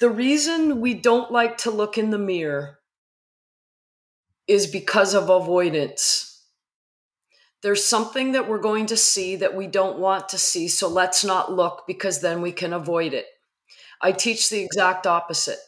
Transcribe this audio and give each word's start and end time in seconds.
the 0.00 0.10
reason 0.10 0.80
we 0.80 0.94
don't 0.94 1.30
like 1.32 1.58
to 1.58 1.70
look 1.70 1.98
in 1.98 2.10
the 2.10 2.18
mirror 2.18 2.78
is 4.46 4.66
because 4.66 5.14
of 5.14 5.28
avoidance. 5.30 6.44
There's 7.62 7.84
something 7.84 8.32
that 8.32 8.48
we're 8.48 8.58
going 8.60 8.86
to 8.86 8.96
see 8.96 9.36
that 9.36 9.54
we 9.56 9.66
don't 9.66 9.98
want 9.98 10.28
to 10.30 10.38
see, 10.38 10.68
so 10.68 10.88
let's 10.88 11.24
not 11.24 11.52
look 11.52 11.84
because 11.86 12.20
then 12.20 12.40
we 12.42 12.52
can 12.52 12.72
avoid 12.72 13.12
it. 13.12 13.26
I 14.02 14.12
teach 14.12 14.48
the 14.50 14.60
exact 14.62 15.06
opposite. 15.06 15.58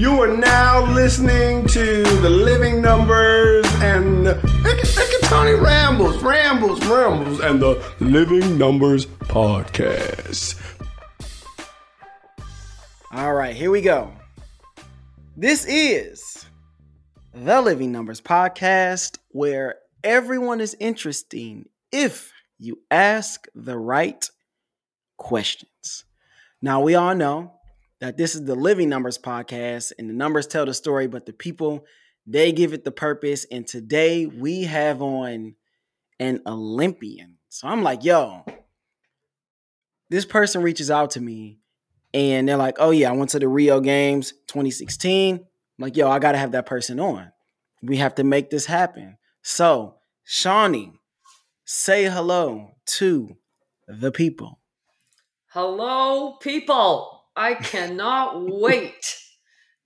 You 0.00 0.22
are 0.22 0.34
now 0.34 0.90
listening 0.94 1.66
to 1.66 2.02
the 2.22 2.30
Living 2.30 2.80
Numbers 2.80 3.66
and 3.82 4.24
Tony 5.24 5.52
Rambles, 5.52 6.22
Rambles, 6.22 6.82
Rambles, 6.86 7.40
and 7.40 7.60
the 7.60 7.84
Living 8.00 8.56
Numbers 8.56 9.04
Podcast. 9.04 10.58
All 13.12 13.34
right, 13.34 13.54
here 13.54 13.70
we 13.70 13.82
go. 13.82 14.10
This 15.36 15.66
is 15.68 16.46
the 17.34 17.60
Living 17.60 17.92
Numbers 17.92 18.22
Podcast, 18.22 19.18
where 19.32 19.74
everyone 20.02 20.62
is 20.62 20.74
interesting 20.80 21.68
if 21.92 22.32
you 22.58 22.78
ask 22.90 23.48
the 23.54 23.76
right 23.76 24.30
questions. 25.18 26.06
Now, 26.62 26.80
we 26.80 26.94
all 26.94 27.14
know 27.14 27.59
that 28.00 28.16
this 28.16 28.34
is 28.34 28.44
the 28.44 28.54
Living 28.54 28.88
Numbers 28.88 29.18
podcast, 29.18 29.92
and 29.98 30.08
the 30.08 30.14
numbers 30.14 30.46
tell 30.46 30.66
the 30.66 30.74
story, 30.74 31.06
but 31.06 31.26
the 31.26 31.32
people 31.32 31.84
they 32.26 32.52
give 32.52 32.72
it 32.72 32.84
the 32.84 32.92
purpose. 32.92 33.44
And 33.50 33.66
today 33.66 34.26
we 34.26 34.64
have 34.64 35.02
on 35.02 35.54
an 36.18 36.40
Olympian. 36.46 37.38
So 37.48 37.68
I'm 37.68 37.82
like, 37.82 38.04
yo, 38.04 38.44
this 40.10 40.24
person 40.24 40.62
reaches 40.62 40.90
out 40.90 41.10
to 41.12 41.20
me 41.20 41.58
and 42.12 42.48
they're 42.48 42.56
like, 42.56 42.76
oh, 42.78 42.90
yeah, 42.90 43.10
I 43.10 43.12
went 43.12 43.30
to 43.30 43.38
the 43.38 43.48
Rio 43.48 43.80
Games 43.80 44.32
2016. 44.48 45.36
I'm 45.36 45.42
like, 45.78 45.96
yo, 45.96 46.08
I 46.10 46.18
got 46.18 46.32
to 46.32 46.38
have 46.38 46.52
that 46.52 46.66
person 46.66 47.00
on. 47.00 47.32
We 47.82 47.96
have 47.96 48.14
to 48.16 48.24
make 48.24 48.50
this 48.50 48.66
happen. 48.66 49.16
So, 49.42 49.96
Shawnee, 50.24 50.92
say 51.64 52.04
hello 52.04 52.72
to 52.86 53.36
the 53.88 54.12
people. 54.12 54.60
Hello, 55.52 56.34
people. 56.34 57.19
I 57.36 57.54
cannot 57.54 58.46
wait 58.46 59.16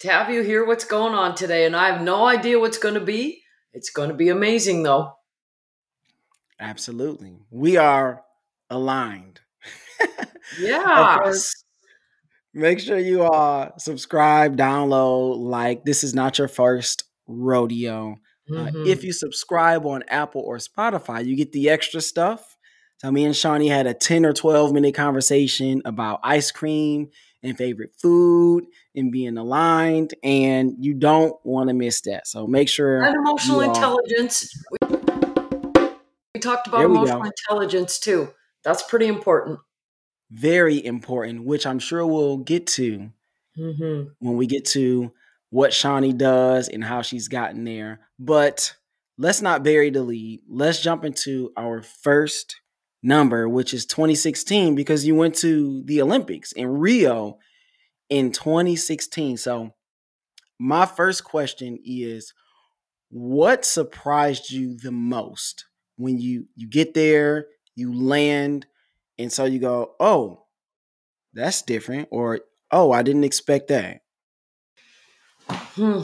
to 0.01 0.09
have 0.09 0.31
you 0.31 0.43
hear 0.43 0.65
what's 0.65 0.85
going 0.85 1.15
on 1.15 1.35
today. 1.35 1.67
And 1.67 1.77
I 1.77 1.91
have 1.91 2.03
no 2.03 2.27
idea 2.27 2.59
what's 2.59 2.79
going 2.79 2.95
to 2.95 3.01
be. 3.01 3.43
It's 3.73 3.91
going 3.91 4.09
to 4.09 4.15
be 4.15 4.29
amazing, 4.29 4.83
though. 4.83 5.13
Absolutely. 6.61 7.39
We 7.51 7.77
are 7.77 8.23
aligned. 8.71 9.41
Yeah. 10.61 11.33
make 12.53 12.79
sure 12.79 12.99
you 12.99 13.23
uh 13.25 13.71
subscribe, 13.79 14.59
download, 14.59 15.39
like. 15.39 15.85
This 15.85 16.05
is 16.05 16.15
not 16.15 16.39
your 16.39 16.49
first 16.49 17.05
rodeo. 17.27 18.19
Mm-hmm. 18.51 18.83
Uh, 18.83 18.85
if 18.85 19.03
you 19.05 19.13
subscribe 19.13 19.87
on 19.87 20.05
Apple 20.09 20.43
or 20.43 20.59
Spotify, 20.59 21.25
you 21.25 21.35
get 21.35 21.53
the 21.53 21.71
extra 21.71 22.01
stuff. 22.01 22.57
So 22.99 23.11
me 23.11 23.25
and 23.25 23.35
Shawnee 23.35 23.69
had 23.69 23.87
a 23.87 23.95
10 23.95 24.25
or 24.27 24.33
12 24.33 24.73
minute 24.73 24.95
conversation 24.95 25.83
about 25.85 26.21
ice 26.23 26.51
cream 26.51 27.09
and 27.45 27.57
favorite 27.57 27.93
food 28.01 28.67
and 28.97 29.13
being 29.13 29.37
aligned. 29.37 30.15
And 30.25 30.75
you 30.81 30.95
don't 30.95 31.35
want 31.45 31.69
to 31.69 31.75
miss 31.75 32.01
that. 32.03 32.27
So 32.27 32.47
make 32.47 32.69
sure. 32.69 33.03
And 33.03 33.15
emotional 33.15 33.61
intelligence. 33.61 34.51
We 36.35 36.41
talked 36.41 36.67
about 36.67 36.85
emotional 36.85 37.21
go. 37.21 37.31
intelligence 37.31 37.99
too. 38.01 38.31
That's 38.65 38.83
pretty 38.83 39.07
important. 39.07 39.61
Very 40.31 40.85
important, 40.85 41.45
which 41.45 41.67
I'm 41.67 41.79
sure 41.79 42.05
we'll 42.05 42.39
get 42.39 42.67
to 42.69 43.11
mm-hmm. 43.57 44.09
when 44.19 44.37
we 44.37 44.47
get 44.47 44.65
to 44.67 45.13
what 45.51 45.73
Shawnee 45.73 46.13
does 46.13 46.69
and 46.69 46.83
how 46.83 47.03
she's 47.03 47.29
gotten 47.29 47.65
there. 47.65 48.01
But 48.19 48.75
let's 49.19 49.43
not 49.43 49.63
bury 49.63 49.91
the 49.91 50.03
lead. 50.03 50.41
Let's 50.49 50.81
jump 50.81 51.05
into 51.05 51.53
our 51.57 51.83
first 51.83 52.57
number, 53.05 53.49
which 53.49 53.75
is 53.75 53.87
2016, 53.87 54.75
because 54.75 55.07
you 55.07 55.15
went 55.15 55.37
to 55.37 55.83
the 55.85 56.01
Olympics 56.01 56.53
in 56.53 56.67
Rio 56.79 57.39
in 58.09 58.33
2016. 58.33 59.37
So, 59.37 59.75
my 60.59 60.87
first 60.87 61.25
question 61.25 61.79
is 61.85 62.33
what 63.11 63.65
surprised 63.65 64.51
you 64.51 64.77
the 64.77 64.93
most 64.93 65.67
when 65.97 66.19
you 66.19 66.47
you 66.57 66.69
get 66.69 66.95
there, 66.95 67.47
you 67.77 67.93
land, 67.95 68.67
and 69.19 69.33
so 69.33 69.45
you 69.45 69.59
go, 69.59 69.95
"Oh, 70.01 70.47
that's 71.33 71.63
different," 71.63 72.09
or 72.11 72.41
"Oh, 72.71 72.91
I 72.91 73.03
didn't 73.03 73.25
expect 73.25 73.69
that." 73.69 74.01
Hmm. 75.49 76.03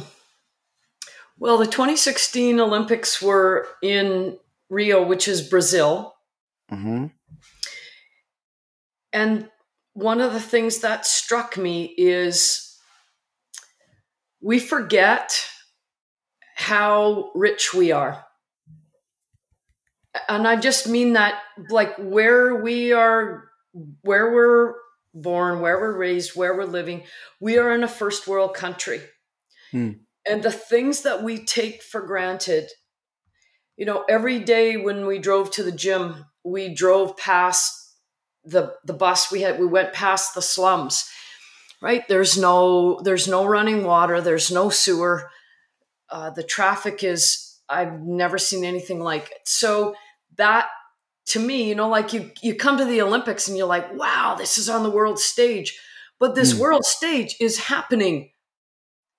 Well, 1.38 1.56
the 1.56 1.66
2016 1.66 2.60
Olympics 2.60 3.22
were 3.22 3.66
in 3.82 4.38
Rio, 4.68 5.02
which 5.02 5.26
is 5.26 5.40
Brazil. 5.40 6.14
Mm-hmm. 6.70 7.06
And 9.12 9.48
one 9.94 10.20
of 10.20 10.32
the 10.32 10.40
things 10.40 10.78
that 10.80 11.04
struck 11.04 11.56
me 11.56 11.94
is 11.98 12.78
we 14.40 14.58
forget 14.58 15.32
how 16.54 17.30
rich 17.34 17.74
we 17.74 17.92
are. 17.92 18.24
And 20.28 20.46
I 20.46 20.56
just 20.56 20.88
mean 20.88 21.14
that, 21.14 21.40
like, 21.68 21.96
where 21.96 22.62
we 22.62 22.92
are, 22.92 23.44
where 24.02 24.32
we're 24.32 24.74
born, 25.14 25.60
where 25.60 25.78
we're 25.78 25.96
raised, 25.96 26.36
where 26.36 26.56
we're 26.56 26.64
living, 26.64 27.04
we 27.40 27.58
are 27.58 27.72
in 27.72 27.82
a 27.82 27.88
first 27.88 28.26
world 28.26 28.54
country. 28.54 29.00
Hmm. 29.70 29.90
And 30.28 30.42
the 30.42 30.52
things 30.52 31.02
that 31.02 31.22
we 31.22 31.44
take 31.44 31.82
for 31.82 32.02
granted, 32.02 32.68
you 33.76 33.86
know, 33.86 34.04
every 34.08 34.40
day 34.40 34.76
when 34.76 35.06
we 35.06 35.18
drove 35.18 35.50
to 35.52 35.62
the 35.62 35.72
gym, 35.72 36.26
we 36.44 36.74
drove 36.74 37.16
past 37.16 37.76
the 38.44 38.74
the 38.84 38.94
bus 38.94 39.30
we 39.30 39.42
had 39.42 39.58
we 39.58 39.66
went 39.66 39.92
past 39.92 40.34
the 40.34 40.42
slums 40.42 41.10
right? 41.80 42.06
There's 42.08 42.36
no 42.36 43.00
there's 43.02 43.28
no 43.28 43.46
running 43.46 43.84
water 43.84 44.20
there's 44.20 44.50
no 44.50 44.70
sewer. 44.70 45.30
Uh, 46.10 46.30
the 46.30 46.42
traffic 46.42 47.04
is 47.04 47.46
i've 47.68 48.00
never 48.00 48.36
seen 48.36 48.64
anything 48.64 49.00
like 49.00 49.30
it. 49.30 49.38
So 49.44 49.94
that 50.36 50.68
to 51.26 51.38
me 51.38 51.68
you 51.68 51.74
know 51.74 51.88
like 51.88 52.12
you 52.12 52.30
you 52.42 52.54
come 52.54 52.78
to 52.78 52.84
the 52.84 53.02
olympics 53.02 53.46
and 53.46 53.56
you're 53.56 53.66
like 53.66 53.94
wow 53.94 54.34
this 54.36 54.58
is 54.58 54.68
on 54.68 54.82
the 54.82 54.90
world 54.90 55.18
stage. 55.18 55.78
But 56.18 56.34
this 56.34 56.52
mm. 56.52 56.58
world 56.58 56.84
stage 56.84 57.36
is 57.40 57.58
happening 57.58 58.30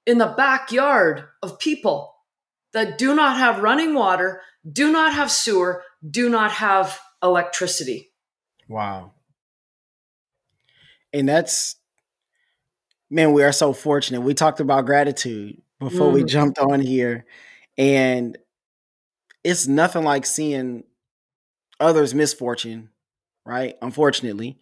in 0.06 0.18
the 0.18 0.34
backyard 0.38 1.24
of 1.42 1.60
people 1.60 2.14
that 2.74 2.98
do 2.98 3.16
not 3.16 3.38
have 3.38 3.64
running 3.64 3.94
water 3.94 4.42
do 4.72 4.92
not 4.92 5.14
have 5.14 5.32
sewer 5.32 5.84
do 6.08 6.30
not 6.30 6.52
have 6.52 7.00
electricity. 7.24 8.12
Wow. 8.68 9.14
And 11.14 11.28
that's, 11.28 11.76
man, 13.10 13.34
we 13.34 13.44
are 13.44 13.52
so 13.52 13.74
fortunate. 13.74 14.22
We 14.22 14.34
talked 14.34 14.60
about 14.60 14.86
gratitude 14.86 15.62
before 15.80 16.10
mm. 16.10 16.14
we 16.14 16.24
jumped 16.24 16.58
on 16.60 16.80
here. 16.80 17.26
And 17.78 18.38
it's 19.44 19.68
nothing 19.68 20.04
like 20.04 20.26
seeing 20.26 20.84
others' 21.80 22.14
misfortune, 22.14 22.90
right? 23.46 23.76
Unfortunately, 23.82 24.60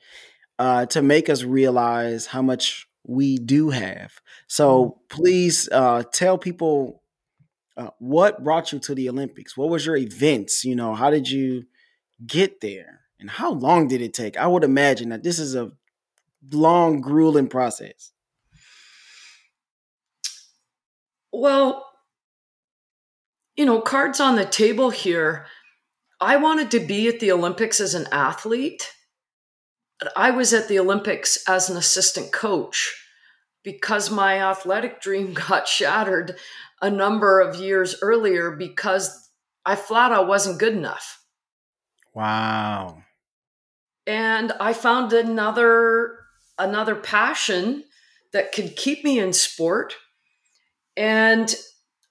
uh, 0.57 0.85
to 0.87 1.01
make 1.01 1.29
us 1.29 1.43
realize 1.43 2.25
how 2.25 2.41
much 2.41 2.87
we 3.05 3.37
do 3.37 3.69
have. 3.69 4.19
So 4.47 4.85
mm. 4.85 5.09
please 5.09 5.69
uh, 5.71 6.03
tell 6.11 6.37
people 6.37 7.03
uh, 7.77 7.89
what 7.99 8.43
brought 8.43 8.73
you 8.73 8.79
to 8.79 8.95
the 8.95 9.09
Olympics. 9.09 9.55
What 9.55 9.69
was 9.69 9.85
your 9.85 9.97
events? 9.97 10.65
You 10.65 10.75
know, 10.75 10.95
how 10.95 11.09
did 11.09 11.29
you 11.29 11.65
get 12.25 12.61
there? 12.61 13.01
And 13.19 13.29
how 13.29 13.51
long 13.51 13.87
did 13.87 14.01
it 14.01 14.13
take? 14.13 14.37
I 14.37 14.47
would 14.47 14.63
imagine 14.63 15.09
that 15.09 15.23
this 15.23 15.39
is 15.39 15.55
a 15.55 15.71
long, 16.51 17.01
grueling 17.01 17.47
process. 17.47 18.11
Well, 21.31 21.85
you 23.55 23.65
know, 23.65 23.81
cards 23.81 24.19
on 24.19 24.35
the 24.35 24.45
table 24.45 24.89
here. 24.89 25.45
I 26.21 26.37
wanted 26.37 26.71
to 26.71 26.79
be 26.79 27.07
at 27.07 27.19
the 27.19 27.31
Olympics 27.31 27.79
as 27.79 27.93
an 27.93 28.07
athlete. 28.11 28.91
But 29.99 30.13
I 30.15 30.31
was 30.31 30.53
at 30.53 30.69
the 30.69 30.79
Olympics 30.79 31.43
as 31.47 31.69
an 31.69 31.75
assistant 31.75 32.31
coach 32.31 32.95
because 33.63 34.09
my 34.09 34.41
athletic 34.41 35.01
dream 35.01 35.33
got 35.47 35.67
shattered 35.67 36.37
a 36.81 36.89
number 36.89 37.41
of 37.41 37.57
years 37.57 37.97
earlier 38.01 38.51
because 38.51 39.29
I 39.65 39.75
flat 39.75 40.13
out 40.13 40.27
wasn't 40.27 40.59
good 40.59 40.73
enough. 40.73 41.18
Wow. 42.13 43.03
And 44.07 44.51
I 44.59 44.73
found 44.73 45.13
another 45.13 46.17
another 46.57 46.95
passion 46.95 47.83
that 48.33 48.51
could 48.51 48.75
keep 48.75 49.03
me 49.03 49.19
in 49.19 49.33
sport. 49.33 49.95
And 50.97 51.55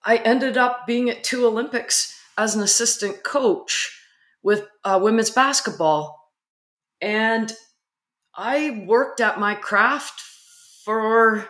I 0.05 0.17
ended 0.17 0.57
up 0.57 0.87
being 0.87 1.11
at 1.11 1.23
two 1.23 1.47
Olympics 1.47 2.15
as 2.37 2.55
an 2.55 2.63
assistant 2.63 3.23
coach 3.23 3.95
with 4.43 4.67
uh, 4.85 4.99
women's 5.03 5.31
basketball. 5.31 6.33
And 7.01 7.53
I 8.35 8.85
worked 8.87 9.21
at 9.21 9.41
my 9.41 9.55
craft 9.55 10.21
for 10.85 11.49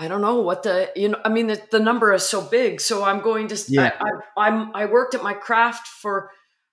I 0.00 0.06
don't 0.06 0.20
know 0.20 0.40
what 0.40 0.62
the 0.62 0.90
you 0.94 1.08
know 1.08 1.18
I 1.24 1.28
mean 1.28 1.48
the, 1.48 1.60
the 1.72 1.80
number 1.80 2.14
is 2.14 2.22
so 2.22 2.40
big 2.40 2.80
so 2.80 3.04
I'm 3.04 3.20
going 3.20 3.48
to 3.48 3.64
yeah. 3.68 3.92
I, 4.00 4.04
I, 4.04 4.46
I'm 4.46 4.74
I 4.74 4.84
worked 4.86 5.14
at 5.16 5.24
my 5.24 5.34
craft 5.34 5.88
for 5.88 6.30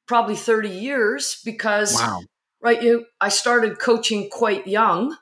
probably 0.08 0.36
30 0.36 0.70
years 0.70 1.42
because 1.44 1.96
wow. 1.96 2.22
right 2.62 2.82
you 2.82 3.06
I 3.20 3.30
started 3.30 3.80
coaching 3.80 4.30
quite 4.30 4.68
young. 4.68 5.18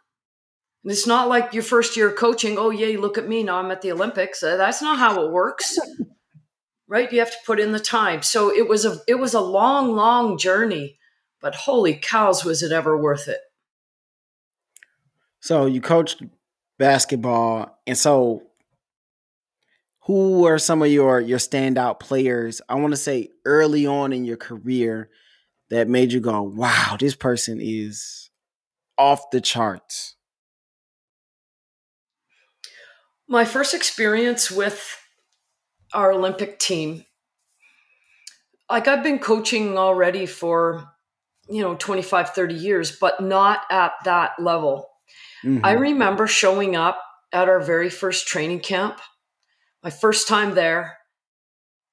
And 0.84 0.92
it's 0.92 1.08
not 1.08 1.30
like 1.30 1.54
your 1.54 1.64
first 1.64 1.96
year 1.96 2.12
coaching 2.12 2.58
oh 2.58 2.72
yay 2.72 2.98
look 2.98 3.18
at 3.18 3.28
me 3.28 3.42
now 3.42 3.58
I'm 3.58 3.72
at 3.72 3.82
the 3.82 3.94
Olympics. 3.94 4.44
Uh, 4.44 4.58
that's 4.58 4.82
not 4.82 5.00
how 5.00 5.24
it 5.24 5.32
works. 5.32 5.80
Right? 6.86 7.12
You 7.12 7.20
have 7.20 7.32
to 7.32 7.38
put 7.44 7.60
in 7.60 7.72
the 7.72 7.80
time. 7.80 8.22
So 8.22 8.54
it 8.54 8.68
was 8.68 8.86
a 8.86 9.00
it 9.08 9.16
was 9.16 9.34
a 9.34 9.42
long 9.42 9.96
long 9.96 10.38
journey 10.38 11.00
but 11.44 11.56
holy 11.56 11.94
cows 11.94 12.46
was 12.46 12.64
it 12.64 12.72
ever 12.72 12.98
worth 12.98 13.28
it. 13.28 13.42
So 15.42 15.66
you 15.66 15.82
coached 15.82 16.24
basketball. 16.78 17.80
And 17.88 17.98
so 17.98 18.44
who 20.06 20.46
are 20.46 20.60
some 20.60 20.82
of 20.82 20.90
your 20.90 21.20
your 21.22 21.40
standout 21.40 22.00
players? 22.00 22.62
I 22.68 22.76
want 22.76 22.94
to 22.94 22.98
say 22.98 23.30
early 23.46 23.86
on 23.86 24.14
in 24.14 24.26
your 24.26 24.38
career 24.38 25.10
that 25.70 25.88
made 25.88 26.12
you 26.12 26.20
go, 26.20 26.42
"Wow, 26.42 26.98
this 27.00 27.16
person 27.16 27.60
is 27.62 28.30
off 28.98 29.32
the 29.32 29.42
charts." 29.42 30.16
My 33.28 33.46
first 33.46 33.74
experience 33.74 34.52
with 34.52 34.98
our 35.94 36.12
Olympic 36.12 36.60
team 36.60 37.06
like 38.74 38.88
I've 38.88 39.04
been 39.04 39.20
coaching 39.20 39.78
already 39.78 40.26
for 40.26 40.90
you 41.48 41.62
know 41.62 41.76
25 41.76 42.32
30 42.32 42.56
years 42.56 42.92
but 42.92 43.22
not 43.22 43.62
at 43.70 43.94
that 44.06 44.32
level 44.40 44.90
Mm-hmm. 45.44 45.66
I 45.66 45.72
remember 45.74 46.28
showing 46.28 46.76
up 46.76 47.02
at 47.32 47.50
our 47.50 47.60
very 47.60 47.90
first 47.90 48.28
training 48.28 48.62
camp, 48.62 49.00
my 49.84 49.90
first 49.90 50.28
time 50.28 50.56
there, 50.56 50.98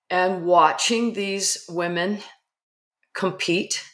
and 0.09 0.45
watching 0.45 1.13
these 1.13 1.65
women 1.69 2.21
compete. 3.15 3.85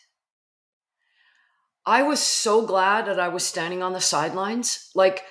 I 1.84 2.02
was 2.02 2.20
so 2.20 2.66
glad 2.66 3.06
that 3.06 3.20
I 3.20 3.28
was 3.28 3.44
standing 3.44 3.82
on 3.82 3.92
the 3.92 4.00
sidelines. 4.00 4.90
Like, 4.94 5.22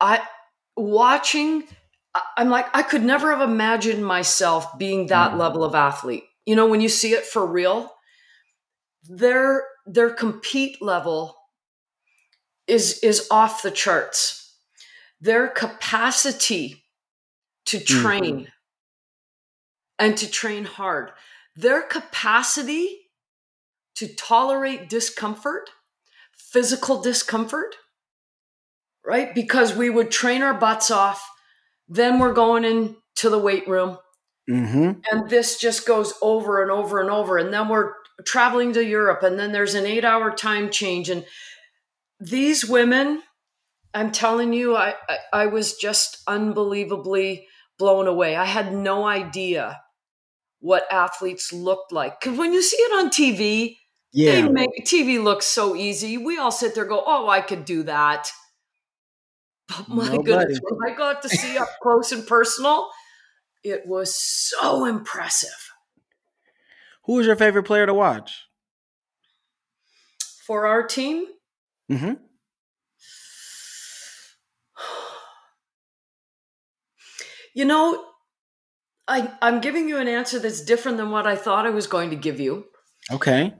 I 0.00 0.22
watching, 0.76 1.64
I'm 2.36 2.48
like, 2.48 2.66
I 2.74 2.82
could 2.82 3.02
never 3.02 3.30
have 3.36 3.46
imagined 3.46 4.04
myself 4.04 4.78
being 4.78 5.08
that 5.08 5.30
mm-hmm. 5.30 5.40
level 5.40 5.62
of 5.62 5.74
athlete. 5.74 6.24
You 6.46 6.56
know, 6.56 6.66
when 6.66 6.80
you 6.80 6.88
see 6.88 7.12
it 7.12 7.26
for 7.26 7.46
real, 7.46 7.92
their 9.08 9.64
their 9.84 10.10
compete 10.10 10.80
level 10.80 11.35
is 12.66 12.98
is 13.00 13.26
off 13.30 13.62
the 13.62 13.70
charts. 13.70 14.54
Their 15.20 15.48
capacity 15.48 16.84
to 17.66 17.78
mm-hmm. 17.78 18.02
train 18.02 18.36
mm-hmm. 18.36 18.44
and 19.98 20.16
to 20.16 20.30
train 20.30 20.64
hard, 20.64 21.12
their 21.54 21.82
capacity 21.82 23.00
to 23.96 24.06
tolerate 24.14 24.88
discomfort, 24.88 25.70
physical 26.36 27.00
discomfort, 27.00 27.76
right? 29.04 29.34
Because 29.34 29.74
we 29.74 29.88
would 29.88 30.10
train 30.10 30.42
our 30.42 30.54
butts 30.54 30.90
off, 30.90 31.28
then 31.88 32.18
we're 32.18 32.34
going 32.34 32.64
into 32.64 33.30
the 33.30 33.38
weight 33.38 33.66
room. 33.66 33.98
Mm-hmm. 34.48 35.00
And 35.10 35.30
this 35.30 35.58
just 35.58 35.86
goes 35.86 36.14
over 36.22 36.62
and 36.62 36.70
over 36.70 37.00
and 37.00 37.10
over. 37.10 37.38
And 37.38 37.52
then 37.52 37.68
we're 37.68 37.94
traveling 38.24 38.72
to 38.74 38.84
Europe, 38.84 39.22
and 39.22 39.38
then 39.38 39.52
there's 39.52 39.74
an 39.74 39.86
eight 39.86 40.04
hour 40.04 40.30
time 40.30 40.70
change. 40.70 41.08
And 41.08 41.24
these 42.20 42.64
women, 42.64 43.22
I'm 43.94 44.12
telling 44.12 44.52
you, 44.52 44.76
I, 44.76 44.94
I, 45.08 45.18
I 45.32 45.46
was 45.46 45.76
just 45.76 46.18
unbelievably 46.26 47.46
blown 47.78 48.06
away. 48.06 48.36
I 48.36 48.44
had 48.44 48.72
no 48.72 49.06
idea 49.06 49.80
what 50.60 50.90
athletes 50.90 51.52
looked 51.52 51.92
like. 51.92 52.20
Because 52.20 52.38
when 52.38 52.52
you 52.52 52.62
see 52.62 52.76
it 52.76 52.92
on 52.98 53.10
TV, 53.10 53.76
yeah. 54.12 54.32
they 54.32 54.48
make 54.48 54.70
TV 54.84 55.22
look 55.22 55.42
so 55.42 55.76
easy. 55.76 56.16
We 56.18 56.38
all 56.38 56.50
sit 56.50 56.74
there 56.74 56.84
go, 56.84 57.02
oh, 57.06 57.28
I 57.28 57.40
could 57.40 57.64
do 57.64 57.82
that. 57.84 58.30
But 59.68 59.88
my 59.88 60.06
Nobody. 60.06 60.22
goodness, 60.22 60.60
when 60.62 60.92
I 60.92 60.96
got 60.96 61.22
to 61.22 61.28
see 61.28 61.58
up 61.58 61.68
close 61.82 62.12
and 62.12 62.26
personal, 62.26 62.88
it 63.64 63.82
was 63.86 64.14
so 64.14 64.84
impressive. 64.84 65.50
Who 67.04 67.14
was 67.14 67.26
your 67.26 67.36
favorite 67.36 67.64
player 67.64 67.86
to 67.86 67.94
watch? 67.94 68.44
For 70.46 70.66
our 70.66 70.84
team? 70.86 71.26
Mm-hmm. 71.90 72.14
You 77.54 77.64
know, 77.64 78.04
I 79.08 79.32
I'm 79.40 79.60
giving 79.60 79.88
you 79.88 79.98
an 79.98 80.08
answer 80.08 80.38
that's 80.38 80.60
different 80.60 80.98
than 80.98 81.10
what 81.10 81.26
I 81.26 81.36
thought 81.36 81.66
I 81.66 81.70
was 81.70 81.86
going 81.86 82.10
to 82.10 82.16
give 82.16 82.38
you. 82.38 82.66
Okay. 83.10 83.54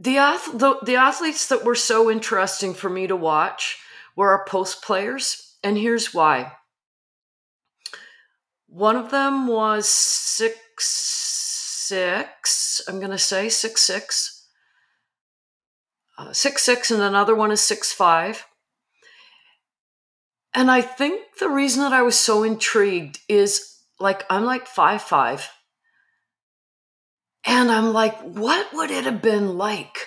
The, 0.00 0.14
the, 0.52 0.78
the 0.84 0.96
athletes 0.96 1.46
that 1.48 1.64
were 1.64 1.76
so 1.76 2.10
interesting 2.10 2.74
for 2.74 2.90
me 2.90 3.06
to 3.06 3.16
watch 3.16 3.78
were 4.16 4.30
our 4.30 4.44
post 4.44 4.82
players, 4.82 5.56
and 5.62 5.78
here's 5.78 6.12
why. 6.12 6.52
One 8.66 8.96
of 8.96 9.12
them 9.12 9.46
was 9.46 9.88
six 9.88 10.58
six. 11.86 12.82
I'm 12.88 12.98
going 12.98 13.12
to 13.12 13.18
say 13.18 13.48
six 13.48 13.82
six 13.82 14.33
uh, 16.18 16.32
six 16.32 16.62
six, 16.62 16.90
and 16.90 17.02
another 17.02 17.34
one 17.34 17.50
is 17.50 17.60
six 17.60 17.92
five. 17.92 18.44
And 20.54 20.70
I 20.70 20.82
think 20.82 21.20
the 21.40 21.48
reason 21.48 21.82
that 21.82 21.92
I 21.92 22.02
was 22.02 22.18
so 22.18 22.44
intrigued 22.44 23.18
is 23.28 23.80
like 23.98 24.24
I'm 24.30 24.44
like 24.44 24.66
five 24.66 25.02
five, 25.02 25.48
and 27.44 27.70
I'm 27.70 27.92
like, 27.92 28.18
what 28.20 28.72
would 28.72 28.90
it 28.90 29.04
have 29.04 29.20
been 29.20 29.58
like? 29.58 30.06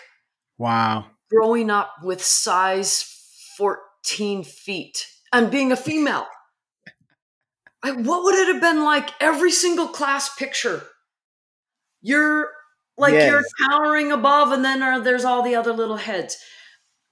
Wow, 0.57 1.07
growing 1.29 1.69
up 1.69 1.91
with 2.01 2.23
size 2.23 3.03
fourteen 3.57 4.43
feet 4.43 5.05
and 5.33 5.51
being 5.51 5.71
a 5.71 5.77
female. 5.77 6.27
Like, 7.83 8.05
what 8.05 8.23
would 8.23 8.35
it 8.35 8.47
have 8.53 8.61
been 8.61 8.83
like? 8.83 9.11
Every 9.21 9.51
single 9.51 9.87
class 9.87 10.33
picture, 10.35 10.83
you're 12.01 12.49
like 12.97 13.13
yes. 13.13 13.29
you're 13.29 13.69
towering 13.69 14.11
above 14.11 14.51
and 14.51 14.65
then 14.65 14.81
are, 14.81 14.99
there's 14.99 15.25
all 15.25 15.43
the 15.43 15.55
other 15.55 15.73
little 15.73 15.97
heads 15.97 16.37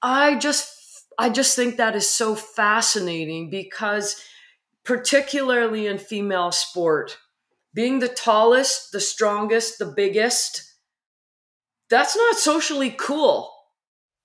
i 0.01 0.35
just 0.35 1.05
i 1.17 1.29
just 1.29 1.55
think 1.55 1.77
that 1.77 1.95
is 1.95 2.09
so 2.09 2.35
fascinating 2.35 3.49
because 3.49 4.21
particularly 4.83 5.87
in 5.87 5.97
female 5.97 6.51
sport 6.51 7.17
being 7.73 7.99
the 7.99 8.07
tallest 8.07 8.91
the 8.91 8.99
strongest 8.99 9.79
the 9.79 9.85
biggest 9.85 10.63
that's 11.89 12.17
not 12.17 12.35
socially 12.35 12.91
cool 12.97 13.51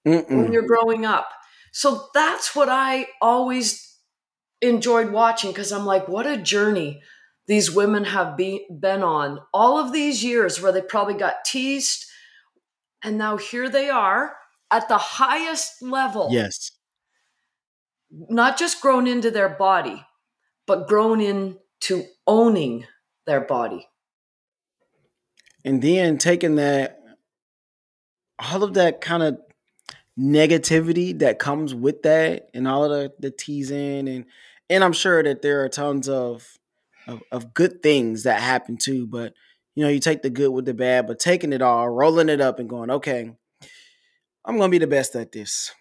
Mm-mm. 0.07 0.29
when 0.29 0.53
you're 0.53 0.67
growing 0.67 1.05
up 1.05 1.29
so 1.73 2.09
that's 2.15 2.57
what 2.57 2.69
i 2.69 3.07
always 3.21 3.99
enjoyed 4.63 5.11
watching 5.11 5.51
because 5.51 5.73
i'm 5.73 5.87
like 5.87 6.09
what 6.09 6.27
a 6.27 6.37
journey 6.37 7.03
these 7.51 7.69
women 7.69 8.05
have 8.05 8.37
be, 8.37 8.65
been 8.71 9.03
on. 9.03 9.41
All 9.53 9.77
of 9.77 9.93
these 9.93 10.23
years 10.23 10.61
where 10.61 10.71
they 10.71 10.81
probably 10.81 11.15
got 11.15 11.45
teased 11.45 12.07
and 13.03 13.19
now 13.19 13.39
here 13.39 13.69
they 13.69 13.91
are 13.91 14.37
at 14.71 14.87
the 14.87 14.99
highest 14.99 15.83
level. 15.83 16.29
Yes. 16.31 16.71
Not 18.09 18.57
just 18.57 18.81
grown 18.81 19.09
into 19.09 19.33
their 19.33 19.49
body 19.49 20.07
but 20.65 20.87
grown 20.87 21.21
into 21.21 22.05
owning 22.25 22.87
their 23.27 23.41
body. 23.41 23.89
And 25.65 25.83
then 25.83 26.19
taking 26.19 26.55
that 26.55 27.01
all 28.39 28.63
of 28.63 28.75
that 28.75 29.01
kind 29.01 29.25
of 29.25 29.41
negativity 30.17 31.19
that 31.19 31.41
comes 31.41 31.75
with 31.75 32.03
that 32.03 32.49
and 32.55 32.69
all 32.69 32.85
of 32.85 32.91
the, 32.93 33.13
the 33.19 33.31
teasing 33.31 34.09
and 34.09 34.27
and 34.69 34.85
i'm 34.85 34.93
sure 34.93 35.23
that 35.23 35.41
there 35.41 35.65
are 35.65 35.69
tons 35.69 36.09
of 36.09 36.59
of, 37.11 37.23
of 37.33 37.55
good 37.55 37.83
things 37.83 38.23
that 38.23 38.41
happen 38.41 38.77
too. 38.77 39.07
But 39.07 39.35
you 39.75 39.85
know, 39.85 39.91
you 39.91 40.01
take 40.01 40.23
the 40.23 40.31
good 40.31 40.51
with 40.51 40.65
the 40.65 40.75
bad, 40.75 41.07
but 41.07 41.19
taking 41.19 41.53
it 41.53 41.63
all, 41.63 41.89
rolling 41.89 42.29
it 42.29 42.41
up, 42.41 42.59
and 42.59 42.69
going, 42.69 42.91
okay, 42.91 43.31
I'm 44.45 44.57
gonna 44.57 44.71
be 44.71 44.79
the 44.79 44.87
best 44.87 45.15
at 45.17 45.33
this. 45.33 45.73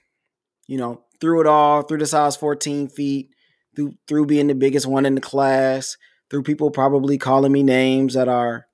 You 0.67 0.77
know, 0.77 1.03
through 1.21 1.41
it 1.41 1.48
all, 1.48 1.81
through 1.83 2.00
the 2.00 2.05
size 2.05 2.36
14 2.36 2.89
feet, 2.89 3.29
through 3.75 3.93
through 4.07 4.25
being 4.25 4.48
the 4.48 4.55
biggest 4.55 4.86
one 4.86 5.05
in 5.05 5.15
the 5.15 5.21
class, 5.21 5.98
through 6.29 6.43
people 6.43 6.71
probably 6.71 7.17
calling 7.17 7.51
me 7.51 7.63
names 7.63 8.13
that 8.13 8.27
are 8.27 8.67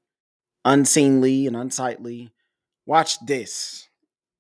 unseemly 0.64 1.48
and 1.48 1.56
unsightly. 1.56 2.32
Watch 2.86 3.24
this. 3.26 3.88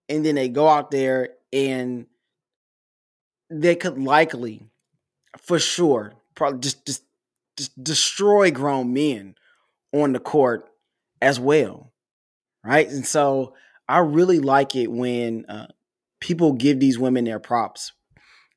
And 0.08 0.26
then 0.26 0.36
they 0.36 0.50
go 0.50 0.68
out 0.68 0.92
there 0.92 1.30
and 1.52 2.06
they 3.50 3.76
could 3.76 3.98
likely, 3.98 4.62
for 5.38 5.58
sure, 5.58 6.14
probably 6.36 6.60
just 6.60 6.86
just 6.86 7.05
destroy 7.82 8.52
grown 8.52 8.94
men 8.94 9.36
on 9.94 10.14
the 10.14 10.20
court 10.20 10.70
as 11.22 11.40
well. 11.40 11.94
right? 12.64 12.88
And 12.90 13.06
so 13.06 13.54
I 13.88 14.00
really 14.00 14.40
like 14.40 14.76
it 14.76 14.92
when 14.92 15.46
uh, 15.48 15.68
people 16.20 16.54
give 16.54 16.80
these 16.80 16.98
women 17.00 17.26
their 17.26 17.40
props 17.40 17.94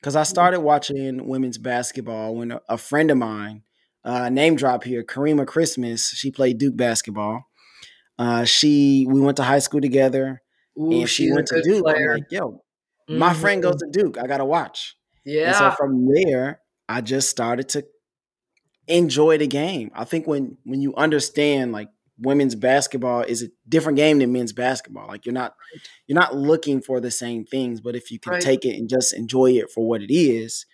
because 0.00 0.16
I 0.16 0.22
started 0.22 0.60
watching 0.60 1.26
women's 1.26 1.58
basketball 1.58 2.34
when 2.34 2.52
a, 2.52 2.60
a 2.68 2.78
friend 2.78 3.10
of 3.10 3.18
mine, 3.18 3.62
uh, 4.04 4.28
name 4.30 4.56
drop 4.56 4.84
here, 4.84 5.04
Karima 5.04 5.46
Christmas, 5.46 6.08
she 6.10 6.30
played 6.30 6.58
Duke 6.58 6.76
basketball. 6.76 7.44
Uh, 8.18 8.44
she 8.44 9.06
we 9.08 9.20
went 9.20 9.36
to 9.36 9.44
high 9.44 9.58
school 9.60 9.80
together, 9.80 10.42
Ooh, 10.78 10.90
and 10.90 11.08
she 11.08 11.30
went 11.30 11.46
to 11.48 11.62
Duke. 11.62 11.84
I'm 11.86 12.06
like, 12.06 12.24
yo, 12.30 12.62
my 13.08 13.32
friend 13.32 13.62
goes 13.62 13.76
to 13.76 13.88
Duke. 13.92 14.18
I 14.18 14.26
gotta 14.26 14.44
watch. 14.44 14.96
Yeah. 15.24 15.48
And 15.48 15.56
so 15.56 15.70
from 15.72 16.08
there, 16.12 16.60
I 16.88 17.00
just 17.00 17.28
started 17.28 17.68
to 17.70 17.84
enjoy 18.88 19.38
the 19.38 19.46
game. 19.46 19.90
I 19.94 20.04
think 20.04 20.26
when 20.26 20.58
when 20.64 20.80
you 20.80 20.94
understand 20.96 21.72
like 21.72 21.90
women's 22.18 22.54
basketball 22.56 23.22
is 23.22 23.42
a 23.44 23.48
different 23.68 23.96
game 23.96 24.18
than 24.18 24.32
men's 24.32 24.52
basketball. 24.52 25.06
Like 25.08 25.26
you're 25.26 25.32
not 25.32 25.54
you're 26.06 26.18
not 26.18 26.34
looking 26.36 26.80
for 26.80 27.00
the 27.00 27.10
same 27.10 27.44
things, 27.44 27.80
but 27.80 27.96
if 27.96 28.10
you 28.10 28.18
can 28.18 28.32
Right. 28.34 28.42
take 28.42 28.64
it 28.64 28.76
and 28.76 28.88
just 28.88 29.14
enjoy 29.14 29.52
it 29.52 29.70
for 29.70 29.86
what 29.86 30.02
it 30.02 30.12
is, 30.12 30.66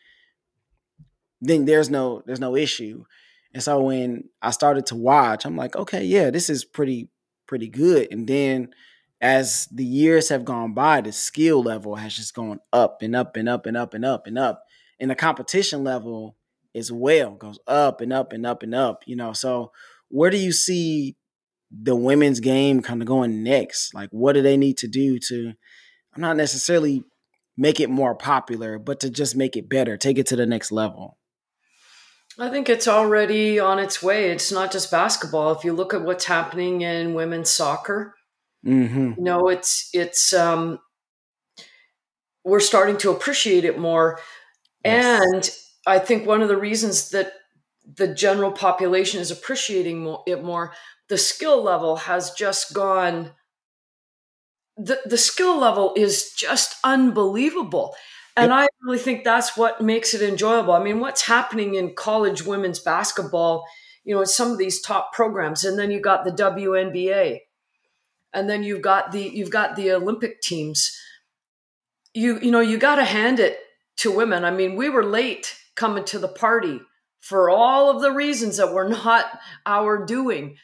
then 1.40 1.64
there's 1.64 1.90
no 1.90 2.22
there's 2.26 2.40
no 2.40 2.56
issue. 2.56 3.04
And 3.52 3.62
so 3.62 3.82
when 3.82 4.28
I 4.42 4.50
started 4.50 4.86
to 4.86 4.96
watch, 4.96 5.44
I'm 5.44 5.56
like, 5.56 5.76
okay, 5.76 6.04
yeah, 6.04 6.30
this 6.30 6.50
is 6.50 6.64
pretty 6.64 7.08
pretty 7.46 7.68
good. 7.68 8.08
And 8.10 8.26
then 8.26 8.74
as 9.20 9.66
the 9.72 9.84
years 9.84 10.28
have 10.28 10.44
gone 10.44 10.74
by, 10.74 11.00
the 11.00 11.12
skill 11.12 11.62
level 11.62 11.94
has 11.96 12.16
just 12.16 12.34
gone 12.34 12.60
up 12.72 13.02
and 13.02 13.14
up 13.14 13.36
and 13.36 13.48
up 13.48 13.66
and 13.66 13.76
up 13.76 13.94
and 13.94 14.04
up 14.04 14.26
and 14.26 14.38
up. 14.38 14.64
And 15.00 15.10
the 15.10 15.14
competition 15.14 15.84
level 15.84 16.36
as 16.74 16.90
well 16.90 17.32
goes 17.34 17.58
up 17.66 18.00
and 18.00 18.12
up 18.12 18.32
and 18.32 18.44
up 18.44 18.62
and 18.62 18.74
up, 18.74 19.02
you 19.06 19.16
know. 19.16 19.32
So 19.32 19.72
where 20.08 20.30
do 20.30 20.36
you 20.36 20.52
see 20.52 21.16
the 21.70 21.96
women's 21.96 22.40
game 22.40 22.82
kind 22.82 23.00
of 23.02 23.08
going 23.08 23.42
next? 23.42 23.94
Like 23.94 24.10
what 24.10 24.32
do 24.34 24.42
they 24.42 24.56
need 24.56 24.78
to 24.78 24.88
do 24.88 25.18
to 25.28 25.52
I'm 26.14 26.20
not 26.22 26.36
necessarily 26.36 27.02
make 27.56 27.80
it 27.80 27.90
more 27.90 28.14
popular, 28.14 28.78
but 28.78 29.00
to 29.00 29.10
just 29.10 29.36
make 29.36 29.56
it 29.56 29.68
better, 29.68 29.96
take 29.96 30.18
it 30.18 30.26
to 30.28 30.36
the 30.36 30.46
next 30.46 30.72
level. 30.72 31.18
I 32.38 32.50
think 32.50 32.68
it's 32.68 32.88
already 32.88 33.60
on 33.60 33.78
its 33.78 34.02
way. 34.02 34.30
It's 34.30 34.50
not 34.50 34.72
just 34.72 34.90
basketball. 34.90 35.52
If 35.52 35.64
you 35.64 35.72
look 35.72 35.94
at 35.94 36.02
what's 36.02 36.24
happening 36.24 36.80
in 36.82 37.14
women's 37.14 37.50
soccer, 37.50 38.14
Mm-hmm. 38.66 39.12
you 39.18 39.22
know, 39.22 39.48
it's 39.48 39.90
it's 39.92 40.32
um 40.32 40.78
we're 42.44 42.60
starting 42.60 42.96
to 42.98 43.10
appreciate 43.10 43.64
it 43.64 43.78
more. 43.78 44.18
Yes. 44.84 45.63
I 45.86 45.98
think 45.98 46.26
one 46.26 46.42
of 46.42 46.48
the 46.48 46.56
reasons 46.56 47.10
that 47.10 47.32
the 47.84 48.08
general 48.08 48.50
population 48.50 49.20
is 49.20 49.30
appreciating 49.30 50.16
it 50.26 50.42
more, 50.42 50.72
the 51.08 51.18
skill 51.18 51.62
level 51.62 51.96
has 51.96 52.30
just 52.30 52.72
gone. 52.72 53.32
The, 54.76 55.00
the 55.04 55.18
skill 55.18 55.58
level 55.58 55.92
is 55.96 56.32
just 56.32 56.76
unbelievable. 56.82 57.94
And 58.36 58.52
I 58.52 58.66
really 58.82 58.98
think 58.98 59.22
that's 59.22 59.56
what 59.56 59.80
makes 59.80 60.12
it 60.12 60.22
enjoyable. 60.22 60.72
I 60.72 60.82
mean, 60.82 60.98
what's 60.98 61.22
happening 61.22 61.76
in 61.76 61.94
college 61.94 62.44
women's 62.44 62.80
basketball, 62.80 63.64
you 64.02 64.14
know, 64.14 64.22
in 64.22 64.26
some 64.26 64.50
of 64.50 64.58
these 64.58 64.80
top 64.80 65.12
programs, 65.12 65.64
and 65.64 65.78
then 65.78 65.92
you 65.92 66.00
got 66.00 66.24
the 66.24 66.32
WNBA, 66.32 67.40
and 68.32 68.50
then 68.50 68.64
you've 68.64 68.82
got 68.82 69.12
the 69.12 69.22
you've 69.22 69.50
got 69.50 69.76
the 69.76 69.92
Olympic 69.92 70.40
teams. 70.40 70.98
You 72.12 72.40
you 72.40 72.50
know, 72.50 72.60
you 72.60 72.76
got 72.76 72.96
to 72.96 73.04
hand 73.04 73.38
it 73.38 73.60
to 73.98 74.10
women. 74.10 74.44
I 74.44 74.50
mean, 74.50 74.74
we 74.74 74.88
were 74.90 75.04
late 75.04 75.56
coming 75.76 76.04
to 76.04 76.18
the 76.18 76.28
party 76.28 76.80
for 77.20 77.48
all 77.50 77.90
of 77.90 78.02
the 78.02 78.12
reasons 78.12 78.58
that 78.58 78.72
were 78.72 78.88
not 78.88 79.26
our 79.66 80.04
doing. 80.04 80.56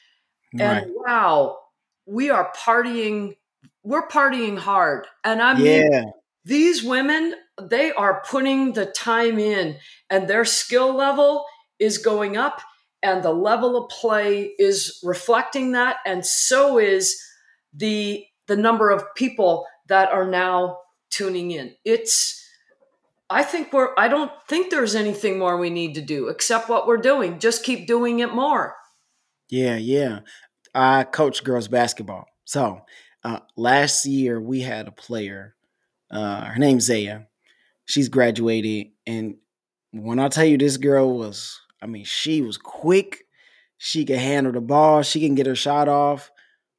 Right. 0.55 0.83
And 0.85 0.93
wow, 0.95 1.59
we 2.07 2.31
are 2.31 2.53
partying. 2.57 3.37
We're 3.83 4.09
partying 4.09 4.59
hard. 4.59 5.07
And 5.25 5.41
I 5.41 5.55
mean, 5.55 5.91
Yeah. 5.91 6.03
these 6.45 6.83
women, 6.83 7.35
they 7.61 7.93
are 7.93 8.23
putting 8.29 8.73
the 8.73 8.87
time 8.87 9.39
in 9.39 9.77
and 10.09 10.29
their 10.29 10.45
skill 10.45 10.95
level 10.95 11.45
is 11.79 11.99
going 11.99 12.37
up 12.37 12.61
and 13.03 13.23
the 13.23 13.33
level 13.33 13.77
of 13.77 13.89
play 13.91 14.53
is 14.59 15.01
reflecting 15.03 15.73
that. 15.73 15.97
And 16.05 16.25
so 16.27 16.79
is 16.79 17.19
the 17.73 18.25
the 18.49 18.57
number 18.57 18.91
of 18.91 19.05
people 19.15 19.65
that 19.87 20.11
are 20.11 20.27
now 20.27 20.79
tuning 21.11 21.53
in. 21.53 21.75
It's 21.85 22.45
I 23.31 23.45
think 23.45 23.73
we're 23.73 23.95
I 23.97 24.09
don't 24.09 24.33
think 24.49 24.71
there's 24.71 24.97
anything 24.97 25.39
more 25.39 25.57
we 25.57 25.71
need 25.71 25.95
to 25.95 26.03
do 26.03 26.29
except 26.29 26.69
what 26.69 26.87
we're 26.87 26.97
doing. 26.97 27.39
Just 27.39 27.65
keep 27.65 27.87
doing 27.87 28.19
it 28.19 28.35
more. 28.35 28.75
Yeah, 29.49 29.77
yeah. 29.77 30.21
I 30.75 31.05
coach 31.05 31.45
girls 31.45 31.69
basketball. 31.69 32.27
So 32.45 32.83
uh, 33.23 33.41
last 33.57 34.05
year 34.05 34.41
we 34.41 34.61
had 34.61 34.89
a 34.89 34.93
player. 34.93 35.55
Uh, 36.11 36.45
her 36.45 36.59
name's 36.59 36.87
Zaya. 36.87 37.23
She's 37.87 38.09
graduated, 38.09 38.89
and 39.07 39.37
when 39.93 40.19
I 40.19 40.29
tell 40.29 40.45
you 40.45 40.59
this 40.59 40.77
girl 40.77 41.17
was, 41.19 41.61
I 41.83 41.87
mean, 41.87 42.05
she 42.05 42.43
was 42.43 42.57
quick. 42.57 43.25
She 43.79 44.05
could 44.05 44.19
handle 44.19 44.53
the 44.53 44.61
ball. 44.61 45.03
She 45.03 45.21
can 45.21 45.35
get 45.35 45.47
her 45.47 45.55
shot 45.55 45.89
off. 45.89 46.31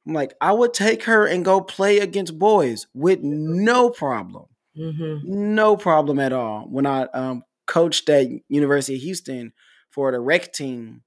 I'm 0.06 0.14
like, 0.14 0.34
I 0.40 0.52
would 0.52 0.72
take 0.72 1.04
her 1.04 1.26
and 1.26 1.44
go 1.44 1.60
play 1.60 1.98
against 1.98 2.38
boys 2.38 2.86
with 2.94 3.20
no 3.22 3.90
problem. 3.90 4.46
Mm-hmm. 4.78 5.54
No 5.54 5.76
problem 5.76 6.18
at 6.18 6.32
all. 6.32 6.66
When 6.68 6.86
I 6.86 7.02
um, 7.04 7.44
coached 7.66 8.08
at 8.08 8.28
University 8.48 8.96
of 8.96 9.02
Houston 9.02 9.52
for 9.90 10.12
the 10.12 10.20
rec 10.20 10.52
team, 10.52 11.02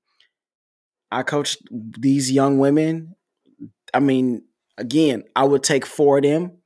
I 1.12 1.24
coached 1.24 1.64
these 1.72 2.32
young 2.32 2.60
women. 2.60 3.16
I 3.94 4.00
mean, 4.00 4.44
again, 4.78 5.24
I 5.36 5.46
would 5.46 5.64
take 5.64 5.86
four 5.86 6.18
of 6.18 6.24
them 6.24 6.58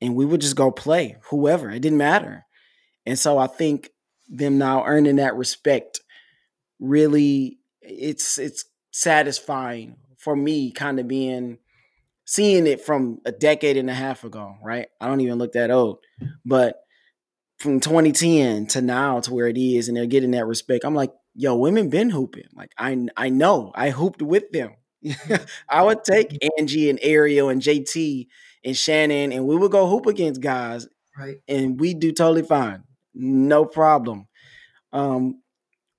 and 0.00 0.16
we 0.16 0.24
would 0.24 0.40
just 0.40 0.56
go 0.56 0.70
play 0.70 1.16
whoever. 1.30 1.70
It 1.70 1.80
didn't 1.80 1.98
matter. 1.98 2.44
And 3.06 3.18
so 3.18 3.38
I 3.38 3.46
think 3.46 3.90
them 4.28 4.58
now 4.58 4.84
earning 4.84 5.16
that 5.16 5.36
respect 5.36 6.00
really 6.80 7.58
it's 7.80 8.38
it's 8.38 8.64
satisfying 8.90 9.96
for 10.18 10.34
me 10.34 10.72
kind 10.72 10.98
of 10.98 11.06
being 11.06 11.58
seeing 12.24 12.66
it 12.66 12.80
from 12.80 13.18
a 13.24 13.32
decade 13.32 13.76
and 13.76 13.90
a 13.90 13.94
half 13.94 14.24
ago, 14.24 14.56
right? 14.62 14.88
I 15.00 15.08
don't 15.08 15.20
even 15.20 15.38
look 15.38 15.52
that 15.52 15.70
old. 15.70 15.98
But 16.44 16.76
from 17.58 17.80
2010 17.80 18.66
to 18.68 18.80
now 18.82 19.20
to 19.20 19.32
where 19.32 19.48
it 19.48 19.58
is 19.58 19.88
and 19.88 19.96
they're 19.96 20.06
getting 20.06 20.32
that 20.32 20.46
respect. 20.46 20.84
I'm 20.84 20.94
like, 20.94 21.12
yo, 21.34 21.56
women 21.56 21.88
been 21.90 22.10
hooping. 22.10 22.48
Like 22.54 22.72
I 22.78 23.06
I 23.16 23.28
know. 23.30 23.72
I 23.74 23.90
hooped 23.90 24.22
with 24.22 24.50
them. 24.52 24.72
I 25.68 25.82
would 25.82 26.04
take 26.04 26.38
Angie 26.58 26.90
and 26.90 26.98
Ariel 27.02 27.48
and 27.48 27.60
JT 27.62 28.28
and 28.64 28.76
Shannon 28.76 29.32
and 29.32 29.46
we 29.46 29.56
would 29.56 29.72
go 29.72 29.86
hoop 29.88 30.06
against 30.06 30.40
guys 30.40 30.86
Right. 31.18 31.38
and 31.48 31.78
we 31.78 31.94
do 31.94 32.12
totally 32.12 32.42
fine. 32.42 32.84
No 33.14 33.64
problem. 33.64 34.26
Um 34.92 35.40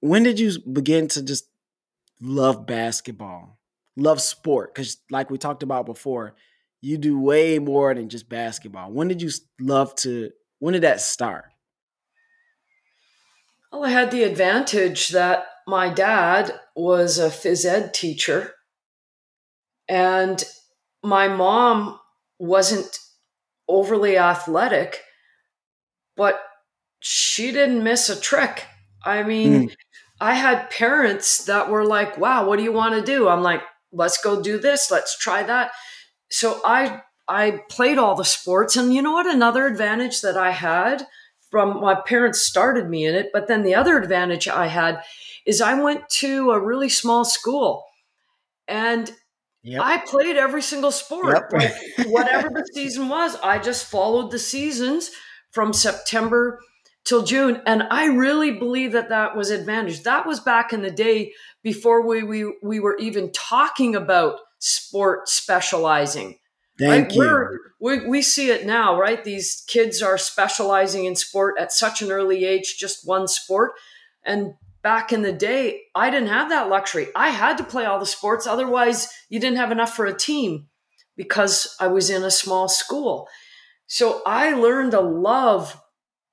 when 0.02 0.24
did 0.24 0.40
you 0.40 0.54
begin 0.72 1.08
to 1.10 1.24
just 1.24 1.46
love 2.22 2.66
basketball? 2.66 3.60
Love 3.96 4.22
sport 4.22 4.74
cuz 4.74 4.98
like 5.12 5.30
we 5.30 5.38
talked 5.38 5.64
about 5.64 5.86
before, 5.86 6.36
you 6.82 6.98
do 6.98 7.20
way 7.20 7.60
more 7.60 7.94
than 7.94 8.10
just 8.10 8.28
basketball. 8.28 8.92
When 8.92 9.08
did 9.08 9.22
you 9.22 9.30
love 9.60 9.96
to 9.98 10.32
when 10.60 10.74
did 10.74 10.84
that 10.84 11.02
start? 11.02 11.46
Well, 13.72 13.86
I 13.86 13.90
had 13.90 14.12
the 14.12 14.24
advantage 14.24 15.10
that 15.10 15.46
my 15.68 15.90
dad 15.90 16.60
was 16.76 17.18
a 17.18 17.30
phys 17.30 17.66
ed 17.66 17.94
teacher, 17.94 18.54
and 19.88 20.44
my 21.04 21.28
mom 21.28 22.00
wasn't 22.38 23.00
overly 23.68 24.18
athletic, 24.18 25.02
but 26.16 26.40
she 27.00 27.52
didn't 27.52 27.84
miss 27.84 28.10
a 28.10 28.20
trick. 28.20 28.66
I 29.04 29.24
mean, 29.24 29.70
hmm. 29.70 29.74
I 30.22 30.36
had 30.36 30.70
parents 30.70 31.46
that 31.46 31.70
were 31.70 31.86
like, 31.86 32.18
wow, 32.18 32.46
what 32.46 32.58
do 32.58 32.64
you 32.64 32.72
want 32.72 32.96
to 32.96 33.02
do? 33.02 33.28
I'm 33.28 33.42
like, 33.42 33.62
let's 33.94 34.18
go 34.22 34.42
do 34.42 34.60
this, 34.60 34.92
let's 34.92 35.18
try 35.18 35.44
that. 35.44 35.72
So 36.30 36.62
I 36.66 37.02
I 37.28 37.62
played 37.70 37.98
all 37.98 38.16
the 38.16 38.26
sports 38.26 38.76
and 38.76 38.94
you 38.94 39.02
know 39.02 39.14
what 39.14 39.28
another 39.28 39.66
advantage 39.66 40.22
that 40.22 40.38
I 40.38 40.52
had 40.52 41.06
from 41.52 41.80
my 41.80 41.96
parents 41.96 42.42
started 42.42 42.90
me 42.90 43.06
in 43.06 43.16
it, 43.16 43.30
but 43.32 43.48
then 43.48 43.64
the 43.64 43.76
other 43.76 43.98
advantage 43.98 44.48
I 44.48 44.68
had 44.68 45.02
is 45.46 45.62
I 45.62 45.82
went 45.82 46.10
to 46.10 46.52
a 46.52 46.60
really 46.60 46.90
small 46.90 47.24
school 47.24 47.86
and 48.68 49.12
Yep. 49.66 49.82
I 49.82 49.98
played 50.00 50.36
every 50.36 50.62
single 50.62 50.92
sport. 50.92 51.50
Yep. 51.52 51.54
Like, 51.54 52.08
whatever 52.08 52.50
the 52.50 52.68
season 52.74 53.08
was, 53.08 53.38
I 53.42 53.60
just 53.60 53.86
followed 53.86 54.30
the 54.30 54.40
seasons 54.40 55.10
from 55.52 55.72
September 55.72 56.60
till 57.06 57.24
June. 57.24 57.62
And 57.66 57.84
I 57.84 58.08
really 58.08 58.52
believe 58.52 58.92
that 58.92 59.10
that 59.10 59.38
was 59.38 59.52
advantage. 59.52 60.04
That 60.04 60.28
was 60.28 60.42
back 60.42 60.74
in 60.74 60.82
the 60.82 60.92
day 60.92 61.34
before 61.64 62.06
we, 62.06 62.24
we, 62.24 62.54
we 62.62 62.80
were 62.80 62.98
even 62.98 63.32
talking 63.32 63.96
about 63.96 64.40
sport 64.60 65.28
specializing. 65.30 66.38
Thank 66.78 67.10
right? 67.10 67.16
you. 67.16 67.60
We, 67.80 68.08
we 68.08 68.22
see 68.22 68.50
it 68.50 68.66
now, 68.66 69.00
right? 69.00 69.24
These 69.24 69.64
kids 69.68 70.02
are 70.02 70.18
specializing 70.18 71.06
in 71.06 71.16
sport 71.16 71.56
at 71.60 71.72
such 71.72 72.02
an 72.02 72.12
early 72.12 72.46
age, 72.46 72.78
just 72.78 73.08
one 73.08 73.28
sport. 73.28 73.74
And 74.24 74.54
back 74.82 75.14
in 75.14 75.22
the 75.22 75.34
day, 75.34 75.82
I 75.96 76.10
didn't 76.10 76.30
have 76.30 76.50
that 76.50 76.70
luxury. 76.70 77.08
I 77.16 77.30
had 77.30 77.58
to 77.58 77.64
play 77.64 77.86
all 77.86 78.00
the 78.00 78.06
sports. 78.06 78.48
Otherwise, 78.48 79.10
you 79.30 79.40
didn't 79.40 79.58
have 79.58 79.72
enough 79.72 79.96
for 79.96 80.06
a 80.06 80.14
team. 80.18 80.68
because 81.16 81.76
I 81.80 81.88
was 81.88 82.10
in 82.10 82.24
a 82.24 82.32
small 82.32 82.68
school. 82.68 83.28
So 83.86 84.24
I 84.26 84.54
learned 84.54 84.92
to 84.92 85.00
love 85.00 85.80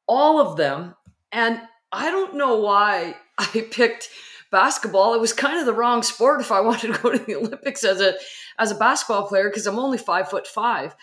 all 0.06 0.40
of 0.40 0.56
them. 0.56 0.94
And 1.30 1.60
I 1.92 2.10
don't 2.10 2.36
know 2.36 2.56
why 2.56 3.16
I 3.38 3.66
picked 3.70 4.08
basketball. 4.50 5.14
It 5.14 5.20
was 5.20 5.32
kind 5.32 5.58
of 5.58 5.66
the 5.66 5.72
wrong 5.72 6.02
sport 6.02 6.40
if 6.40 6.52
I 6.52 6.60
wanted 6.60 6.94
to 6.94 7.00
go 7.00 7.10
to 7.10 7.18
the 7.18 7.36
Olympics 7.36 7.84
as 7.84 8.00
a 8.00 8.14
as 8.58 8.70
a 8.70 8.76
basketball 8.76 9.28
player 9.28 9.48
because 9.48 9.66
I'm 9.66 9.78
only 9.78 9.98
five 9.98 10.28
foot 10.28 10.46
five. 10.46 10.94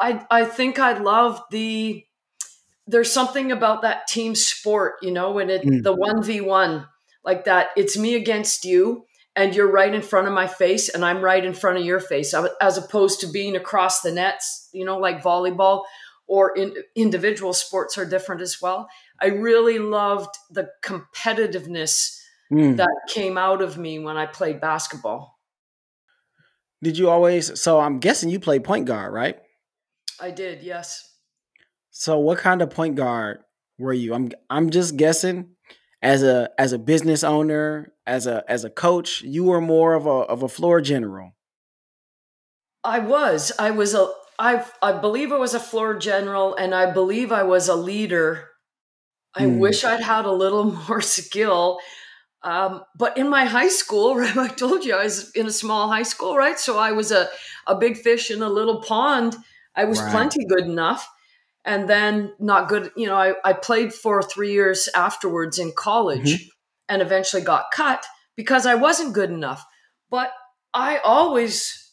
I 0.00 0.24
I 0.30 0.44
think 0.44 0.78
I 0.78 0.98
love 0.98 1.42
the 1.50 2.04
there's 2.86 3.12
something 3.12 3.52
about 3.52 3.82
that 3.82 4.06
team 4.08 4.34
sport, 4.34 4.94
you 5.02 5.12
know, 5.12 5.30
when 5.32 5.50
it 5.50 5.62
mm. 5.62 5.82
the 5.82 5.94
one 5.94 6.22
v 6.22 6.40
one 6.40 6.86
like 7.24 7.44
that. 7.44 7.68
It's 7.76 7.96
me 7.96 8.14
against 8.14 8.64
you, 8.64 9.06
and 9.36 9.54
you're 9.54 9.70
right 9.70 9.94
in 9.94 10.02
front 10.02 10.26
of 10.26 10.34
my 10.34 10.46
face, 10.46 10.88
and 10.88 11.04
I'm 11.04 11.22
right 11.22 11.44
in 11.44 11.54
front 11.54 11.78
of 11.78 11.84
your 11.84 12.00
face, 12.00 12.34
as 12.60 12.78
opposed 12.78 13.20
to 13.20 13.28
being 13.28 13.56
across 13.56 14.00
the 14.00 14.12
nets, 14.12 14.68
you 14.72 14.84
know, 14.84 14.98
like 14.98 15.22
volleyball 15.22 15.84
or 16.26 16.56
in, 16.56 16.74
individual 16.96 17.52
sports 17.52 17.98
are 17.98 18.04
different 18.04 18.40
as 18.40 18.60
well. 18.60 18.88
I 19.20 19.26
really 19.26 19.78
loved 19.78 20.34
the 20.50 20.68
competitiveness 20.82 22.18
mm. 22.52 22.76
that 22.76 22.96
came 23.08 23.38
out 23.38 23.62
of 23.62 23.78
me 23.78 23.98
when 23.98 24.16
I 24.16 24.26
played 24.26 24.60
basketball. 24.60 25.38
Did 26.82 26.98
you 26.98 27.08
always? 27.08 27.60
So 27.60 27.80
I'm 27.80 28.00
guessing 28.00 28.28
you 28.28 28.40
played 28.40 28.64
point 28.64 28.86
guard, 28.86 29.12
right? 29.12 29.38
I 30.20 30.30
did, 30.30 30.62
yes. 30.62 31.08
So 31.90 32.18
what 32.18 32.38
kind 32.38 32.60
of 32.62 32.70
point 32.70 32.96
guard 32.96 33.40
were 33.78 33.92
you? 33.92 34.14
I'm 34.14 34.30
I'm 34.50 34.70
just 34.70 34.96
guessing 34.96 35.50
as 36.02 36.22
a 36.22 36.50
as 36.58 36.72
a 36.72 36.78
business 36.78 37.22
owner, 37.22 37.92
as 38.06 38.26
a 38.26 38.44
as 38.48 38.64
a 38.64 38.70
coach, 38.70 39.22
you 39.22 39.44
were 39.44 39.60
more 39.60 39.94
of 39.94 40.06
a 40.06 40.10
of 40.10 40.42
a 40.42 40.48
floor 40.48 40.80
general. 40.80 41.34
I 42.82 42.98
was. 42.98 43.52
I 43.58 43.70
was 43.70 43.94
a 43.94 44.08
I 44.38 44.64
I 44.82 44.92
believe 44.92 45.30
I 45.30 45.38
was 45.38 45.54
a 45.54 45.60
floor 45.60 45.96
general 45.96 46.54
and 46.56 46.74
I 46.74 46.90
believe 46.90 47.30
I 47.30 47.44
was 47.44 47.68
a 47.68 47.76
leader. 47.76 48.48
I 49.34 49.42
mm. 49.42 49.58
wish 49.58 49.84
I'd 49.84 50.00
had 50.00 50.24
a 50.24 50.32
little 50.32 50.64
more 50.88 51.00
skill 51.00 51.78
um, 52.44 52.82
but 52.96 53.16
in 53.16 53.28
my 53.28 53.44
high 53.44 53.68
school, 53.68 54.16
right, 54.16 54.36
I 54.36 54.48
told 54.48 54.84
you 54.84 54.94
I 54.94 55.04
was 55.04 55.30
in 55.32 55.46
a 55.46 55.52
small 55.52 55.88
high 55.88 56.02
school, 56.02 56.36
right? 56.36 56.58
So 56.58 56.78
I 56.78 56.92
was 56.92 57.12
a, 57.12 57.28
a 57.66 57.74
big 57.74 57.96
fish 57.96 58.30
in 58.30 58.42
a 58.42 58.48
little 58.48 58.80
pond. 58.82 59.36
I 59.74 59.84
was 59.84 60.00
right. 60.00 60.10
plenty 60.10 60.44
good 60.44 60.64
enough. 60.64 61.08
And 61.64 61.88
then 61.88 62.32
not 62.40 62.68
good, 62.68 62.90
you 62.96 63.06
know, 63.06 63.14
I, 63.14 63.34
I 63.44 63.52
played 63.52 63.94
for 63.94 64.20
three 64.20 64.52
years 64.52 64.88
afterwards 64.96 65.60
in 65.60 65.72
college 65.76 66.34
mm-hmm. 66.34 66.48
and 66.88 67.00
eventually 67.00 67.42
got 67.42 67.66
cut 67.72 68.04
because 68.36 68.66
I 68.66 68.74
wasn't 68.74 69.14
good 69.14 69.30
enough. 69.30 69.64
But 70.10 70.32
I 70.74 70.98
always, 70.98 71.92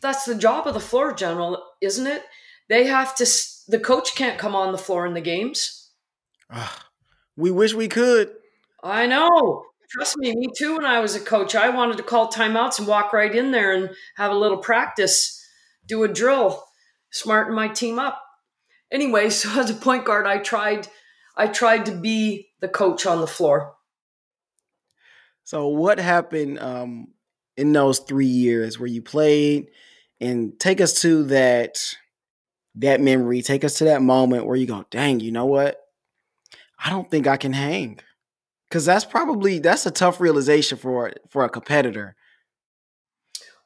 that's 0.00 0.24
the 0.24 0.34
job 0.34 0.66
of 0.66 0.72
the 0.72 0.80
floor 0.80 1.12
general, 1.12 1.62
isn't 1.82 2.06
it? 2.06 2.22
They 2.70 2.86
have 2.86 3.14
to, 3.16 3.26
the 3.68 3.78
coach 3.78 4.14
can't 4.14 4.38
come 4.38 4.56
on 4.56 4.72
the 4.72 4.78
floor 4.78 5.06
in 5.06 5.12
the 5.12 5.20
games. 5.20 5.90
Uh, 6.48 6.68
we 7.36 7.50
wish 7.50 7.74
we 7.74 7.88
could. 7.88 8.32
I 8.82 9.06
know. 9.06 9.64
Trust 9.94 10.18
me, 10.18 10.34
me 10.34 10.48
too. 10.56 10.74
When 10.74 10.84
I 10.84 10.98
was 10.98 11.14
a 11.14 11.20
coach, 11.20 11.54
I 11.54 11.68
wanted 11.68 11.98
to 11.98 12.02
call 12.02 12.26
timeouts 12.26 12.80
and 12.80 12.88
walk 12.88 13.12
right 13.12 13.32
in 13.32 13.52
there 13.52 13.72
and 13.72 13.90
have 14.16 14.32
a 14.32 14.36
little 14.36 14.58
practice, 14.58 15.40
do 15.86 16.02
a 16.02 16.08
drill, 16.08 16.64
smarten 17.12 17.54
my 17.54 17.68
team 17.68 18.00
up. 18.00 18.20
Anyway, 18.90 19.30
so 19.30 19.60
as 19.60 19.70
a 19.70 19.74
point 19.74 20.04
guard, 20.04 20.26
I 20.26 20.38
tried, 20.38 20.88
I 21.36 21.46
tried 21.46 21.86
to 21.86 21.92
be 21.92 22.48
the 22.60 22.66
coach 22.66 23.06
on 23.06 23.20
the 23.20 23.28
floor. 23.28 23.76
So 25.44 25.68
what 25.68 26.00
happened 26.00 26.58
um, 26.58 27.12
in 27.56 27.72
those 27.72 28.00
three 28.00 28.26
years 28.26 28.80
where 28.80 28.88
you 28.88 29.00
played? 29.00 29.68
And 30.20 30.58
take 30.58 30.80
us 30.80 31.02
to 31.02 31.22
that 31.24 31.94
that 32.76 33.00
memory. 33.00 33.42
Take 33.42 33.62
us 33.62 33.78
to 33.78 33.84
that 33.84 34.02
moment 34.02 34.46
where 34.46 34.56
you 34.56 34.66
go, 34.66 34.84
"Dang, 34.90 35.20
you 35.20 35.30
know 35.30 35.44
what? 35.44 35.80
I 36.82 36.90
don't 36.90 37.08
think 37.08 37.28
I 37.28 37.36
can 37.36 37.52
hang." 37.52 38.00
Because 38.74 38.86
that's 38.86 39.04
probably 39.04 39.60
that's 39.60 39.86
a 39.86 39.90
tough 39.92 40.20
realization 40.20 40.76
for 40.76 41.12
for 41.30 41.44
a 41.44 41.48
competitor. 41.48 42.16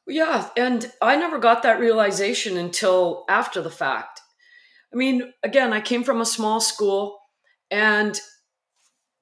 Yeah, 0.05 0.49
and 0.55 0.91
I 1.01 1.15
never 1.15 1.39
got 1.39 1.63
that 1.63 1.79
realization 1.79 2.57
until 2.57 3.25
after 3.27 3.59
the 3.59 3.71
fact. 3.71 4.21
I 4.93 4.97
mean, 4.97 5.33
again, 5.41 5.73
I 5.73 5.81
came 5.81 6.03
from 6.03 6.21
a 6.21 6.27
small 6.27 6.61
school, 6.61 7.17
and 7.71 8.19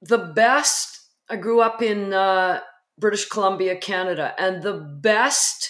the 0.01 0.17
best. 0.17 0.99
I 1.29 1.37
grew 1.37 1.61
up 1.61 1.81
in 1.81 2.11
uh, 2.11 2.59
British 2.97 3.29
Columbia, 3.29 3.77
Canada, 3.77 4.33
and 4.37 4.61
the 4.61 4.73
best 5.01 5.69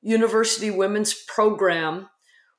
university 0.00 0.70
women's 0.70 1.12
program 1.28 2.08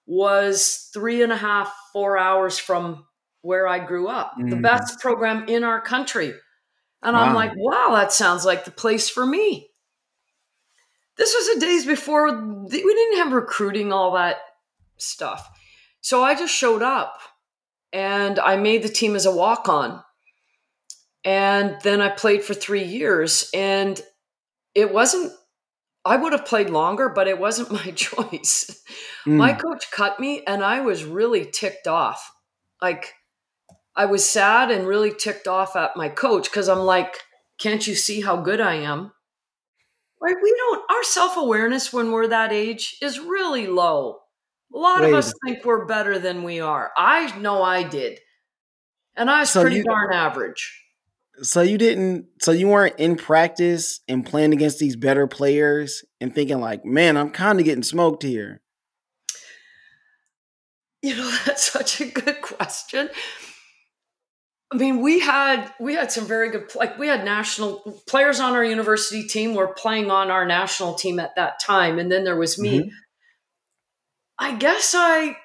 was 0.05 0.91
three 0.93 1.23
and 1.23 1.31
a 1.31 1.37
half, 1.37 1.73
four 1.93 2.15
hours 2.15 2.59
from 2.59 3.05
where 3.41 3.67
I 3.67 3.79
grew 3.79 4.07
up. 4.07 4.33
Mm-hmm. 4.33 4.49
The 4.49 4.57
best 4.57 4.99
program 4.99 5.47
in 5.47 5.63
our 5.63 5.81
country 5.81 6.35
and 7.05 7.15
wow. 7.15 7.23
I'm 7.23 7.35
like, 7.35 7.51
wow, 7.55 7.91
that 7.93 8.11
sounds 8.11 8.45
like 8.45 8.65
the 8.65 8.71
place 8.71 9.09
for 9.09 9.25
me. 9.25 9.69
This 11.17 11.33
was 11.33 11.53
the 11.53 11.65
days 11.65 11.85
before 11.85 12.25
we 12.35 12.69
didn't 12.69 13.17
have 13.19 13.31
recruiting, 13.31 13.93
all 13.93 14.13
that 14.13 14.37
stuff. 14.97 15.47
So 16.01 16.23
I 16.23 16.35
just 16.35 16.53
showed 16.53 16.81
up 16.81 17.19
and 17.93 18.39
I 18.39 18.57
made 18.57 18.83
the 18.83 18.89
team 18.89 19.15
as 19.15 19.25
a 19.25 19.35
walk 19.35 19.69
on. 19.69 20.03
And 21.23 21.77
then 21.83 22.01
I 22.01 22.09
played 22.09 22.43
for 22.43 22.53
three 22.53 22.83
years. 22.83 23.49
And 23.53 23.99
it 24.73 24.93
wasn't, 24.93 25.31
I 26.03 26.17
would 26.17 26.33
have 26.33 26.45
played 26.45 26.69
longer, 26.69 27.09
but 27.09 27.27
it 27.27 27.39
wasn't 27.39 27.71
my 27.85 27.91
choice. 27.91 28.83
Mm. 29.25 29.37
My 29.37 29.53
coach 29.53 29.89
cut 29.91 30.19
me 30.19 30.43
and 30.45 30.63
I 30.63 30.81
was 30.81 31.05
really 31.05 31.45
ticked 31.45 31.87
off. 31.87 32.31
Like, 32.81 33.13
I 33.95 34.05
was 34.05 34.29
sad 34.29 34.71
and 34.71 34.87
really 34.87 35.13
ticked 35.13 35.47
off 35.47 35.75
at 35.75 35.95
my 35.95 36.09
coach 36.09 36.49
because 36.49 36.67
I'm 36.67 36.79
like, 36.79 37.21
can't 37.57 37.85
you 37.85 37.95
see 37.95 38.21
how 38.21 38.37
good 38.37 38.59
I 38.59 38.75
am? 38.75 39.11
Right? 40.21 40.35
We 40.41 40.53
don't, 40.57 40.91
our 40.91 41.03
self 41.03 41.37
awareness 41.37 41.93
when 41.93 42.11
we're 42.11 42.27
that 42.27 42.51
age 42.51 42.97
is 43.01 43.19
really 43.19 43.67
low. 43.67 44.19
A 44.73 44.77
lot 44.77 45.01
Wait. 45.01 45.09
of 45.09 45.15
us 45.15 45.33
think 45.45 45.63
we're 45.63 45.85
better 45.85 46.19
than 46.19 46.43
we 46.43 46.59
are. 46.59 46.91
I 46.97 47.37
know 47.39 47.63
I 47.63 47.83
did. 47.83 48.19
And 49.15 49.29
I 49.29 49.41
was 49.41 49.51
so 49.51 49.61
pretty 49.61 49.77
you, 49.77 49.83
darn 49.83 50.11
average. 50.11 50.81
So 51.41 51.61
you 51.61 51.77
didn't, 51.77 52.25
so 52.41 52.51
you 52.51 52.67
weren't 52.67 52.99
in 52.99 53.15
practice 53.15 54.01
and 54.09 54.25
playing 54.25 54.51
against 54.51 54.79
these 54.79 54.97
better 54.97 55.27
players 55.27 56.03
and 56.19 56.35
thinking, 56.35 56.59
like, 56.59 56.83
man, 56.83 57.15
I'm 57.15 57.29
kind 57.29 57.59
of 57.59 57.65
getting 57.65 57.83
smoked 57.83 58.23
here. 58.23 58.61
You 61.01 61.15
know, 61.15 61.37
that's 61.45 61.71
such 61.71 62.01
a 62.01 62.07
good 62.07 62.41
question 62.41 63.09
I 64.75 64.77
mean, 64.77 65.01
we 65.01 65.21
had 65.21 65.71
we 65.79 65.93
had 65.93 66.11
some 66.11 66.25
very 66.25 66.51
good 66.51 66.75
like 66.75 66.99
we 66.99 67.07
had 67.07 67.23
national 67.23 67.77
players 68.07 68.41
on 68.41 68.55
our 68.55 68.63
university 68.63 69.25
team 69.25 69.55
were 69.55 69.69
playing 69.69 70.11
on 70.11 70.29
our 70.29 70.45
national 70.45 70.95
team 70.95 71.17
at 71.17 71.37
that 71.37 71.61
time, 71.61 71.97
and 71.97 72.11
then 72.11 72.25
there 72.25 72.35
was 72.35 72.59
me. 72.59 72.79
Mm-hmm. 72.79 72.89
I 74.37 74.55
guess 74.57 74.93
I, 74.93 75.37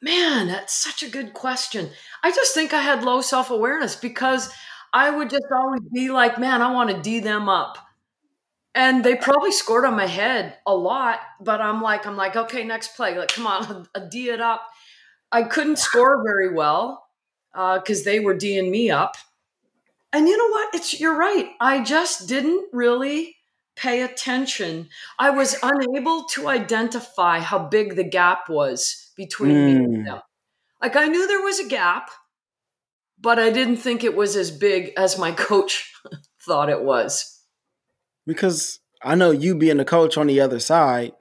man, 0.00 0.46
that's 0.46 0.72
such 0.72 1.02
a 1.02 1.10
good 1.10 1.34
question. 1.34 1.90
I 2.22 2.30
just 2.30 2.54
think 2.54 2.72
I 2.72 2.82
had 2.82 3.02
low 3.02 3.20
self 3.20 3.50
awareness 3.50 3.96
because 3.96 4.48
I 4.92 5.10
would 5.10 5.28
just 5.28 5.46
always 5.52 5.82
be 5.92 6.08
like, 6.08 6.38
man, 6.38 6.62
I 6.62 6.70
want 6.70 6.90
to 6.90 7.02
d 7.02 7.18
them 7.18 7.48
up, 7.48 7.78
and 8.76 9.02
they 9.02 9.16
probably 9.16 9.50
scored 9.50 9.84
on 9.84 9.96
my 9.96 10.06
head 10.06 10.56
a 10.68 10.72
lot. 10.72 11.18
But 11.40 11.60
I'm 11.60 11.82
like, 11.82 12.06
I'm 12.06 12.16
like, 12.16 12.36
okay, 12.36 12.62
next 12.62 12.94
play, 12.94 13.18
like, 13.18 13.34
come 13.34 13.48
on, 13.48 13.88
a 13.92 14.06
d 14.08 14.30
it 14.30 14.40
up. 14.40 14.68
I 15.32 15.42
couldn't 15.42 15.80
score 15.80 16.22
very 16.24 16.54
well 16.54 17.07
because 17.58 18.02
uh, 18.02 18.04
they 18.04 18.20
were 18.20 18.34
D'ing 18.34 18.70
me 18.70 18.90
up. 18.90 19.16
And 20.12 20.28
you 20.28 20.36
know 20.36 20.48
what? 20.48 20.74
It's 20.74 21.00
you're 21.00 21.18
right. 21.18 21.50
I 21.60 21.82
just 21.82 22.28
didn't 22.28 22.68
really 22.72 23.36
pay 23.76 24.02
attention. 24.02 24.88
I 25.18 25.30
was 25.30 25.56
unable 25.62 26.24
to 26.34 26.48
identify 26.48 27.40
how 27.40 27.58
big 27.58 27.96
the 27.96 28.04
gap 28.04 28.48
was 28.48 29.12
between 29.16 29.54
mm. 29.54 29.66
me 29.66 29.72
and 29.72 29.96
hmm. 29.96 30.04
them. 30.04 30.20
Like 30.80 30.96
I 30.96 31.06
knew 31.06 31.26
there 31.26 31.42
was 31.42 31.58
a 31.58 31.68
gap, 31.68 32.10
but 33.20 33.38
I 33.38 33.50
didn't 33.50 33.78
think 33.78 34.02
it 34.02 34.16
was 34.16 34.36
as 34.36 34.50
big 34.50 34.92
as 34.96 35.18
my 35.18 35.32
coach 35.48 35.92
thought 36.40 36.70
it 36.70 36.82
was. 36.82 37.42
Because 38.26 38.78
I 39.02 39.14
know 39.14 39.30
you 39.30 39.54
being 39.54 39.80
a 39.80 39.84
coach 39.84 40.16
on 40.16 40.28
the 40.28 40.40
other 40.40 40.60
side, 40.60 41.12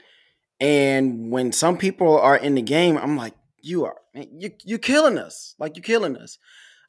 and 0.59 1.31
when 1.31 1.51
some 1.51 1.77
people 1.77 2.17
are 2.19 2.37
in 2.37 2.55
the 2.55 2.61
game, 2.61 2.97
I'm 2.97 3.17
like, 3.17 3.33
you 3.61 3.85
are 3.85 3.97
you 4.31 4.51
you're 4.63 4.79
killing 4.79 5.17
us. 5.17 5.55
Like 5.59 5.75
you're 5.75 5.83
killing 5.83 6.17
us. 6.17 6.37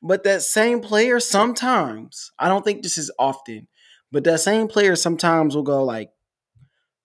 But 0.02 0.24
that 0.24 0.42
same 0.42 0.80
player 0.80 1.18
sometimes, 1.18 2.30
I 2.38 2.48
don't 2.48 2.64
think 2.64 2.82
this 2.82 2.98
is 2.98 3.10
often, 3.18 3.66
but 4.12 4.24
that 4.24 4.40
same 4.40 4.68
player 4.68 4.94
sometimes 4.94 5.56
will 5.56 5.64
go 5.64 5.82
like, 5.82 6.10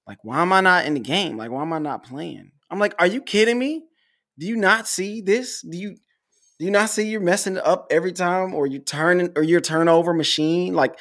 like, 0.08 0.20
why 0.24 0.42
am 0.42 0.54
I 0.54 0.62
not 0.62 0.86
in 0.86 0.94
the 0.94 1.00
game? 1.00 1.38
Like, 1.38 1.50
why 1.50 1.62
am 1.62 1.74
I 1.74 1.80
not 1.80 2.04
playing? 2.04 2.52
I'm 2.70 2.80
like, 2.80 2.94
are 3.00 3.08
you 3.08 3.22
kidding 3.22 3.58
me? 3.58 3.86
Do 4.38 4.46
you 4.46 4.56
not 4.58 4.88
see 4.88 5.22
this? 5.22 5.62
Do 5.62 5.78
you 5.78 5.96
do 6.60 6.66
you 6.66 6.72
not 6.72 6.90
see 6.90 7.10
you're 7.10 7.20
messing 7.20 7.58
up 7.58 7.88
every 7.90 8.14
time 8.14 8.54
or 8.54 8.68
you 8.68 8.80
turning 8.80 9.32
or 9.36 9.44
your 9.44 9.62
turnover 9.62 10.14
machine? 10.14 10.74
Like, 10.74 10.98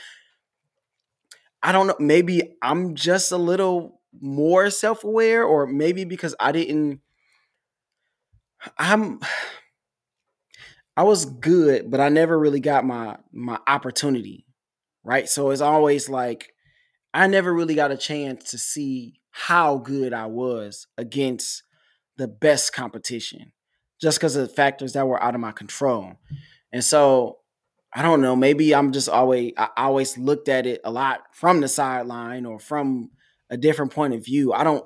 I 1.62 1.72
don't 1.72 1.86
know. 1.86 1.96
Maybe 1.98 2.56
I'm 2.62 2.94
just 2.94 3.32
a 3.32 3.36
little 3.36 4.00
more 4.20 4.70
self 4.70 5.04
aware, 5.04 5.44
or 5.44 5.66
maybe 5.66 6.04
because 6.04 6.34
I 6.40 6.52
didn't. 6.52 7.00
I'm. 8.78 9.20
I 10.96 11.04
was 11.04 11.24
good, 11.24 11.90
but 11.90 12.00
I 12.00 12.10
never 12.10 12.38
really 12.38 12.60
got 12.60 12.84
my 12.84 13.16
my 13.32 13.58
opportunity, 13.66 14.46
right? 15.04 15.28
So 15.28 15.50
it's 15.50 15.62
always 15.62 16.08
like 16.08 16.52
I 17.14 17.26
never 17.26 17.52
really 17.52 17.74
got 17.74 17.92
a 17.92 17.96
chance 17.96 18.50
to 18.50 18.58
see 18.58 19.20
how 19.30 19.78
good 19.78 20.12
I 20.12 20.26
was 20.26 20.86
against 20.98 21.62
the 22.18 22.28
best 22.28 22.74
competition, 22.74 23.52
just 24.00 24.18
because 24.18 24.36
of 24.36 24.54
factors 24.54 24.92
that 24.92 25.06
were 25.06 25.22
out 25.22 25.34
of 25.34 25.40
my 25.40 25.52
control. 25.52 26.12
And 26.72 26.84
so 26.84 27.38
I 27.94 28.02
don't 28.02 28.20
know, 28.20 28.36
maybe 28.36 28.74
I'm 28.74 28.92
just 28.92 29.08
always 29.08 29.52
I 29.56 29.68
always 29.76 30.16
looked 30.18 30.48
at 30.48 30.66
it 30.66 30.80
a 30.84 30.90
lot 30.90 31.22
from 31.32 31.60
the 31.60 31.68
sideline 31.68 32.46
or 32.46 32.58
from 32.58 33.10
a 33.50 33.56
different 33.56 33.92
point 33.92 34.14
of 34.14 34.24
view. 34.24 34.52
I 34.52 34.64
don't 34.64 34.84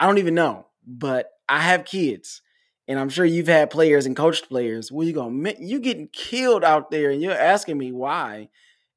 I 0.00 0.06
don't 0.06 0.18
even 0.18 0.34
know, 0.34 0.66
but 0.86 1.30
I 1.48 1.60
have 1.60 1.84
kids 1.84 2.42
and 2.86 2.98
I'm 2.98 3.08
sure 3.08 3.24
you've 3.24 3.48
had 3.48 3.70
players 3.70 4.06
and 4.06 4.16
coached 4.16 4.48
players 4.48 4.92
where 4.92 5.06
you 5.06 5.12
go, 5.12 5.28
you 5.58 5.80
getting 5.80 6.08
killed 6.08 6.64
out 6.64 6.90
there, 6.90 7.10
and 7.10 7.22
you're 7.22 7.32
asking 7.32 7.78
me 7.78 7.92
why. 7.92 8.48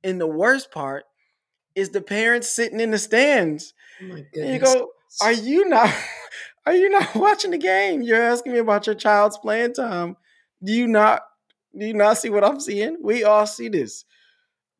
And 0.03 0.19
the 0.19 0.27
worst 0.27 0.71
part 0.71 1.05
is 1.75 1.89
the 1.89 2.01
parents 2.01 2.49
sitting 2.49 2.79
in 2.79 2.91
the 2.91 2.97
stands. 2.97 3.73
Oh 4.01 4.17
and 4.35 4.53
you 4.53 4.59
go, 4.59 4.89
are 5.21 5.31
you 5.31 5.67
not? 5.69 5.93
Are 6.65 6.75
you 6.75 6.89
not 6.89 7.15
watching 7.15 7.51
the 7.51 7.57
game? 7.57 8.01
You're 8.01 8.21
asking 8.21 8.51
me 8.51 8.59
about 8.59 8.87
your 8.87 8.95
child's 8.95 9.37
playing 9.37 9.73
time. 9.73 10.17
Do 10.61 10.73
you 10.73 10.85
not? 10.85 11.21
Do 11.77 11.85
you 11.85 11.93
not 11.93 12.17
see 12.17 12.29
what 12.29 12.43
I'm 12.43 12.59
seeing? 12.59 12.97
We 13.01 13.23
all 13.23 13.47
see 13.47 13.69
this. 13.69 14.03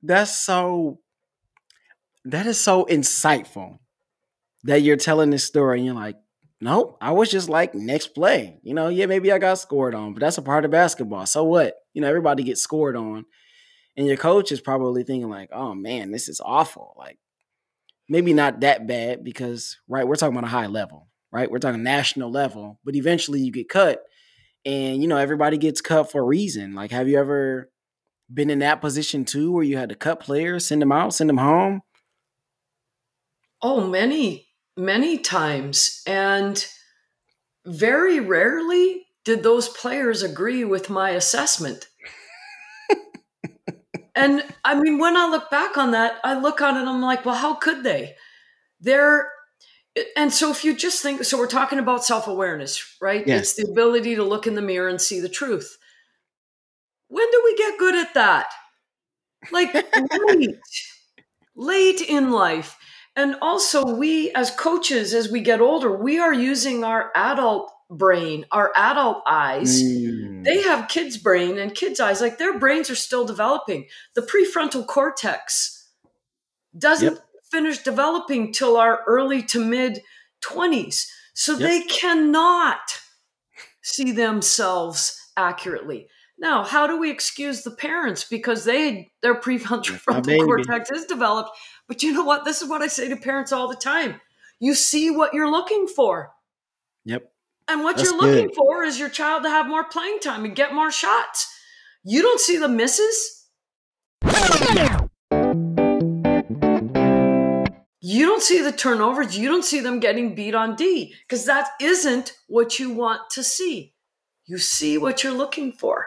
That's 0.03 0.37
so. 0.37 0.99
That 2.25 2.45
is 2.45 2.59
so 2.59 2.83
insightful 2.85 3.79
that 4.65 4.81
you're 4.81 4.97
telling 4.97 5.29
this 5.29 5.45
story, 5.45 5.77
and 5.77 5.85
you're 5.85 5.95
like, 5.95 6.17
Nope. 6.59 6.97
I 7.01 7.11
was 7.11 7.29
just 7.29 7.49
like, 7.49 7.75
next 7.75 8.15
play. 8.15 8.59
You 8.63 8.73
know, 8.73 8.87
yeah, 8.87 9.05
maybe 9.05 9.31
I 9.31 9.37
got 9.37 9.59
scored 9.59 9.93
on, 9.93 10.13
but 10.13 10.21
that's 10.21 10.37
a 10.37 10.41
part 10.41 10.65
of 10.65 10.71
basketball. 10.71 11.25
So 11.25 11.43
what? 11.43 11.75
You 11.93 12.01
know, 12.01 12.07
everybody 12.07 12.43
gets 12.43 12.61
scored 12.61 12.95
on. 12.95 13.25
And 13.95 14.05
your 14.05 14.17
coach 14.17 14.51
is 14.51 14.61
probably 14.61 15.03
thinking, 15.03 15.29
like, 15.29 15.49
oh 15.51 15.73
man, 15.73 16.11
this 16.11 16.29
is 16.29 16.39
awful. 16.43 16.93
Like, 16.97 17.17
maybe 18.07 18.33
not 18.33 18.61
that 18.61 18.87
bad 18.87 19.23
because, 19.23 19.77
right, 19.87 20.07
we're 20.07 20.15
talking 20.15 20.37
about 20.37 20.47
a 20.47 20.51
high 20.51 20.67
level, 20.67 21.07
right? 21.31 21.49
We're 21.49 21.57
talking 21.57 21.83
national 21.83 22.31
level, 22.31 22.79
but 22.85 22.95
eventually 22.95 23.39
you 23.39 23.51
get 23.51 23.69
cut. 23.69 24.03
And, 24.65 25.01
you 25.01 25.07
know, 25.07 25.17
everybody 25.17 25.57
gets 25.57 25.81
cut 25.81 26.11
for 26.11 26.21
a 26.21 26.25
reason. 26.25 26.75
Like, 26.75 26.91
have 26.91 27.07
you 27.07 27.17
ever 27.17 27.71
been 28.31 28.49
in 28.49 28.59
that 28.59 28.81
position 28.81 29.25
too 29.25 29.51
where 29.51 29.63
you 29.63 29.77
had 29.77 29.89
to 29.89 29.95
cut 29.95 30.19
players, 30.19 30.67
send 30.67 30.81
them 30.81 30.91
out, 30.91 31.13
send 31.13 31.29
them 31.29 31.37
home? 31.37 31.81
Oh, 33.61 33.87
many 33.87 34.46
many 34.77 35.17
times. 35.17 36.01
And 36.05 36.65
very 37.65 38.19
rarely 38.19 39.07
did 39.25 39.43
those 39.43 39.67
players 39.67 40.23
agree 40.23 40.63
with 40.63 40.89
my 40.89 41.09
assessment. 41.09 41.87
and 44.15 44.43
I 44.63 44.79
mean, 44.79 44.99
when 44.99 45.17
I 45.17 45.27
look 45.27 45.49
back 45.49 45.77
on 45.77 45.91
that, 45.91 46.19
I 46.23 46.39
look 46.39 46.61
on 46.61 46.77
it 46.77 46.81
and 46.81 46.89
I'm 46.89 47.01
like, 47.01 47.25
well, 47.25 47.35
how 47.35 47.55
could 47.55 47.83
they? 47.83 48.15
They're, 48.79 49.29
and 50.15 50.31
so 50.31 50.51
if 50.51 50.63
you 50.63 50.75
just 50.75 51.01
think, 51.01 51.25
so 51.25 51.37
we're 51.37 51.47
talking 51.47 51.79
about 51.79 52.05
self 52.05 52.27
awareness, 52.27 52.95
right? 53.01 53.27
Yes. 53.27 53.41
It's 53.41 53.55
the 53.55 53.71
ability 53.71 54.15
to 54.15 54.23
look 54.23 54.47
in 54.47 54.55
the 54.55 54.61
mirror 54.61 54.87
and 54.87 55.01
see 55.01 55.19
the 55.19 55.27
truth. 55.27 55.77
When 57.09 57.29
do 57.29 57.41
we 57.43 57.57
get 57.57 57.79
good 57.79 57.95
at 57.95 58.13
that? 58.13 58.47
Like 59.51 59.73
late, 60.27 60.59
late 61.55 62.01
in 62.01 62.31
life. 62.31 62.77
And 63.17 63.35
also, 63.41 63.83
we 63.83 64.31
as 64.33 64.51
coaches, 64.51 65.15
as 65.15 65.31
we 65.31 65.41
get 65.41 65.59
older, 65.59 65.91
we 65.91 66.19
are 66.19 66.33
using 66.33 66.83
our 66.83 67.11
adult 67.15 67.71
brain, 67.89 68.45
our 68.51 68.71
adult 68.75 69.23
eyes. 69.25 69.81
Mm. 69.81 70.43
They 70.43 70.61
have 70.61 70.87
kids' 70.87 71.17
brain 71.17 71.57
and 71.57 71.73
kids' 71.73 71.99
eyes, 71.99 72.21
like 72.21 72.37
their 72.37 72.59
brains 72.59 72.91
are 72.91 72.95
still 72.95 73.25
developing. 73.25 73.87
The 74.13 74.21
prefrontal 74.21 74.85
cortex 74.85 75.89
doesn't 76.77 77.13
yep. 77.13 77.23
finish 77.51 77.79
developing 77.79 78.53
till 78.53 78.77
our 78.77 79.01
early 79.07 79.41
to 79.43 79.65
mid 79.65 80.03
20s. 80.45 81.07
So 81.33 81.53
yep. 81.53 81.61
they 81.61 81.81
cannot 81.81 83.01
see 83.81 84.11
themselves 84.11 85.19
accurately. 85.35 86.07
Now, 86.39 86.63
how 86.63 86.85
do 86.85 86.99
we 86.99 87.09
excuse 87.09 87.63
the 87.63 87.71
parents 87.71 88.23
because 88.23 88.63
they 88.63 89.11
their 89.21 89.39
prefrontal 89.39 90.45
cortex 90.45 90.91
is 90.91 91.05
developed? 91.05 91.49
But 91.87 92.03
you 92.03 92.13
know 92.13 92.23
what? 92.23 92.45
This 92.45 92.61
is 92.61 92.69
what 92.69 92.81
I 92.81 92.87
say 92.87 93.09
to 93.09 93.15
parents 93.15 93.51
all 93.51 93.67
the 93.67 93.75
time. 93.75 94.21
You 94.59 94.75
see 94.75 95.09
what 95.09 95.33
you're 95.33 95.49
looking 95.49 95.87
for. 95.87 96.31
Yep. 97.05 97.31
And 97.67 97.83
what 97.83 97.97
That's 97.97 98.09
you're 98.09 98.19
looking 98.19 98.47
good. 98.47 98.55
for 98.55 98.83
is 98.83 98.99
your 98.99 99.09
child 99.09 99.43
to 99.43 99.49
have 99.49 99.67
more 99.67 99.83
playing 99.83 100.19
time 100.19 100.45
and 100.45 100.55
get 100.55 100.73
more 100.73 100.91
shots. 100.91 101.53
You 102.03 102.21
don't 102.21 102.39
see 102.39 102.57
the 102.57 102.69
misses. 102.69 103.45
You 107.99 108.25
don't 108.25 108.41
see 108.41 108.61
the 108.61 108.71
turnovers. 108.71 109.37
You 109.37 109.49
don't 109.49 109.65
see 109.65 109.79
them 109.79 109.99
getting 109.99 110.33
beat 110.33 110.55
on 110.55 110.75
D 110.75 111.13
because 111.27 111.45
that 111.45 111.69
isn't 111.81 112.33
what 112.47 112.79
you 112.79 112.91
want 112.91 113.29
to 113.31 113.43
see. 113.43 113.93
You 114.45 114.59
see 114.59 114.97
what 114.97 115.23
you're 115.23 115.33
looking 115.33 115.73
for. 115.73 116.05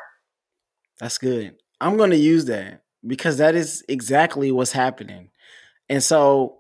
That's 1.01 1.19
good. 1.19 1.57
I'm 1.81 1.97
going 1.97 2.11
to 2.11 2.17
use 2.17 2.45
that 2.45 2.83
because 3.07 3.39
that 3.39 3.55
is 3.55 3.83
exactly 3.89 4.53
what's 4.53 4.73
happening. 4.73 5.31
And 5.89 6.03
so 6.03 6.59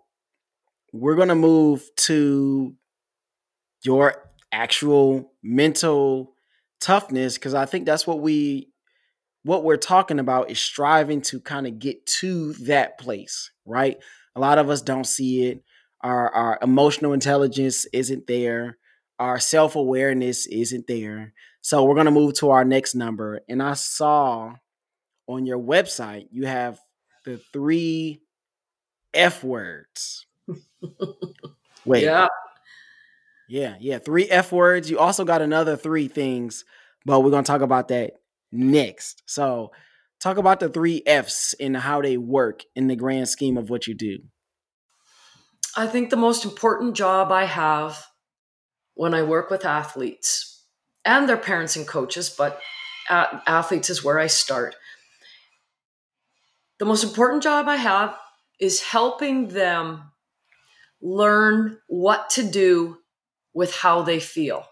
we're 0.92 1.14
going 1.14 1.28
to 1.28 1.34
move 1.34 1.84
to 1.96 2.74
your 3.84 4.30
actual 4.50 5.32
mental 5.42 6.34
toughness 6.80 7.34
because 7.34 7.54
I 7.54 7.66
think 7.66 7.86
that's 7.86 8.06
what 8.06 8.20
we 8.20 8.68
what 9.42 9.64
we're 9.64 9.76
talking 9.76 10.18
about 10.18 10.50
is 10.50 10.58
striving 10.58 11.22
to 11.22 11.40
kind 11.40 11.66
of 11.66 11.78
get 11.78 12.04
to 12.04 12.52
that 12.54 12.98
place, 12.98 13.50
right? 13.64 13.96
A 14.36 14.40
lot 14.40 14.58
of 14.58 14.68
us 14.68 14.82
don't 14.82 15.06
see 15.06 15.48
it. 15.48 15.62
Our 16.02 16.30
our 16.34 16.58
emotional 16.62 17.12
intelligence 17.12 17.86
isn't 17.92 18.26
there. 18.26 18.78
Our 19.18 19.38
self-awareness 19.38 20.46
isn't 20.46 20.86
there. 20.86 21.34
So 21.62 21.84
we're 21.84 21.94
going 21.94 22.06
to 22.06 22.10
move 22.10 22.34
to 22.34 22.50
our 22.50 22.64
next 22.64 22.94
number 22.94 23.40
and 23.48 23.62
I 23.62 23.74
saw 23.74 24.54
on 25.26 25.46
your 25.46 25.58
website 25.58 26.28
you 26.30 26.46
have 26.46 26.80
the 27.24 27.40
3 27.52 28.20
F 29.14 29.44
words. 29.44 30.26
Wait. 31.84 32.02
Yeah. 32.04 32.28
Yeah, 33.48 33.74
yeah. 33.80 33.98
Three 33.98 34.28
F 34.28 34.52
words. 34.52 34.88
You 34.88 34.98
also 34.98 35.24
got 35.24 35.42
another 35.42 35.76
three 35.76 36.06
things, 36.06 36.64
but 37.04 37.20
we're 37.20 37.30
going 37.30 37.42
to 37.42 37.50
talk 37.50 37.62
about 37.62 37.88
that 37.88 38.12
next. 38.52 39.24
So, 39.26 39.72
talk 40.20 40.36
about 40.36 40.60
the 40.60 40.68
three 40.68 41.02
F's 41.04 41.54
and 41.58 41.76
how 41.76 42.00
they 42.00 42.16
work 42.16 42.62
in 42.76 42.86
the 42.86 42.94
grand 42.94 43.28
scheme 43.28 43.56
of 43.56 43.68
what 43.68 43.88
you 43.88 43.94
do. 43.94 44.18
I 45.76 45.88
think 45.88 46.10
the 46.10 46.16
most 46.16 46.44
important 46.44 46.94
job 46.94 47.32
I 47.32 47.44
have 47.44 48.06
when 48.94 49.14
I 49.14 49.22
work 49.22 49.50
with 49.50 49.64
athletes 49.64 50.49
and 51.04 51.28
their 51.28 51.36
parents 51.36 51.76
and 51.76 51.86
coaches, 51.86 52.30
but 52.30 52.60
athletes 53.08 53.90
is 53.90 54.04
where 54.04 54.18
I 54.18 54.26
start. 54.26 54.76
The 56.78 56.84
most 56.84 57.04
important 57.04 57.42
job 57.42 57.68
I 57.68 57.76
have 57.76 58.16
is 58.58 58.82
helping 58.82 59.48
them 59.48 60.02
learn 61.02 61.78
what 61.88 62.30
to 62.30 62.42
do 62.42 62.98
with 63.52 63.74
how 63.74 64.02
they 64.02 64.20
feel. 64.20 64.64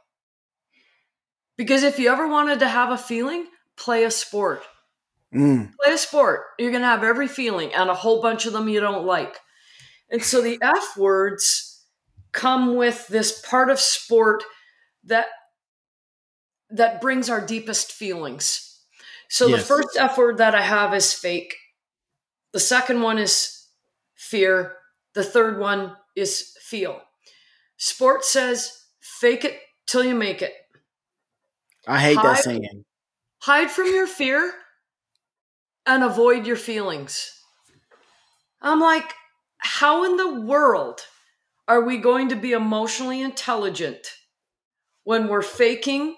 Because 1.56 1.82
if 1.82 1.98
you 1.98 2.10
ever 2.10 2.28
wanted 2.28 2.60
to 2.60 2.68
have 2.68 2.90
a 2.90 2.98
feeling, 2.98 3.46
play 3.76 4.04
a 4.04 4.10
sport. 4.10 4.62
Mm. 5.34 5.72
Play 5.82 5.92
a 5.92 5.98
sport. 5.98 6.42
You're 6.58 6.70
going 6.70 6.82
to 6.82 6.88
have 6.88 7.02
every 7.02 7.28
feeling 7.28 7.74
and 7.74 7.90
a 7.90 7.94
whole 7.94 8.22
bunch 8.22 8.46
of 8.46 8.52
them 8.52 8.68
you 8.68 8.80
don't 8.80 9.04
like. 9.04 9.36
And 10.10 10.22
so 10.22 10.40
the 10.40 10.58
F 10.62 10.96
words 10.96 11.84
come 12.32 12.76
with 12.76 13.06
this 13.08 13.40
part 13.40 13.70
of 13.70 13.80
sport 13.80 14.44
that 15.04 15.26
that 16.70 17.00
brings 17.00 17.30
our 17.30 17.44
deepest 17.44 17.92
feelings. 17.92 18.80
So 19.28 19.46
yes. 19.46 19.60
the 19.60 19.66
first 19.66 19.96
F 19.98 20.18
word 20.18 20.38
that 20.38 20.54
I 20.54 20.62
have 20.62 20.94
is 20.94 21.12
fake. 21.12 21.54
The 22.52 22.60
second 22.60 23.02
one 23.02 23.18
is 23.18 23.66
fear. 24.14 24.76
The 25.14 25.24
third 25.24 25.58
one 25.58 25.96
is 26.16 26.54
feel. 26.60 27.00
Sports 27.76 28.30
says 28.30 28.84
fake 29.00 29.44
it 29.44 29.58
till 29.86 30.04
you 30.04 30.14
make 30.14 30.42
it. 30.42 30.52
I 31.86 31.98
hate 31.98 32.16
hide, 32.16 32.24
that 32.24 32.44
saying. 32.44 32.84
Hide 33.40 33.70
from 33.70 33.86
your 33.86 34.06
fear 34.06 34.52
and 35.86 36.02
avoid 36.02 36.46
your 36.46 36.56
feelings. 36.56 37.32
I'm 38.60 38.80
like, 38.80 39.14
how 39.58 40.04
in 40.04 40.16
the 40.16 40.40
world 40.40 41.00
are 41.66 41.82
we 41.82 41.98
going 41.98 42.28
to 42.28 42.36
be 42.36 42.52
emotionally 42.52 43.20
intelligent 43.20 44.06
when 45.04 45.28
we're 45.28 45.42
faking, 45.42 46.16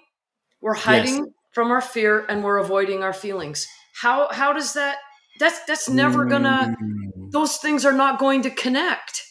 we're 0.61 0.73
hiding 0.73 1.17
yes. 1.17 1.27
from 1.51 1.71
our 1.71 1.81
fear, 1.81 2.25
and 2.27 2.43
we're 2.43 2.57
avoiding 2.57 3.03
our 3.03 3.13
feelings? 3.13 3.67
How 4.01 4.31
how 4.31 4.53
does 4.53 4.73
that 4.73 4.97
that's 5.39 5.63
that's 5.65 5.89
never 5.89 6.25
gonna 6.25 6.75
mm 6.81 7.01
those 7.31 7.57
things 7.57 7.85
are 7.85 7.93
not 7.93 8.19
going 8.19 8.43
to 8.43 8.49
connect. 8.49 9.23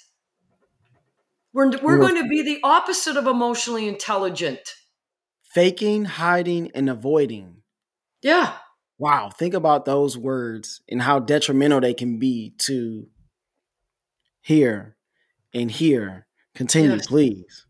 We're, 1.52 1.70
we're 1.82 1.98
going 1.98 2.16
to 2.16 2.28
be 2.28 2.42
the 2.42 2.60
opposite 2.62 3.16
of 3.16 3.26
emotionally 3.26 3.88
intelligent. 3.88 4.60
Faking, 5.54 6.04
hiding, 6.04 6.70
and 6.74 6.88
avoiding. 6.88 7.62
Yeah. 8.22 8.54
Wow. 8.98 9.30
Think 9.30 9.54
about 9.54 9.84
those 9.84 10.16
words 10.16 10.80
and 10.88 11.02
how 11.02 11.18
detrimental 11.18 11.80
they 11.80 11.94
can 11.94 12.18
be 12.18 12.54
to 12.58 13.08
here 14.40 14.96
and 15.52 15.70
here. 15.70 16.26
Continue, 16.54 16.96
yes. 16.96 17.06
please. 17.06 17.66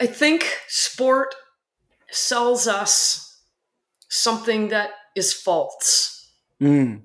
I 0.00 0.06
think 0.06 0.46
sport 0.68 1.34
sells 2.10 2.66
us 2.66 3.40
something 4.08 4.68
that 4.68 4.90
is 5.14 5.32
false. 5.32 6.30
Mm. 6.60 7.02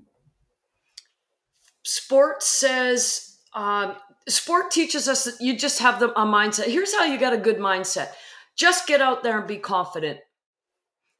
Sport 1.82 2.42
says, 2.42 3.38
um, 3.54 3.96
sport 4.28 4.70
teaches 4.70 5.08
us 5.08 5.24
that 5.24 5.40
you 5.40 5.56
just 5.56 5.80
have 5.80 6.00
the, 6.00 6.10
a 6.10 6.24
mindset. 6.24 6.66
Here's 6.66 6.94
how 6.94 7.04
you 7.04 7.18
got 7.18 7.32
a 7.32 7.38
good 7.38 7.58
mindset 7.58 8.10
just 8.54 8.86
get 8.86 9.00
out 9.00 9.22
there 9.22 9.38
and 9.38 9.48
be 9.48 9.56
confident. 9.56 10.20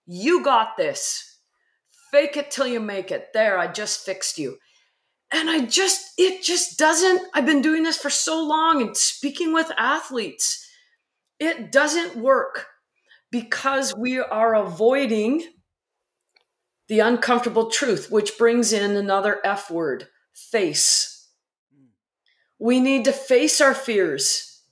You 0.07 0.45
got 0.45 0.77
this. 0.77 1.39
Fake 2.11 2.37
it 2.37 2.51
till 2.51 2.67
you 2.67 2.79
make 2.79 3.11
it. 3.11 3.29
There, 3.33 3.59
I 3.59 3.69
just 3.69 4.05
fixed 4.05 4.37
you. 4.37 4.59
And 5.33 5.49
I 5.49 5.65
just, 5.65 6.13
it 6.19 6.43
just 6.43 6.79
doesn't. 6.79 7.23
I've 7.33 7.47
been 7.47 7.63
doing 7.63 7.85
this 7.85 7.97
for 7.97 8.11
so 8.11 8.45
long 8.45 8.83
and 8.83 8.95
speaking 8.95 9.55
with 9.55 9.73
athletes. 9.79 10.62
It 11.39 11.73
doesn't 11.73 12.17
work 12.17 12.67
because 13.31 13.95
we 13.97 14.19
are 14.19 14.55
avoiding 14.55 15.43
the 16.89 17.01
uncomfortable 17.01 17.71
truth, 17.71 18.11
which 18.11 18.37
brings 18.39 18.73
in 18.73 18.97
another 18.97 19.41
F 19.45 19.71
word 19.71 20.09
face. 20.35 21.29
We 22.59 22.81
need 22.81 23.05
to 23.07 23.13
face 23.13 23.61
our 23.61 23.75
fears. 23.75 24.63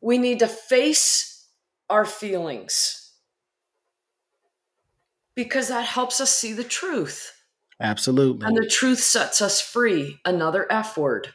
We 0.00 0.18
need 0.18 0.38
to 0.38 0.48
face 0.48 1.46
our 1.88 2.04
feelings 2.04 3.12
because 5.34 5.68
that 5.68 5.84
helps 5.84 6.20
us 6.20 6.34
see 6.34 6.52
the 6.52 6.64
truth. 6.64 7.32
Absolutely. 7.80 8.46
And 8.46 8.56
the 8.56 8.66
truth 8.66 8.98
sets 9.00 9.40
us 9.40 9.60
free. 9.60 10.18
Another 10.24 10.66
F 10.70 10.96
word. 10.98 11.34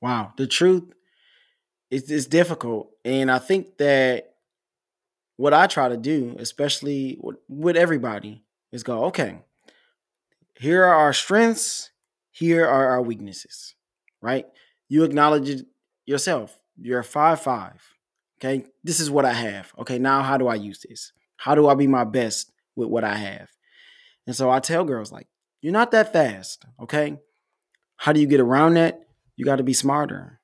Wow. 0.00 0.32
The 0.36 0.46
truth 0.46 0.92
is, 1.92 2.10
is 2.10 2.26
difficult. 2.26 2.90
And 3.04 3.30
I 3.30 3.38
think 3.38 3.76
that 3.76 4.34
what 5.36 5.52
I 5.52 5.66
try 5.66 5.88
to 5.88 5.96
do, 5.96 6.34
especially 6.38 7.20
with 7.48 7.76
everybody, 7.76 8.42
is 8.72 8.82
go, 8.82 9.04
okay, 9.04 9.38
here 10.58 10.84
are 10.84 10.94
our 10.94 11.12
strengths, 11.12 11.90
here 12.30 12.66
are 12.66 12.88
our 12.88 13.02
weaknesses, 13.02 13.74
right? 14.22 14.46
You 14.88 15.04
acknowledge 15.04 15.48
it 15.48 15.66
yourself. 16.06 16.58
You're 16.76 17.02
five 17.02 17.40
five. 17.40 17.82
Okay. 18.40 18.64
This 18.82 18.98
is 18.98 19.10
what 19.10 19.24
I 19.24 19.34
have. 19.34 19.72
Okay. 19.78 19.98
Now 19.98 20.22
how 20.22 20.38
do 20.38 20.48
I 20.48 20.54
use 20.54 20.84
this? 20.88 21.12
How 21.36 21.54
do 21.54 21.68
I 21.68 21.74
be 21.74 21.86
my 21.86 22.04
best 22.04 22.50
with 22.74 22.88
what 22.88 23.04
I 23.04 23.14
have? 23.14 23.50
And 24.26 24.34
so 24.34 24.50
I 24.50 24.60
tell 24.60 24.84
girls, 24.84 25.12
like, 25.12 25.26
you're 25.60 25.72
not 25.72 25.90
that 25.90 26.12
fast, 26.12 26.64
okay? 26.80 27.18
How 27.96 28.12
do 28.12 28.20
you 28.20 28.26
get 28.26 28.40
around 28.40 28.74
that? 28.74 29.00
You 29.36 29.44
got 29.44 29.56
to 29.56 29.64
be 29.64 29.72
smarter, 29.72 30.40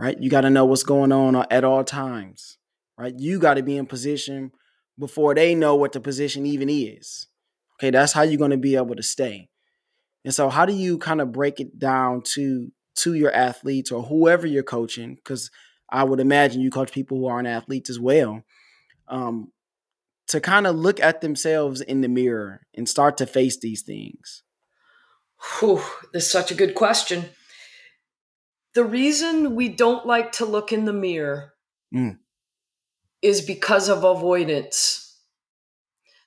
right? 0.00 0.18
You 0.18 0.30
got 0.30 0.42
to 0.42 0.50
know 0.50 0.64
what's 0.64 0.82
going 0.82 1.12
on 1.12 1.36
at 1.50 1.62
all 1.62 1.84
times, 1.84 2.56
right? 2.96 3.14
You 3.16 3.38
got 3.38 3.54
to 3.54 3.62
be 3.62 3.76
in 3.76 3.86
position 3.86 4.52
before 4.98 5.34
they 5.34 5.54
know 5.54 5.74
what 5.74 5.92
the 5.92 6.00
position 6.00 6.46
even 6.46 6.70
is. 6.70 7.26
Okay, 7.74 7.90
that's 7.90 8.12
how 8.12 8.22
you're 8.22 8.38
going 8.38 8.50
to 8.50 8.56
be 8.56 8.76
able 8.76 8.96
to 8.96 9.02
stay. 9.02 9.50
And 10.24 10.34
so 10.34 10.48
how 10.48 10.64
do 10.64 10.72
you 10.72 10.98
kind 10.98 11.20
of 11.20 11.32
break 11.32 11.60
it 11.60 11.78
down 11.78 12.22
to 12.34 12.72
to 12.96 13.14
your 13.14 13.32
athletes 13.32 13.92
or 13.92 14.02
whoever 14.02 14.46
you're 14.46 14.62
coaching 14.62 15.18
cuz 15.24 15.50
I 15.88 16.04
would 16.04 16.20
imagine 16.20 16.60
you 16.60 16.70
coach 16.70 16.92
people 16.92 17.18
who 17.18 17.26
aren't 17.26 17.48
athletes 17.48 17.90
as 17.90 17.98
well. 17.98 18.42
Um, 19.08 19.52
to 20.28 20.40
kind 20.40 20.66
of 20.66 20.76
look 20.76 21.00
at 21.00 21.20
themselves 21.20 21.80
in 21.80 22.00
the 22.00 22.08
mirror 22.08 22.66
and 22.74 22.88
start 22.88 23.16
to 23.18 23.26
face 23.26 23.58
these 23.58 23.82
things? 23.82 24.44
Whew, 25.58 25.82
this 26.12 26.26
is 26.26 26.30
such 26.30 26.50
a 26.50 26.54
good 26.54 26.74
question. 26.74 27.30
The 28.74 28.84
reason 28.84 29.56
we 29.56 29.68
don't 29.68 30.06
like 30.06 30.32
to 30.32 30.44
look 30.44 30.72
in 30.72 30.84
the 30.84 30.92
mirror 30.92 31.54
mm. 31.94 32.18
is 33.20 33.40
because 33.40 33.88
of 33.88 34.04
avoidance. 34.04 35.18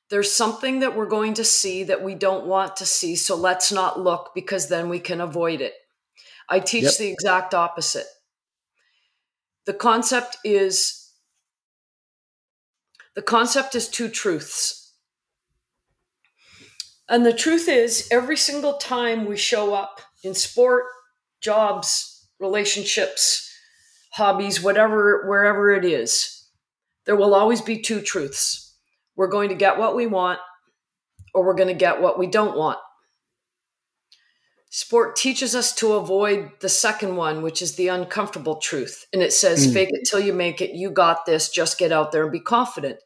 There's 0.10 0.32
something 0.32 0.80
that 0.80 0.96
we're 0.96 1.08
going 1.08 1.36
to 1.36 1.44
see 1.44 1.86
that 1.86 2.04
we 2.04 2.16
don't 2.16 2.46
want 2.46 2.76
to 2.78 2.86
see, 2.86 3.16
so 3.16 3.36
let's 3.36 3.72
not 3.72 4.00
look 4.00 4.32
because 4.36 4.68
then 4.68 4.90
we 4.90 5.00
can 5.00 5.22
avoid 5.22 5.62
it. 5.62 5.74
I 6.50 6.60
teach 6.60 6.84
yep. 6.84 6.98
the 6.98 7.08
exact 7.08 7.54
opposite. 7.54 8.06
The 9.66 9.74
concept 9.74 10.38
is 10.44 11.10
the 13.16 13.22
concept 13.22 13.76
is 13.76 13.88
two 13.88 14.10
truths. 14.10 14.92
And 17.08 17.26
the 17.26 17.34
truth 17.34 17.70
is, 17.70 18.08
every 18.12 18.38
single 18.38 18.74
time 18.74 19.26
we 19.26 19.38
show 19.38 19.74
up 19.74 20.02
in 20.24 20.34
sport, 20.34 20.86
jobs, 21.42 22.13
relationships, 22.44 23.52
hobbies, 24.12 24.62
whatever, 24.62 25.26
wherever 25.28 25.72
it 25.72 25.86
is, 25.86 26.48
there 27.06 27.16
will 27.16 27.34
always 27.34 27.62
be 27.62 27.82
two 27.82 28.02
truths. 28.02 28.76
We're 29.16 29.28
going 29.28 29.50
to 29.50 29.56
get 29.56 29.80
what 29.80 29.96
we 29.96 30.06
want, 30.06 30.40
or 31.34 31.46
we're 31.46 31.56
going 31.56 31.70
to 31.70 31.74
get 31.74 32.02
what 32.02 32.20
we 32.20 32.28
don't 32.28 32.58
want. 32.58 32.78
Sport 34.70 35.16
teaches 35.16 35.56
us 35.56 35.74
to 35.76 35.94
avoid 35.94 36.50
the 36.62 36.70
second 36.70 37.16
one, 37.16 37.44
which 37.44 37.62
is 37.62 37.76
the 37.76 37.90
uncomfortable 37.90 38.56
truth. 38.56 39.06
And 39.14 39.22
it 39.22 39.32
says, 39.32 39.68
mm. 39.68 39.74
fake 39.74 39.90
it 39.92 40.08
till 40.10 40.20
you 40.20 40.34
make 40.34 40.62
it. 40.62 40.76
You 40.76 40.90
got 40.90 41.26
this. 41.26 41.50
Just 41.50 41.78
get 41.78 41.92
out 41.92 42.12
there 42.12 42.24
and 42.24 42.32
be 42.32 42.40
confident. 42.40 42.98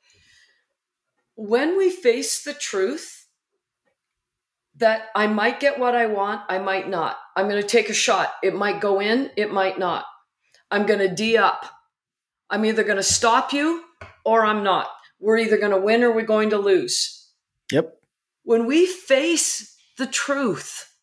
When 1.35 1.77
we 1.77 1.89
face 1.89 2.41
the 2.41 2.53
truth 2.53 3.16
that 4.77 5.07
I 5.15 5.27
might 5.27 5.59
get 5.59 5.79
what 5.79 5.95
I 5.95 6.05
want, 6.05 6.41
I 6.49 6.59
might 6.59 6.89
not. 6.89 7.17
I'm 7.35 7.49
going 7.49 7.61
to 7.61 7.67
take 7.67 7.89
a 7.89 7.93
shot. 7.93 8.33
It 8.43 8.55
might 8.55 8.81
go 8.81 8.99
in, 8.99 9.31
it 9.35 9.51
might 9.51 9.79
not. 9.79 10.05
I'm 10.69 10.85
going 10.85 10.99
to 10.99 11.13
D 11.13 11.37
up. 11.37 11.65
I'm 12.49 12.65
either 12.65 12.83
going 12.83 12.97
to 12.97 13.03
stop 13.03 13.53
you 13.53 13.83
or 14.23 14.45
I'm 14.45 14.63
not. 14.63 14.87
We're 15.19 15.37
either 15.37 15.57
going 15.57 15.71
to 15.71 15.79
win 15.79 16.03
or 16.03 16.11
we're 16.11 16.25
going 16.25 16.51
to 16.51 16.57
lose. 16.57 17.29
Yep. 17.71 17.93
When 18.43 18.65
we 18.65 18.85
face 18.85 19.75
the 19.97 20.07
truth, 20.07 20.93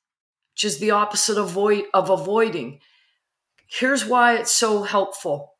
which 0.55 0.65
is 0.65 0.79
the 0.79 0.93
opposite 0.93 1.37
of, 1.37 1.47
avoid, 1.47 1.85
of 1.93 2.11
avoiding. 2.11 2.79
Here's 3.67 4.07
why 4.07 4.37
it's 4.37 4.53
so 4.53 4.85
helpful 4.85 5.55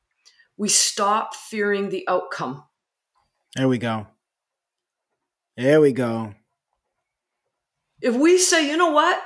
we 0.57 0.69
stop 0.69 1.35
fearing 1.35 1.89
the 1.89 2.07
outcome. 2.07 2.63
There 3.57 3.67
we 3.67 3.79
go. 3.79 4.07
There 5.57 5.81
we 5.81 5.93
go. 5.93 6.35
If 8.05 8.15
we 8.15 8.37
say, 8.37 8.69
you 8.69 8.77
know 8.77 8.91
what, 8.91 9.19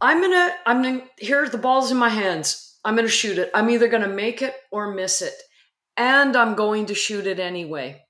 I'm 0.00 0.20
gonna, 0.20 0.52
I'm 0.66 0.82
gonna, 0.82 1.04
here 1.18 1.48
the 1.48 1.56
ball's 1.56 1.92
in 1.92 1.98
my 1.98 2.08
hands. 2.08 2.76
I'm 2.84 2.96
gonna 2.96 3.06
shoot 3.06 3.38
it. 3.38 3.48
I'm 3.54 3.70
either 3.70 3.86
gonna 3.86 4.08
make 4.08 4.42
it 4.42 4.56
or 4.72 4.92
miss 4.92 5.22
it. 5.22 5.34
And 5.96 6.34
I'm 6.34 6.56
going 6.56 6.86
to 6.86 6.96
shoot 6.96 7.28
it 7.28 7.38
anyway. 7.38 8.02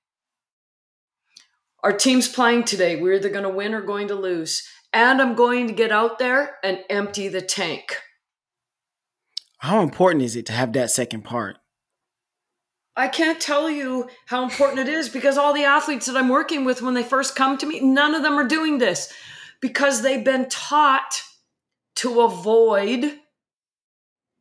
Our 1.84 1.92
team's 1.92 2.26
playing 2.26 2.64
today. 2.64 2.96
We're 2.98 3.16
either 3.16 3.28
gonna 3.28 3.50
win 3.50 3.74
or 3.74 3.82
going 3.82 4.08
to 4.08 4.14
lose 4.14 4.66
and 4.94 5.20
I'm 5.20 5.34
going 5.34 5.66
to 5.66 5.74
get 5.74 5.92
out 5.92 6.18
there 6.18 6.56
and 6.64 6.78
empty 6.88 7.28
the 7.28 7.42
tank. 7.42 7.98
How 9.58 9.82
important 9.82 10.24
is 10.24 10.36
it 10.36 10.46
to 10.46 10.54
have 10.54 10.72
that 10.72 10.90
second 10.90 11.22
part? 11.22 11.58
I 12.96 13.08
can't 13.08 13.40
tell 13.40 13.68
you 13.68 14.08
how 14.24 14.42
important 14.42 14.80
it 14.80 14.88
is 14.88 15.10
because 15.10 15.36
all 15.36 15.52
the 15.52 15.64
athletes 15.64 16.06
that 16.06 16.16
I'm 16.16 16.30
working 16.30 16.64
with, 16.64 16.80
when 16.80 16.94
they 16.94 17.02
first 17.02 17.36
come 17.36 17.58
to 17.58 17.66
me, 17.66 17.80
none 17.80 18.14
of 18.14 18.22
them 18.22 18.38
are 18.38 18.48
doing 18.48 18.78
this 18.78 19.12
because 19.60 20.02
they've 20.02 20.24
been 20.24 20.48
taught 20.48 21.22
to 21.96 22.20
avoid 22.20 23.18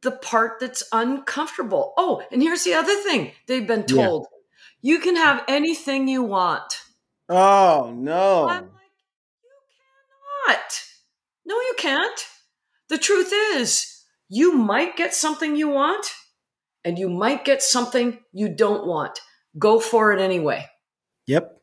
the 0.02 0.12
part 0.12 0.60
that's 0.60 0.84
uncomfortable. 0.92 1.94
Oh, 1.98 2.22
and 2.32 2.42
here's 2.42 2.64
the 2.64 2.74
other 2.74 2.96
thing 3.02 3.32
they've 3.48 3.68
been 3.68 3.86
told 3.86 4.28
yeah. 4.82 4.94
you 4.94 5.00
can 5.00 5.16
have 5.16 5.44
anything 5.48 6.08
you 6.08 6.24
want. 6.24 6.82
Oh, 7.30 7.94
no 7.96 8.48
You 8.48 8.70
cannot. 10.48 10.84
No, 11.46 11.56
you 11.56 11.74
can't. 11.78 12.28
The 12.90 12.98
truth 12.98 13.34
is, 13.34 14.04
you 14.30 14.54
might 14.54 14.96
get 14.96 15.14
something 15.14 15.56
you 15.56 15.70
want 15.70 16.14
and 16.86 16.98
you 16.98 17.10
might 17.10 17.44
get 17.44 17.62
something 17.62 18.20
you 18.32 18.50
don't 18.50 18.86
want. 18.86 19.20
Go 19.58 19.80
for 19.80 20.14
it 20.14 20.22
anyway. 20.22 20.68
Yep. 21.26 21.60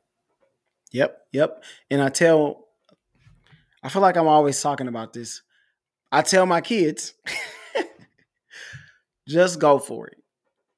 Yep. 0.93 1.19
Yep. 1.33 1.65
And 1.91 2.03
I 2.03 2.09
tell, 2.09 2.64
I 3.85 3.89
feel 3.89 4.03
like 4.03 4.17
I'm 4.17 4.27
always 4.27 4.61
talking 4.61 4.89
about 4.89 5.13
this. 5.13 5.43
I 6.11 6.23
tell 6.23 6.47
my 6.47 6.61
kids, 6.61 7.15
just 9.29 9.61
go 9.61 9.79
for 9.79 10.09
it, 10.09 10.19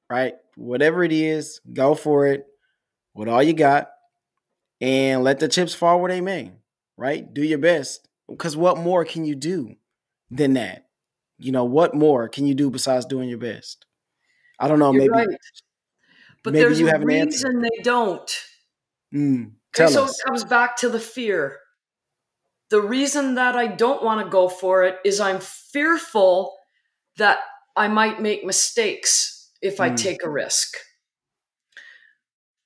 right? 0.09 0.35
Whatever 0.55 1.03
it 1.03 1.11
is, 1.11 1.61
go 1.73 1.95
for 1.95 2.27
it 2.27 2.45
with 3.15 3.27
all 3.27 3.41
you 3.41 3.53
got 3.53 3.89
and 4.81 5.23
let 5.23 5.39
the 5.39 5.47
chips 5.47 5.73
fall 5.73 5.99
where 5.99 6.11
they 6.11 6.21
may 6.21 6.51
right? 6.97 7.31
Do 7.31 7.43
your 7.43 7.59
best. 7.59 8.07
Because 8.27 8.57
what 8.57 8.79
more 8.79 9.05
can 9.05 9.23
you 9.23 9.35
do 9.35 9.75
than 10.31 10.55
that? 10.55 10.87
you 11.39 11.51
know, 11.51 11.65
what 11.65 11.93
more 11.93 12.27
can 12.27 12.45
you 12.45 12.55
do 12.55 12.69
besides 12.69 13.05
doing 13.05 13.29
your 13.29 13.37
best? 13.37 13.85
I 14.59 14.67
don't 14.67 14.79
know. 14.79 14.91
You're 14.91 15.11
maybe, 15.11 15.27
right. 15.27 15.37
But 16.43 16.53
maybe 16.53 16.63
there's 16.63 16.79
you 16.79 16.87
a 16.87 16.91
have 16.91 17.01
an 17.01 17.11
answer. 17.11 17.47
reason 17.47 17.61
they 17.61 17.83
don't. 17.83 18.43
Mm, 19.13 19.51
tell 19.73 19.89
so 19.89 20.03
us. 20.05 20.19
it 20.19 20.25
comes 20.25 20.43
back 20.43 20.77
to 20.77 20.89
the 20.89 20.99
fear. 20.99 21.59
The 22.69 22.81
reason 22.81 23.35
that 23.35 23.55
I 23.55 23.67
don't 23.67 24.03
want 24.03 24.25
to 24.25 24.29
go 24.29 24.49
for 24.49 24.83
it 24.83 24.97
is 25.05 25.19
I'm 25.19 25.39
fearful 25.39 26.57
that 27.17 27.39
I 27.75 27.87
might 27.87 28.21
make 28.21 28.43
mistakes 28.43 29.51
if 29.61 29.79
I 29.79 29.89
Mm. 29.89 29.97
take 29.97 30.23
a 30.23 30.29
risk. 30.29 30.77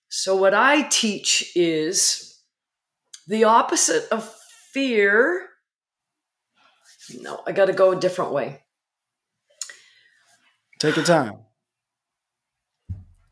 So, 0.10 0.36
what 0.36 0.54
I 0.54 0.82
teach 0.84 1.56
is 1.56 2.42
the 3.28 3.44
opposite 3.46 4.10
of 4.12 4.34
fear. 4.74 5.50
No, 7.20 7.44
I 7.46 7.52
got 7.52 7.66
to 7.66 7.74
go 7.74 7.92
a 7.92 8.00
different 8.00 8.32
way. 8.32 8.64
Take 10.80 10.96
your 10.96 11.06
time. 11.06 11.46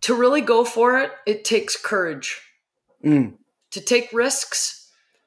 To 0.02 0.14
really 0.16 0.42
go 0.42 0.64
for 0.64 1.00
it, 1.00 1.12
it 1.26 1.44
takes 1.44 1.76
courage. 1.76 2.42
Mm, 3.04 3.38
to 3.72 3.82
take 3.82 4.12
risks, 4.14 4.79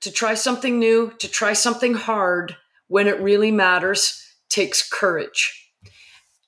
to 0.02 0.10
try 0.10 0.34
something 0.34 0.78
new, 0.78 1.12
to 1.18 1.28
try 1.28 1.52
something 1.52 1.94
hard 1.94 2.56
when 2.88 3.06
it 3.08 3.20
really 3.20 3.50
matters 3.50 4.22
takes 4.48 4.86
courage. 4.88 5.70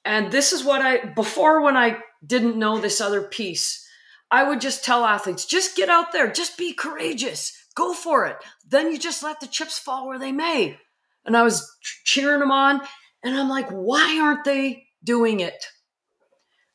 And 0.05 0.31
this 0.31 0.53
is 0.53 0.63
what 0.63 0.83
I, 0.83 1.07
before 1.15 1.63
when 1.63 1.77
I 1.77 1.99
didn't 2.25 2.59
know 2.59 2.79
this 2.79 3.01
other 3.01 3.23
piece, 3.23 3.87
I 4.31 4.45
would 4.45 4.61
just 4.61 4.85
tell 4.85 5.05
athletes 5.05 5.47
just 5.47 5.77
get 5.77 5.89
out 5.89 6.13
there, 6.13 6.31
just 6.31 6.59
be 6.59 6.75
courageous, 6.75 7.53
go 7.75 7.95
for 7.95 8.27
it. 8.27 8.37
Then 8.69 8.93
you 8.93 8.99
just 8.99 9.23
let 9.23 9.41
the 9.41 9.47
chips 9.47 9.79
fall 9.79 10.07
where 10.07 10.19
they 10.19 10.33
may. 10.33 10.79
And 11.25 11.37
I 11.37 11.43
was 11.43 11.67
cheering 12.05 12.41
them 12.41 12.51
on, 12.51 12.83
and 13.23 13.35
I'm 13.35 13.49
like, 13.49 13.71
why 13.71 14.21
aren't 14.21 14.45
they 14.45 14.87
doing 15.03 15.41
it? 15.41 15.67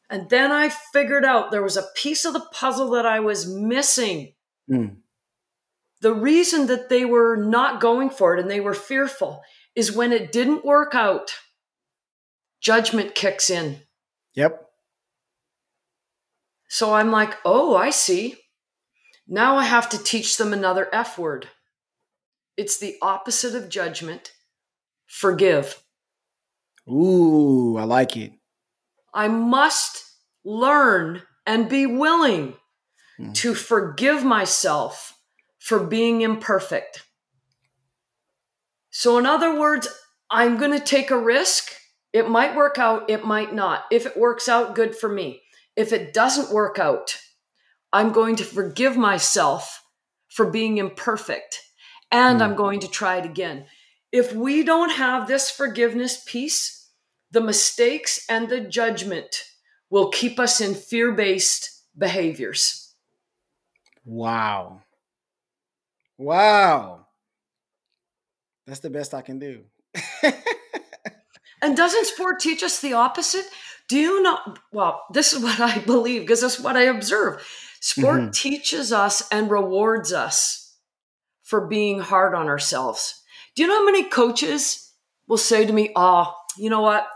And 0.09 0.27
then 0.29 0.51
I 0.51 0.69
figured 0.69 1.23
out 1.23 1.51
there 1.51 1.61
was 1.61 1.77
a 1.77 1.87
piece 1.95 2.25
of 2.25 2.33
the 2.33 2.47
puzzle 2.51 2.89
that 2.91 3.05
I 3.05 3.19
was 3.19 3.47
missing 3.47 4.33
mm, 4.67 4.95
the 6.01 6.13
reason 6.13 6.67
that 6.67 6.89
they 6.89 7.05
were 7.05 7.35
not 7.35 7.81
going 7.81 8.09
for 8.09 8.35
it 8.35 8.39
and 8.39 8.49
they 8.49 8.59
were 8.59 8.73
fearful 8.73 9.41
is 9.75 9.91
when 9.91 10.11
it 10.11 10.31
didn't 10.31 10.65
work 10.65 10.95
out, 10.95 11.35
judgment 12.61 13.15
kicks 13.15 13.49
in. 13.49 13.81
yep. 14.33 14.65
So 16.71 16.93
I'm 16.93 17.11
like, 17.11 17.35
oh, 17.43 17.75
I 17.75 17.89
see. 17.89 18.35
Now 19.27 19.57
I 19.57 19.63
have 19.65 19.89
to 19.89 20.03
teach 20.03 20.37
them 20.37 20.53
another 20.53 20.87
F 20.93 21.17
word. 21.17 21.47
It's 22.57 22.77
the 22.77 22.95
opposite 23.01 23.55
of 23.55 23.69
judgment 23.69 24.31
forgive. 25.07 25.81
Ooh, 26.87 27.75
I 27.77 27.83
like 27.83 28.15
it. 28.17 28.33
I 29.13 29.27
must 29.27 30.03
learn 30.45 31.23
and 31.45 31.67
be 31.69 31.85
willing 31.85 32.55
Mm. 33.19 33.35
to 33.35 33.53
forgive 33.53 34.23
myself 34.23 35.18
for 35.69 35.79
being 35.79 36.21
imperfect. 36.21 37.03
So, 38.89 39.19
in 39.19 39.27
other 39.27 39.59
words, 39.59 39.87
I'm 40.31 40.57
going 40.57 40.71
to 40.71 40.83
take 40.83 41.11
a 41.11 41.17
risk. 41.17 41.71
It 42.11 42.27
might 42.27 42.55
work 42.55 42.79
out, 42.79 43.07
it 43.07 43.23
might 43.23 43.53
not. 43.53 43.83
If 43.91 44.07
it 44.07 44.17
works 44.17 44.49
out, 44.49 44.73
good 44.73 44.95
for 44.95 45.07
me. 45.07 45.43
If 45.75 45.93
it 45.93 46.11
doesn't 46.11 46.51
work 46.51 46.79
out, 46.79 47.19
I'm 47.93 48.11
going 48.11 48.35
to 48.37 48.43
forgive 48.43 48.97
myself 48.97 49.83
for 50.27 50.49
being 50.49 50.79
imperfect 50.79 51.61
and 52.11 52.39
Mm. 52.39 52.43
I'm 52.43 52.55
going 52.55 52.79
to 52.79 52.87
try 52.87 53.17
it 53.17 53.25
again. 53.25 53.67
If 54.11 54.33
we 54.33 54.63
don't 54.63 54.93
have 54.93 55.27
this 55.27 55.51
forgiveness 55.51 56.23
piece, 56.25 56.89
the 57.29 57.41
mistakes 57.41 58.25
and 58.27 58.49
the 58.49 58.61
judgment 58.61 59.43
will 59.91 60.09
keep 60.09 60.39
us 60.39 60.61
in 60.61 60.73
fear 60.73 61.11
based 61.11 61.83
behaviors. 61.95 62.95
Wow. 64.03 64.81
Wow. 66.19 67.07
That's 68.67 68.81
the 68.81 68.89
best 68.89 69.13
I 69.15 69.21
can 69.21 69.39
do. 69.39 69.63
And 71.61 71.75
doesn't 71.75 72.05
sport 72.05 72.39
teach 72.39 72.61
us 72.63 72.79
the 72.79 72.93
opposite? 72.93 73.45
Do 73.89 73.97
you 73.97 74.21
know? 74.21 74.37
Well, 74.71 75.03
this 75.11 75.33
is 75.33 75.41
what 75.43 75.59
I 75.59 75.79
believe 75.79 76.21
because 76.21 76.41
this 76.41 76.57
is 76.59 76.63
what 76.63 76.77
I 76.77 76.83
observe. 76.83 77.45
Sport 77.81 78.21
Mhm. 78.21 78.33
teaches 78.33 78.93
us 78.93 79.27
and 79.31 79.49
rewards 79.49 80.13
us 80.13 80.77
for 81.43 81.67
being 81.67 81.99
hard 81.99 82.33
on 82.35 82.47
ourselves. 82.47 83.21
Do 83.55 83.61
you 83.63 83.67
know 83.67 83.75
how 83.79 83.85
many 83.85 84.03
coaches 84.03 84.93
will 85.27 85.37
say 85.37 85.65
to 85.65 85.73
me, 85.73 85.91
Oh, 85.95 86.33
you 86.57 86.69
know 86.69 86.81
what? 86.81 87.07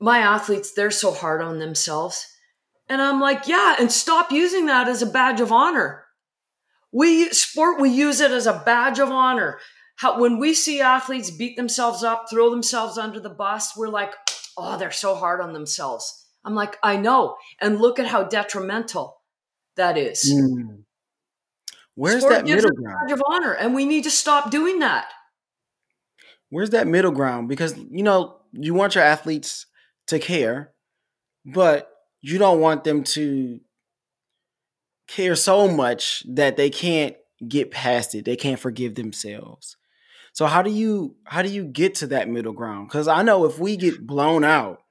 My 0.00 0.18
athletes, 0.20 0.72
they're 0.72 0.90
so 0.90 1.12
hard 1.12 1.42
on 1.42 1.58
themselves. 1.58 2.26
And 2.88 3.02
I'm 3.02 3.20
like, 3.20 3.46
Yeah, 3.48 3.76
and 3.78 3.90
stop 3.92 4.30
using 4.32 4.66
that 4.66 4.88
as 4.88 5.02
a 5.02 5.06
badge 5.06 5.40
of 5.40 5.52
honor. 5.52 6.03
We 6.94 7.28
sport, 7.30 7.80
we 7.80 7.90
use 7.90 8.20
it 8.20 8.30
as 8.30 8.46
a 8.46 8.62
badge 8.64 9.00
of 9.00 9.10
honor. 9.10 9.58
How 9.96 10.20
when 10.20 10.38
we 10.38 10.54
see 10.54 10.80
athletes 10.80 11.30
beat 11.30 11.56
themselves 11.56 12.04
up, 12.04 12.26
throw 12.30 12.50
themselves 12.50 12.96
under 12.96 13.18
the 13.18 13.30
bus, 13.30 13.76
we're 13.76 13.88
like, 13.88 14.14
oh, 14.56 14.78
they're 14.78 14.92
so 14.92 15.16
hard 15.16 15.40
on 15.40 15.52
themselves. 15.52 16.26
I'm 16.44 16.54
like, 16.54 16.78
I 16.84 16.96
know. 16.96 17.36
And 17.60 17.80
look 17.80 17.98
at 17.98 18.06
how 18.06 18.22
detrimental 18.22 19.20
that 19.76 19.98
is. 19.98 20.32
Mm. 20.32 20.84
Where's 21.96 22.20
Sport 22.20 22.32
that 22.32 22.44
middle 22.44 22.70
ground? 22.70 22.98
badge 23.08 23.12
of 23.12 23.22
honor, 23.28 23.52
and 23.52 23.74
we 23.74 23.84
need 23.86 24.04
to 24.04 24.10
stop 24.10 24.50
doing 24.50 24.78
that. 24.78 25.06
Where's 26.50 26.70
that 26.70 26.86
middle 26.86 27.10
ground? 27.10 27.48
Because 27.48 27.76
you 27.76 28.04
know 28.04 28.36
you 28.52 28.72
want 28.72 28.94
your 28.94 29.04
athletes 29.04 29.66
to 30.08 30.20
care, 30.20 30.72
but 31.44 31.90
you 32.20 32.38
don't 32.38 32.60
want 32.60 32.84
them 32.84 33.02
to 33.04 33.60
care 35.06 35.36
so 35.36 35.68
much 35.68 36.24
that 36.28 36.56
they 36.56 36.70
can't 36.70 37.16
get 37.46 37.70
past 37.70 38.14
it. 38.14 38.24
They 38.24 38.36
can't 38.36 38.60
forgive 38.60 38.94
themselves. 38.94 39.76
So 40.32 40.46
how 40.46 40.62
do 40.62 40.70
you 40.70 41.16
how 41.24 41.42
do 41.42 41.48
you 41.48 41.64
get 41.64 41.96
to 41.96 42.08
that 42.08 42.28
middle 42.28 42.52
ground? 42.52 42.88
Because 42.88 43.06
I 43.06 43.22
know 43.22 43.44
if 43.44 43.58
we 43.58 43.76
get 43.76 44.04
blown 44.04 44.42
out, 44.42 44.82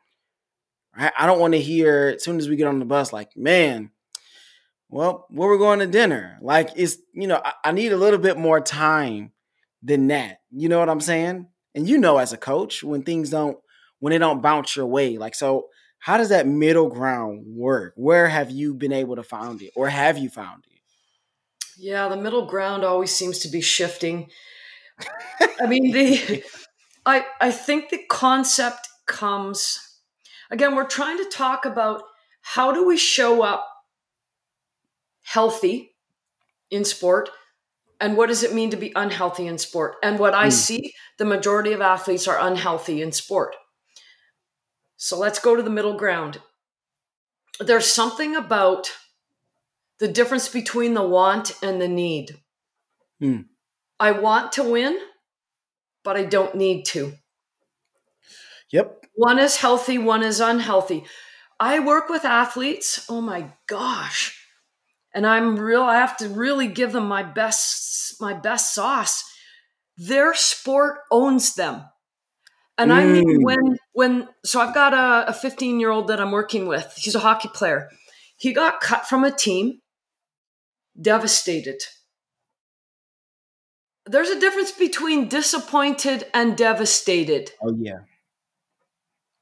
I, 0.96 1.12
I 1.20 1.26
don't 1.26 1.40
want 1.40 1.54
to 1.54 1.60
hear 1.60 2.14
as 2.16 2.24
soon 2.24 2.38
as 2.38 2.48
we 2.48 2.56
get 2.56 2.68
on 2.68 2.80
the 2.80 2.86
bus, 2.86 3.12
like, 3.12 3.36
man, 3.36 3.92
well, 4.90 5.26
where 5.30 5.50
we're 5.50 5.58
going 5.58 5.80
to 5.80 5.88
dinner. 5.88 6.38
Like 6.42 6.70
it's 6.76 6.98
you 7.14 7.28
know, 7.28 7.42
I, 7.44 7.54
I 7.66 7.72
need 7.72 7.92
a 7.92 7.98
little 7.98 8.20
bit 8.20 8.38
more 8.38 8.62
time 8.62 9.32
than 9.82 10.08
that. 10.08 10.40
You 10.52 10.70
know 10.70 10.80
what 10.80 10.90
I'm 10.90 11.02
saying? 11.02 11.48
And 11.76 11.90
you 11.90 11.98
know, 11.98 12.20
as 12.20 12.32
a 12.32 12.38
coach, 12.38 12.84
when 12.84 13.04
things 13.04 13.30
don't 13.30 13.58
when 14.00 14.12
they 14.12 14.20
don't 14.20 14.42
bounce 14.42 14.76
your 14.76 14.86
way, 14.86 15.18
like 15.18 15.36
so. 15.36 15.68
How 16.04 16.18
does 16.18 16.30
that 16.30 16.46
middle 16.48 16.90
ground 16.90 17.46
work? 17.48 17.94
Where 17.96 18.28
have 18.28 18.52
you 18.52 18.74
been 18.74 18.92
able 18.92 19.16
to 19.16 19.24
find 19.24 19.62
it, 19.62 19.72
or 19.74 19.88
have 19.88 20.18
you 20.18 20.30
found 20.30 20.66
it? 20.70 20.82
Yeah, 21.78 22.10
the 22.10 22.18
middle 22.18 22.46
ground 22.46 22.84
always 22.84 23.16
seems 23.16 23.40
to 23.40 23.48
be 23.48 23.62
shifting. 23.62 24.30
I 25.62 25.68
mean, 25.68 25.92
the 25.92 26.44
I 27.06 27.26
I 27.42 27.52
think 27.52 27.90
the 27.90 28.02
concept 28.10 28.88
comes 29.06 29.80
again, 30.52 30.76
we're 30.76 30.88
trying 30.88 31.18
to 31.18 31.30
talk 31.30 31.66
about 31.66 32.04
how 32.42 32.74
do 32.74 32.86
we 32.86 32.98
show 32.98 33.42
up 33.42 33.66
healthy 35.24 35.96
in 36.70 36.84
sport 36.84 37.30
and 38.02 38.18
what 38.18 38.28
does 38.28 38.44
it 38.44 38.54
mean 38.54 38.70
to 38.72 38.78
be 38.78 38.92
unhealthy 38.96 39.48
in 39.48 39.58
sport? 39.58 39.96
And 40.04 40.20
what 40.20 40.34
I 40.34 40.50
Mm. 40.50 40.52
see, 40.52 40.94
the 41.18 41.26
majority 41.26 41.72
of 41.72 41.82
athletes 41.82 42.28
are 42.28 42.40
unhealthy 42.40 43.02
in 43.02 43.14
sport. 43.14 43.56
So 44.98 45.18
let's 45.18 45.40
go 45.40 45.56
to 45.56 45.64
the 45.64 45.70
middle 45.70 45.98
ground. 45.98 46.42
There's 47.60 47.88
something 47.88 48.36
about 48.36 48.92
the 50.00 50.08
difference 50.08 50.50
between 50.50 50.94
the 50.94 51.06
want 51.06 51.52
and 51.62 51.80
the 51.82 51.88
need. 51.88 52.38
Hmm. 53.20 53.42
I 54.00 54.12
want 54.12 54.52
to 54.54 54.64
win, 54.64 55.00
but 56.04 56.18
I 56.18 56.24
don't 56.24 56.56
need 56.56 56.86
to. 56.88 57.14
Yep. 58.72 59.06
One 59.16 59.40
is 59.40 59.58
healthy, 59.58 59.98
one 59.98 60.24
is 60.24 60.40
unhealthy. 60.40 61.06
I 61.60 61.80
work 61.80 62.10
with 62.10 62.26
athletes. 62.26 63.06
Oh 63.08 63.22
my 63.22 63.54
gosh. 63.68 64.40
And 65.14 65.28
I'm 65.28 65.58
real 65.58 65.84
I 65.84 65.96
have 65.96 66.18
to 66.18 66.28
really 66.28 66.68
give 66.68 66.92
them 66.92 67.08
my 67.08 67.22
best 67.24 68.20
my 68.20 68.34
best 68.34 68.74
sauce. 68.74 69.24
Their 69.96 70.34
sport 70.34 71.00
owns 71.12 71.54
them. 71.56 71.84
And 72.78 72.92
I 72.92 73.06
mean 73.06 73.24
Mm. 73.40 73.44
when 73.44 73.78
when 73.94 74.28
so 74.44 74.60
I've 74.60 74.74
got 74.74 74.94
a, 74.94 75.30
a 75.30 75.34
15 75.34 75.80
year 75.80 75.92
old 75.92 76.08
that 76.08 76.20
I'm 76.20 76.32
working 76.32 76.68
with. 76.68 76.94
He's 76.98 77.16
a 77.16 77.20
hockey 77.20 77.50
player. 77.54 77.90
He 78.38 78.52
got 78.52 78.82
cut 78.82 79.08
from 79.08 79.24
a 79.24 79.32
team, 79.32 79.80
devastated. 81.00 81.82
There's 84.06 84.30
a 84.30 84.40
difference 84.40 84.72
between 84.72 85.30
disappointed 85.30 86.26
and 86.34 86.58
devastated. 86.58 87.52
Oh 87.62 87.76
yeah. 87.78 88.00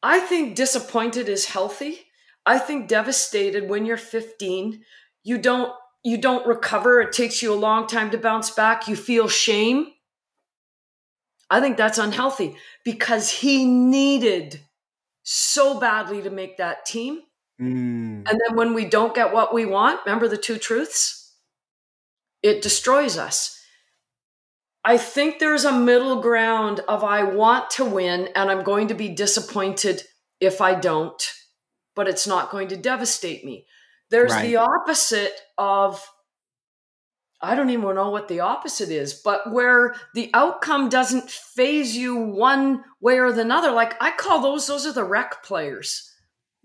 I 0.03 0.19
think 0.19 0.55
disappointed 0.55 1.29
is 1.29 1.45
healthy. 1.45 1.99
I 2.45 2.57
think 2.59 2.87
devastated 2.87 3.69
when 3.69 3.85
you're 3.85 3.97
15, 3.97 4.83
you 5.23 5.37
don't 5.37 5.71
you 6.03 6.17
don't 6.17 6.45
recover. 6.47 6.99
It 7.01 7.11
takes 7.13 7.41
you 7.41 7.53
a 7.53 7.55
long 7.55 7.87
time 7.87 8.11
to 8.11 8.17
bounce 8.17 8.49
back. 8.51 8.87
You 8.87 8.95
feel 8.95 9.27
shame. 9.27 9.87
I 11.51 11.59
think 11.59 11.75
that's 11.75 11.97
unhealthy 11.97 12.55
because 12.85 13.29
he 13.29 13.65
needed 13.65 14.61
so 15.23 15.79
badly 15.79 16.21
to 16.21 16.29
make 16.29 16.57
that 16.57 16.85
team. 16.85 17.19
Mm. 17.61 18.23
And 18.27 18.27
then 18.27 18.55
when 18.55 18.73
we 18.73 18.85
don't 18.85 19.13
get 19.13 19.33
what 19.33 19.53
we 19.53 19.65
want, 19.65 19.99
remember 20.05 20.29
the 20.29 20.37
two 20.37 20.57
truths? 20.57 21.35
It 22.41 22.61
destroys 22.61 23.17
us. 23.17 23.59
I 24.83 24.97
think 24.97 25.37
there's 25.37 25.65
a 25.65 25.77
middle 25.77 26.21
ground 26.21 26.79
of 26.87 27.03
I 27.03 27.23
want 27.23 27.69
to 27.71 27.85
win 27.85 28.29
and 28.33 28.49
I'm 28.49 28.63
going 28.63 28.87
to 28.87 28.95
be 28.95 29.09
disappointed 29.09 30.03
if 30.39 30.61
I 30.61 30.73
don't, 30.73 31.21
but 31.95 32.07
it's 32.07 32.25
not 32.25 32.49
going 32.49 32.69
to 32.69 32.77
devastate 32.77 33.45
me. 33.45 33.67
There's 34.09 34.31
Right. 34.31 34.47
the 34.47 34.55
opposite 34.55 35.39
of 35.57 36.09
I 37.43 37.55
don't 37.55 37.69
even 37.69 37.95
know 37.95 38.09
what 38.09 38.27
the 38.27 38.39
opposite 38.41 38.89
is, 38.89 39.13
but 39.13 39.51
where 39.51 39.95
the 40.13 40.29
outcome 40.33 40.89
doesn't 40.89 41.29
phase 41.29 41.95
you 41.97 42.15
one 42.15 42.83
way 42.99 43.17
or 43.19 43.31
the 43.31 43.47
other. 43.51 43.71
Like 43.71 44.01
I 44.01 44.11
call 44.11 44.41
those, 44.41 44.67
those 44.67 44.85
are 44.85 44.93
the 44.93 45.03
rec 45.03 45.43
players, 45.43 46.07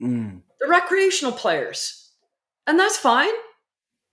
Mm. 0.03 0.43
the 0.61 0.68
recreational 0.68 1.33
players. 1.33 2.11
And 2.66 2.79
that's 2.79 2.99
fine. 2.99 3.33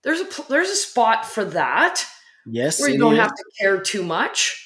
There's 0.02 0.20
a 0.20 0.26
there's 0.48 0.70
a 0.70 0.76
spot 0.76 1.26
for 1.26 1.44
that 1.44 2.04
Yes. 2.46 2.80
where 2.80 2.88
you 2.90 2.98
don't 2.98 3.14
is. 3.14 3.18
have 3.20 3.34
to 3.34 3.44
care 3.60 3.80
too 3.80 4.02
much. 4.02 4.60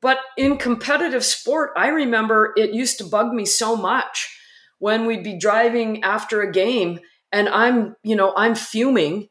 But 0.00 0.18
in 0.36 0.56
competitive 0.58 1.24
sport, 1.24 1.72
I 1.76 1.88
remember 1.88 2.52
it 2.56 2.72
used 2.72 2.98
to 2.98 3.04
bug 3.04 3.32
me 3.32 3.44
so 3.44 3.76
much 3.76 4.34
when 4.78 5.06
we'd 5.06 5.24
be 5.24 5.36
driving 5.38 6.02
after 6.04 6.40
a 6.40 6.52
game 6.52 7.00
and 7.32 7.48
I'm, 7.48 7.96
you 8.04 8.14
know, 8.14 8.32
I'm 8.36 8.54
fuming 8.54 9.28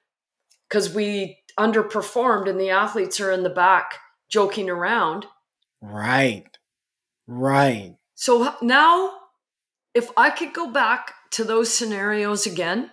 because 0.68 0.94
we 0.94 1.38
underperformed 1.58 2.50
and 2.50 2.60
the 2.60 2.70
athletes 2.70 3.20
are 3.20 3.32
in 3.32 3.44
the 3.44 3.50
back 3.50 4.00
joking 4.30 4.70
around. 4.70 5.26
Right. 5.82 6.58
Right. 7.28 7.96
So 8.16 8.56
now, 8.62 9.14
if 9.94 10.12
I 10.16 10.30
could 10.30 10.54
go 10.54 10.72
back 10.72 11.14
to 11.32 11.44
those 11.44 11.74
scenarios 11.74 12.46
again, 12.46 12.92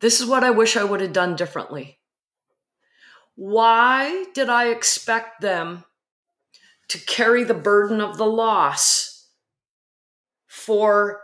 this 0.00 0.20
is 0.20 0.26
what 0.26 0.44
I 0.44 0.50
wish 0.50 0.76
I 0.76 0.84
would 0.84 1.00
have 1.00 1.12
done 1.12 1.36
differently. 1.36 1.98
Why 3.36 4.26
did 4.34 4.48
I 4.48 4.68
expect 4.68 5.40
them 5.40 5.84
to 6.88 6.98
carry 6.98 7.44
the 7.44 7.54
burden 7.54 8.00
of 8.00 8.16
the 8.16 8.26
loss 8.26 9.28
for 10.46 11.20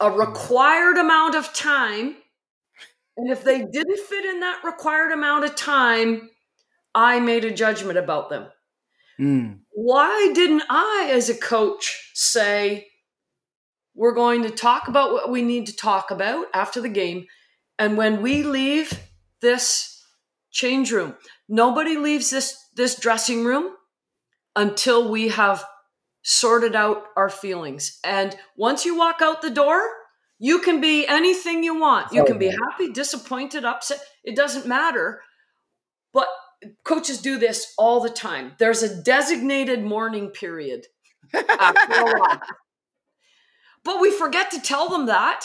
a 0.00 0.10
required 0.10 0.96
amount 0.96 1.34
of 1.34 1.52
time? 1.52 2.16
And 3.16 3.30
if 3.30 3.44
they 3.44 3.62
didn't 3.62 4.00
fit 4.00 4.24
in 4.24 4.40
that 4.40 4.62
required 4.64 5.12
amount 5.12 5.44
of 5.44 5.54
time, 5.54 6.30
I 6.94 7.20
made 7.20 7.44
a 7.44 7.50
judgment 7.52 7.98
about 7.98 8.30
them 8.30 8.48
Mm. 9.20 9.60
why 9.70 10.32
didn't 10.34 10.64
I, 10.68 11.08
as 11.12 11.28
a 11.28 11.36
coach, 11.36 12.10
say, 12.14 12.88
we're 13.94 14.14
going 14.14 14.42
to 14.42 14.50
talk 14.50 14.88
about 14.88 15.12
what 15.12 15.30
we 15.30 15.40
need 15.42 15.66
to 15.66 15.76
talk 15.76 16.10
about 16.10 16.46
after 16.52 16.80
the 16.80 16.88
game? 16.88 17.26
And 17.78 17.96
when 17.96 18.22
we 18.22 18.42
leave 18.42 18.98
this 19.40 20.02
change 20.50 20.90
room, 20.90 21.14
nobody 21.48 21.96
leaves 21.96 22.30
this, 22.30 22.58
this 22.74 22.96
dressing 22.98 23.44
room 23.44 23.76
until 24.56 25.08
we 25.08 25.28
have 25.28 25.64
sorted 26.22 26.74
out 26.74 27.04
our 27.16 27.28
feelings. 27.28 28.00
And 28.02 28.36
once 28.56 28.84
you 28.84 28.96
walk 28.96 29.22
out 29.22 29.42
the 29.42 29.50
door, 29.50 29.80
you 30.38 30.58
can 30.58 30.80
be 30.80 31.06
anything 31.06 31.62
you 31.62 31.78
want. 31.78 32.12
You 32.12 32.24
can 32.24 32.38
be 32.38 32.48
happy, 32.48 32.90
disappointed, 32.92 33.64
upset. 33.64 34.00
It 34.24 34.36
doesn't 34.36 34.66
matter. 34.66 35.22
But 36.12 36.28
coaches 36.84 37.18
do 37.18 37.38
this 37.38 37.72
all 37.78 38.00
the 38.00 38.10
time. 38.10 38.52
There's 38.58 38.82
a 38.82 39.02
designated 39.02 39.84
mourning 39.84 40.28
period 40.28 40.86
after 41.32 41.92
a 41.92 42.18
loss. 42.18 42.38
But 43.84 44.00
we 44.00 44.10
forget 44.10 44.50
to 44.52 44.60
tell 44.62 44.88
them 44.88 45.06
that. 45.06 45.44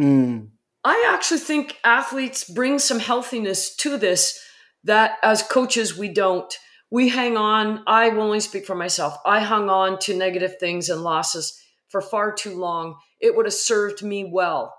Mm. 0.00 0.48
I 0.82 1.10
actually 1.12 1.40
think 1.40 1.78
athletes 1.84 2.44
bring 2.44 2.78
some 2.78 3.00
healthiness 3.00 3.76
to 3.76 3.98
this 3.98 4.40
that 4.84 5.18
as 5.22 5.42
coaches 5.42 5.98
we 5.98 6.08
don't. 6.08 6.52
We 6.90 7.08
hang 7.08 7.36
on, 7.36 7.82
I 7.86 8.08
will 8.08 8.22
only 8.22 8.40
speak 8.40 8.64
for 8.64 8.74
myself. 8.74 9.16
I 9.26 9.40
hung 9.40 9.68
on 9.68 9.98
to 10.00 10.16
negative 10.16 10.54
things 10.58 10.88
and 10.88 11.02
losses 11.02 11.60
for 11.88 12.00
far 12.00 12.32
too 12.32 12.56
long. 12.56 12.96
It 13.20 13.36
would 13.36 13.46
have 13.46 13.54
served 13.54 14.02
me 14.02 14.24
well 14.24 14.74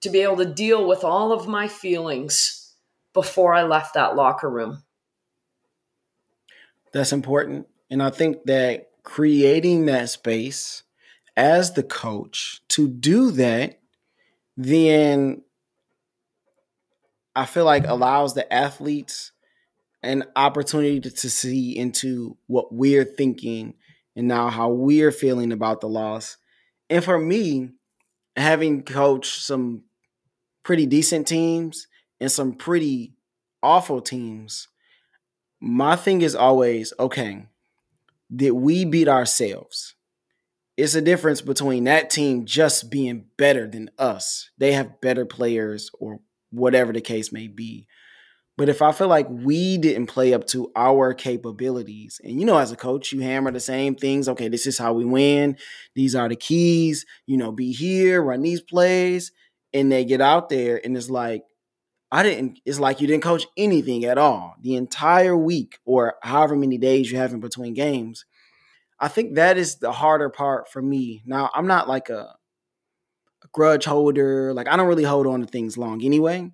to 0.00 0.10
be 0.10 0.20
able 0.20 0.36
to 0.36 0.44
deal 0.44 0.86
with 0.86 1.04
all 1.04 1.32
of 1.32 1.48
my 1.48 1.68
feelings 1.68 2.74
before 3.12 3.54
I 3.54 3.62
left 3.62 3.94
that 3.94 4.14
locker 4.14 4.48
room. 4.48 4.82
That's 6.92 7.12
important. 7.12 7.66
And 7.90 8.02
I 8.02 8.10
think 8.10 8.44
that 8.44 8.90
creating 9.02 9.86
that 9.86 10.10
space 10.10 10.82
as 11.36 11.72
the 11.72 11.82
coach 11.82 12.60
to 12.68 12.88
do 12.88 13.30
that, 13.32 13.80
then 14.56 15.42
I 17.34 17.44
feel 17.44 17.64
like 17.64 17.86
allows 17.86 18.34
the 18.34 18.50
athletes 18.52 19.32
an 20.02 20.24
opportunity 20.34 21.00
to, 21.00 21.10
to 21.10 21.30
see 21.30 21.76
into 21.76 22.36
what 22.46 22.72
we're 22.72 23.04
thinking 23.04 23.74
and 24.14 24.26
now 24.26 24.48
how 24.48 24.70
we're 24.70 25.12
feeling 25.12 25.52
about 25.52 25.80
the 25.80 25.88
loss. 25.88 26.38
And 26.88 27.04
for 27.04 27.18
me, 27.18 27.70
having 28.36 28.82
coached 28.82 29.42
some 29.42 29.82
pretty 30.62 30.86
decent 30.86 31.26
teams 31.26 31.86
and 32.20 32.30
some 32.30 32.52
pretty 32.52 33.14
awful 33.62 34.00
teams, 34.00 34.68
my 35.60 35.96
thing 35.96 36.22
is 36.22 36.34
always 36.34 36.92
okay, 36.98 37.46
did 38.34 38.52
we 38.52 38.84
beat 38.84 39.08
ourselves? 39.08 39.94
It's 40.76 40.94
a 40.94 41.00
difference 41.00 41.40
between 41.40 41.84
that 41.84 42.10
team 42.10 42.44
just 42.44 42.90
being 42.90 43.26
better 43.38 43.66
than 43.66 43.90
us. 43.98 44.50
They 44.58 44.72
have 44.72 45.00
better 45.00 45.24
players 45.24 45.90
or 45.98 46.20
whatever 46.50 46.92
the 46.92 47.00
case 47.00 47.32
may 47.32 47.48
be. 47.48 47.86
But 48.56 48.70
if 48.70 48.80
I 48.80 48.92
feel 48.92 49.08
like 49.08 49.28
we 49.28 49.76
didn't 49.76 50.06
play 50.06 50.32
up 50.32 50.46
to 50.48 50.72
our 50.74 51.12
capabilities, 51.12 52.20
and 52.24 52.40
you 52.40 52.46
know, 52.46 52.56
as 52.56 52.72
a 52.72 52.76
coach, 52.76 53.12
you 53.12 53.20
hammer 53.20 53.52
the 53.52 53.60
same 53.60 53.94
things. 53.94 54.28
Okay, 54.30 54.48
this 54.48 54.66
is 54.66 54.78
how 54.78 54.94
we 54.94 55.04
win. 55.04 55.56
These 55.94 56.14
are 56.14 56.28
the 56.28 56.36
keys. 56.36 57.04
You 57.26 57.36
know, 57.36 57.52
be 57.52 57.72
here, 57.72 58.22
run 58.22 58.42
these 58.42 58.62
plays. 58.62 59.32
And 59.74 59.92
they 59.92 60.06
get 60.06 60.22
out 60.22 60.48
there 60.48 60.80
and 60.82 60.96
it's 60.96 61.10
like, 61.10 61.42
I 62.10 62.22
didn't, 62.22 62.60
it's 62.64 62.80
like 62.80 63.00
you 63.00 63.06
didn't 63.06 63.24
coach 63.24 63.46
anything 63.58 64.04
at 64.04 64.16
all 64.16 64.54
the 64.62 64.76
entire 64.76 65.36
week 65.36 65.80
or 65.84 66.14
however 66.22 66.56
many 66.56 66.78
days 66.78 67.10
you 67.10 67.18
have 67.18 67.34
in 67.34 67.40
between 67.40 67.74
games. 67.74 68.24
I 68.98 69.08
think 69.08 69.34
that 69.34 69.58
is 69.58 69.76
the 69.76 69.92
harder 69.92 70.30
part 70.30 70.70
for 70.70 70.80
me. 70.80 71.22
Now, 71.26 71.50
I'm 71.52 71.66
not 71.66 71.88
like 71.88 72.08
a, 72.08 72.36
a 73.44 73.48
grudge 73.52 73.84
holder. 73.84 74.54
Like, 74.54 74.68
I 74.68 74.76
don't 74.76 74.86
really 74.86 75.04
hold 75.04 75.26
on 75.26 75.40
to 75.40 75.46
things 75.46 75.76
long 75.76 76.02
anyway. 76.02 76.50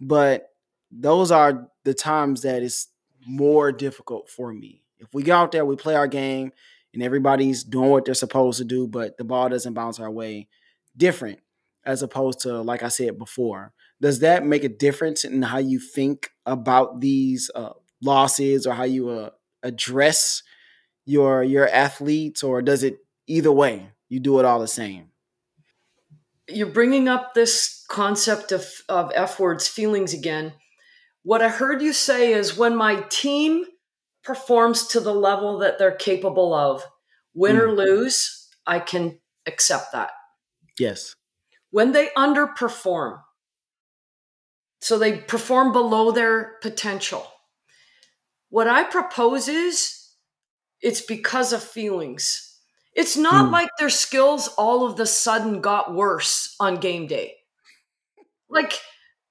But 0.00 0.47
those 0.90 1.30
are 1.30 1.68
the 1.84 1.94
times 1.94 2.42
that 2.42 2.62
it's 2.62 2.88
more 3.26 3.72
difficult 3.72 4.28
for 4.28 4.52
me. 4.52 4.82
If 4.98 5.08
we 5.12 5.22
go 5.22 5.34
out 5.34 5.52
there, 5.52 5.64
we 5.64 5.76
play 5.76 5.94
our 5.94 6.08
game, 6.08 6.52
and 6.94 7.02
everybody's 7.02 7.62
doing 7.62 7.90
what 7.90 8.04
they're 8.04 8.14
supposed 8.14 8.58
to 8.58 8.64
do, 8.64 8.86
but 8.86 9.16
the 9.16 9.24
ball 9.24 9.48
doesn't 9.48 9.74
bounce 9.74 10.00
our 10.00 10.10
way, 10.10 10.48
different 10.96 11.40
as 11.84 12.02
opposed 12.02 12.40
to, 12.40 12.60
like 12.60 12.82
I 12.82 12.88
said 12.88 13.18
before. 13.18 13.72
Does 14.00 14.20
that 14.20 14.44
make 14.44 14.64
a 14.64 14.68
difference 14.68 15.24
in 15.24 15.42
how 15.42 15.58
you 15.58 15.78
think 15.78 16.30
about 16.46 17.00
these 17.00 17.50
uh, 17.54 17.70
losses 18.00 18.66
or 18.66 18.74
how 18.74 18.84
you 18.84 19.08
uh, 19.10 19.30
address 19.62 20.42
your 21.04 21.42
your 21.42 21.68
athletes, 21.68 22.42
or 22.42 22.62
does 22.62 22.82
it 22.82 22.98
either 23.26 23.50
way? 23.50 23.90
You 24.08 24.20
do 24.20 24.38
it 24.38 24.44
all 24.44 24.60
the 24.60 24.68
same. 24.68 25.08
You're 26.48 26.66
bringing 26.66 27.08
up 27.08 27.34
this 27.34 27.84
concept 27.88 28.52
of, 28.52 28.66
of 28.88 29.10
F 29.14 29.38
words, 29.38 29.68
feelings 29.68 30.14
again. 30.14 30.54
What 31.28 31.42
I 31.42 31.50
heard 31.50 31.82
you 31.82 31.92
say 31.92 32.32
is 32.32 32.56
when 32.56 32.74
my 32.74 33.02
team 33.10 33.66
performs 34.24 34.86
to 34.86 34.98
the 34.98 35.12
level 35.12 35.58
that 35.58 35.76
they're 35.76 35.94
capable 35.94 36.54
of, 36.54 36.82
win 37.34 37.58
or 37.58 37.68
Mm. 37.68 37.76
lose, 37.76 38.48
I 38.66 38.80
can 38.80 39.20
accept 39.44 39.92
that. 39.92 40.12
Yes. 40.78 41.14
When 41.68 41.92
they 41.92 42.08
underperform, 42.16 43.22
so 44.80 44.96
they 44.96 45.18
perform 45.18 45.70
below 45.70 46.12
their 46.12 46.56
potential, 46.62 47.30
what 48.48 48.66
I 48.66 48.84
propose 48.84 49.48
is 49.48 50.14
it's 50.80 51.02
because 51.02 51.52
of 51.52 51.62
feelings. 51.62 52.58
It's 52.94 53.18
not 53.18 53.48
Mm. 53.48 53.52
like 53.52 53.68
their 53.76 53.90
skills 53.90 54.48
all 54.56 54.86
of 54.86 54.96
the 54.96 55.04
sudden 55.04 55.60
got 55.60 55.92
worse 55.92 56.56
on 56.58 56.80
game 56.80 57.06
day. 57.06 57.36
Like 58.48 58.80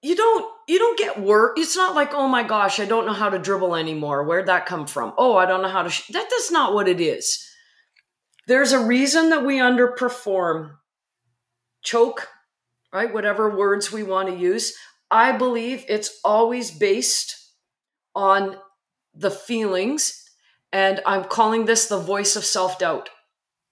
you 0.07 0.15
don't 0.15 0.45
you 0.69 0.79
don't 0.79 0.97
get 0.97 1.19
worse. 1.19 1.53
It's 1.57 1.75
not 1.75 1.93
like 1.93 2.13
oh 2.13 2.27
my 2.29 2.43
gosh, 2.43 2.79
I 2.79 2.85
don't 2.85 3.05
know 3.05 3.13
how 3.13 3.29
to 3.29 3.37
dribble 3.37 3.75
anymore. 3.75 4.23
Where'd 4.23 4.47
that 4.47 4.65
come 4.65 4.87
from? 4.87 5.13
Oh, 5.17 5.35
I 5.35 5.45
don't 5.45 5.61
know 5.61 5.67
how 5.67 5.83
to. 5.83 5.89
Sh-. 5.89 6.07
That 6.07 6.27
that's 6.29 6.49
not 6.49 6.73
what 6.73 6.87
it 6.87 7.01
is. 7.01 7.45
There's 8.47 8.71
a 8.71 8.79
reason 8.85 9.29
that 9.31 9.45
we 9.45 9.57
underperform. 9.57 10.71
Choke, 11.83 12.29
right? 12.93 13.13
Whatever 13.13 13.55
words 13.55 13.91
we 13.91 14.03
want 14.03 14.29
to 14.29 14.37
use. 14.37 14.73
I 15.11 15.33
believe 15.33 15.83
it's 15.89 16.19
always 16.23 16.71
based 16.71 17.35
on 18.15 18.57
the 19.13 19.31
feelings 19.31 20.23
And 20.73 21.01
I'm 21.05 21.23
calling 21.23 21.65
this 21.65 21.87
the 21.87 21.99
voice 21.99 22.35
of 22.35 22.45
self 22.45 22.79
doubt. 22.79 23.09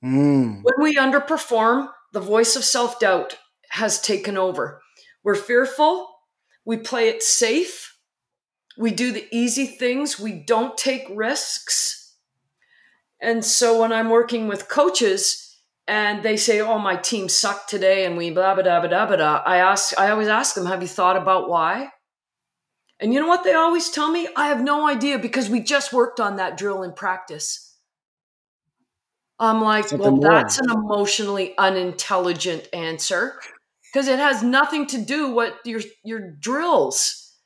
Mm. 0.04 0.64
When 0.64 0.82
we 0.82 0.96
underperform, 0.96 1.90
the 2.14 2.20
voice 2.22 2.56
of 2.56 2.64
self 2.64 3.00
doubt 3.00 3.38
has 3.70 4.02
taken 4.02 4.38
over. 4.38 4.82
We're 5.24 5.36
fearful. 5.36 6.15
We 6.66 6.78
play 6.78 7.10
it 7.10 7.22
safe. 7.24 7.98
We 8.78 8.92
do 8.92 9.12
the 9.12 9.28
easy 9.32 9.66
things. 9.66 10.20
We 10.20 10.34
don't 10.34 10.78
take 10.78 11.06
risks. 11.10 12.16
And 13.22 13.46
so 13.46 13.80
when 13.80 13.94
I'm 13.94 14.10
working 14.10 14.48
with 14.48 14.68
coaches 14.68 15.58
and 15.88 16.24
they 16.24 16.36
say, 16.36 16.60
"Oh, 16.60 16.80
my 16.80 16.96
team 16.96 17.30
sucked 17.30 17.70
today," 17.70 18.06
and 18.06 18.18
we 18.18 18.32
blah 18.32 18.56
blah 18.56 18.64
blah 18.64 18.82
blah 18.82 19.06
blah, 19.06 19.16
blah 19.16 19.44
I 19.46 19.58
ask, 19.58 19.98
I 20.00 20.10
always 20.10 20.28
ask 20.28 20.56
them, 20.56 20.66
"Have 20.66 20.82
you 20.82 20.88
thought 20.88 21.16
about 21.16 21.50
why?" 21.50 21.92
And 23.00 23.14
you 23.14 23.20
know 23.20 23.28
what 23.28 23.44
they 23.44 23.54
always 23.54 23.90
tell 23.90 24.10
me? 24.12 24.28
I 24.36 24.48
have 24.48 24.62
no 24.62 24.88
idea 24.88 25.20
because 25.20 25.50
we 25.50 25.60
just 25.62 25.94
worked 25.94 26.20
on 26.20 26.38
that 26.38 26.58
drill 26.58 26.82
in 26.84 26.94
practice. 26.94 27.76
I'm 29.38 29.62
like, 29.62 29.90
Something 29.90 30.00
well, 30.00 30.16
more. 30.16 30.30
that's 30.30 30.60
an 30.60 30.72
emotionally 30.72 31.54
unintelligent 31.58 32.70
answer 32.72 33.38
because 33.96 34.10
it 34.10 34.20
has 34.20 34.44
nothing 34.44 34.86
to 34.86 34.98
do 34.98 35.32
with 35.32 35.54
your 35.64 35.80
your 36.04 36.20
drills. 36.20 37.38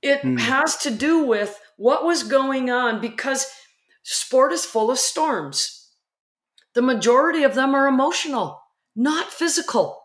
It 0.00 0.20
Hmm. 0.20 0.36
has 0.36 0.76
to 0.78 0.90
do 0.90 1.24
with 1.24 1.60
what 1.76 2.04
was 2.04 2.22
going 2.22 2.70
on 2.70 3.00
because 3.00 3.50
sport 4.04 4.52
is 4.52 4.64
full 4.64 4.88
of 4.88 5.00
storms. 5.00 5.90
The 6.74 6.82
majority 6.82 7.42
of 7.42 7.56
them 7.56 7.74
are 7.74 7.88
emotional, 7.88 8.62
not 8.94 9.32
physical. 9.32 10.04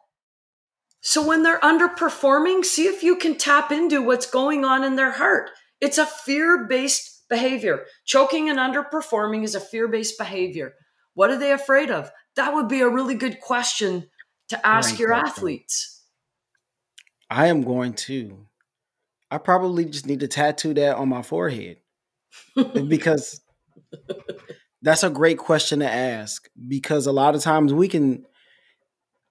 So 1.02 1.22
when 1.22 1.44
they're 1.44 1.60
underperforming, 1.60 2.66
see 2.66 2.88
if 2.88 3.04
you 3.04 3.16
can 3.16 3.38
tap 3.38 3.72
into 3.72 4.02
what's 4.02 4.26
going 4.26 4.66
on 4.66 4.84
in 4.84 4.96
their 4.96 5.12
heart. 5.12 5.52
It's 5.80 6.00
a 6.00 6.08
fear 6.08 6.66
based 6.66 7.30
behavior. 7.30 7.86
Choking 8.06 8.50
and 8.50 8.58
underperforming 8.58 9.44
is 9.44 9.54
a 9.54 9.60
fear 9.60 9.88
based 9.88 10.18
behavior. 10.18 10.74
What 11.14 11.30
are 11.30 11.38
they 11.38 11.52
afraid 11.52 11.92
of? 11.92 12.12
That 12.36 12.56
would 12.56 12.68
be 12.68 12.82
a 12.82 12.90
really 12.90 13.16
good 13.16 13.40
question 13.40 14.10
to 14.50 14.68
ask 14.68 15.00
your 15.00 15.14
athletes. 15.14 16.04
I 17.30 17.48
am 17.48 17.64
going 17.64 17.94
to. 17.94 18.46
I 19.30 19.38
probably 19.38 19.86
just 19.86 20.08
need 20.08 20.22
to 20.22 20.28
tattoo 20.28 20.74
that 20.76 20.96
on 20.96 21.10
my 21.10 21.22
forehead 21.22 21.78
because 22.88 23.42
that's 24.82 25.04
a 25.04 25.10
great 25.10 25.38
question 25.38 25.80
to 25.80 25.90
ask. 25.90 26.48
Because 26.68 27.08
a 27.08 27.12
lot 27.12 27.36
of 27.36 27.42
times 27.42 27.74
we 27.74 27.90
can, 27.90 28.26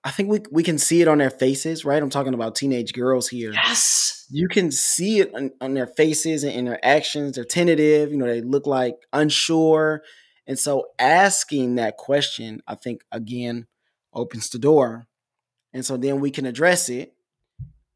I 0.04 0.10
think 0.10 0.28
we 0.28 0.40
we 0.52 0.62
can 0.62 0.78
see 0.78 1.00
it 1.00 1.08
on 1.08 1.18
their 1.18 1.30
faces, 1.30 1.84
right? 1.84 2.02
I'm 2.02 2.10
talking 2.10 2.34
about 2.34 2.54
teenage 2.54 2.92
girls 2.92 3.28
here. 3.28 3.52
Yes. 3.52 4.26
You 4.28 4.48
can 4.48 4.70
see 4.70 5.20
it 5.20 5.34
on, 5.34 5.52
on 5.60 5.74
their 5.74 5.86
faces 5.86 6.44
and 6.44 6.52
in 6.52 6.64
their 6.66 6.84
actions. 6.84 7.36
They're 7.36 7.44
tentative. 7.44 8.10
You 8.10 8.18
know, 8.18 8.26
they 8.26 8.42
look 8.42 8.66
like 8.66 8.96
unsure. 9.12 10.02
And 10.46 10.58
so 10.58 10.88
asking 10.98 11.76
that 11.76 11.96
question, 11.96 12.60
I 12.66 12.74
think 12.74 13.02
again 13.10 13.66
opens 14.16 14.50
the 14.50 14.58
door. 14.58 15.06
And 15.72 15.86
so 15.86 15.96
then 15.96 16.20
we 16.20 16.32
can 16.32 16.46
address 16.46 16.88
it. 16.88 17.12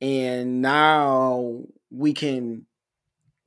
And 0.00 0.62
now 0.62 1.62
we 1.90 2.12
can, 2.12 2.66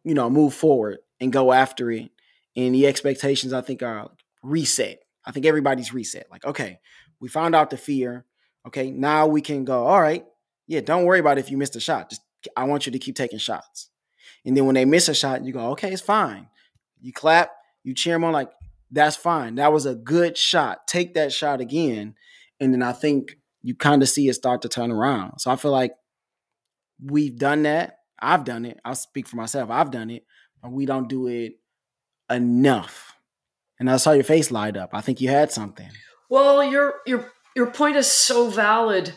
you 0.04 0.14
know, 0.14 0.30
move 0.30 0.54
forward 0.54 0.98
and 1.22 1.32
go 1.32 1.54
after 1.54 1.90
it. 1.92 2.10
And 2.56 2.76
the 2.76 2.86
expectations, 2.86 3.54
I 3.54 3.62
think, 3.62 3.82
are 3.82 4.12
reset. 4.44 5.00
I 5.26 5.32
think 5.32 5.46
everybody's 5.46 5.94
reset. 5.94 6.28
Like, 6.30 6.46
okay, 6.46 6.80
we 7.20 7.30
found 7.30 7.56
out 7.56 7.70
the 7.70 7.78
fear. 7.78 8.26
Okay, 8.68 8.92
now 8.92 9.28
we 9.28 9.42
can 9.42 9.66
go, 9.66 9.86
all 9.86 10.02
right, 10.02 10.26
yeah, 10.68 10.82
don't 10.82 11.06
worry 11.06 11.20
about 11.20 11.38
if 11.38 11.50
you 11.50 11.58
missed 11.58 11.76
a 11.76 11.80
shot. 11.80 12.10
Just 12.10 12.22
I 12.56 12.66
want 12.66 12.86
you 12.86 12.92
to 12.92 13.00
keep 13.00 13.16
taking 13.16 13.40
shots. 13.40 13.90
And 14.46 14.56
then 14.56 14.66
when 14.66 14.76
they 14.76 14.86
miss 14.86 15.08
a 15.08 15.14
shot, 15.14 15.46
you 15.46 15.54
go, 15.54 15.72
okay, 15.72 15.92
it's 15.92 16.02
fine. 16.02 16.48
You 17.02 17.14
clap, 17.14 17.52
you 17.84 17.94
cheer 17.94 18.16
them 18.16 18.24
on, 18.24 18.34
like, 18.34 18.52
that's 18.92 19.16
fine. 19.16 19.56
That 19.56 19.74
was 19.74 19.86
a 19.86 19.96
good 19.96 20.38
shot. 20.38 20.88
Take 20.88 21.16
that 21.16 21.32
shot 21.32 21.62
again. 21.62 22.16
And 22.64 22.74
then 22.74 22.82
I 22.82 22.94
think 22.94 23.38
you 23.62 23.76
kind 23.76 24.02
of 24.02 24.10
see 24.10 24.28
it 24.28 24.34
start 24.34 24.62
to 24.62 24.70
turn 24.70 24.92
around. 24.92 25.40
So 25.40 25.52
I 25.52 25.56
feel 25.56 25.72
like 25.72 25.94
we've 27.04 27.38
done 27.38 27.64
that. 27.64 28.00
I've 28.20 28.44
done 28.46 28.66
it. 28.66 28.80
I'll 28.86 28.96
speak 28.96 29.28
for 29.28 29.36
myself. 29.36 29.70
I've 29.70 29.92
done 29.92 30.10
it, 30.10 30.26
but 30.62 30.72
we 30.72 30.86
don't 30.86 31.10
do 31.10 31.28
it 31.28 31.54
enough. 32.30 33.16
And 33.80 33.90
I 33.90 33.98
saw 33.98 34.12
your 34.12 34.24
face 34.24 34.52
light 34.52 34.78
up. 34.78 34.92
I 34.94 35.02
think 35.02 35.20
you 35.20 35.30
had 35.30 35.52
something. 35.52 35.90
Well, 36.30 36.64
your 36.64 36.96
your 37.06 37.32
your 37.56 37.68
point 37.72 37.96
is 37.98 38.12
so 38.12 38.50
valid. 38.50 39.14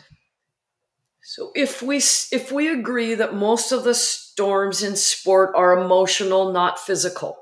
So 1.23 1.51
if 1.55 1.81
we 1.81 1.97
if 1.97 2.51
we 2.51 2.67
agree 2.69 3.15
that 3.15 3.33
most 3.33 3.71
of 3.71 3.83
the 3.83 3.93
storms 3.93 4.83
in 4.83 4.95
sport 4.95 5.51
are 5.55 5.77
emotional, 5.77 6.51
not 6.51 6.79
physical, 6.79 7.37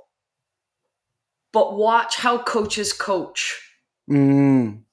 but 1.51 1.75
watch 1.77 2.17
how 2.17 2.41
coaches 2.41 2.93
coach. 2.93 3.61
Mm. 4.09 4.84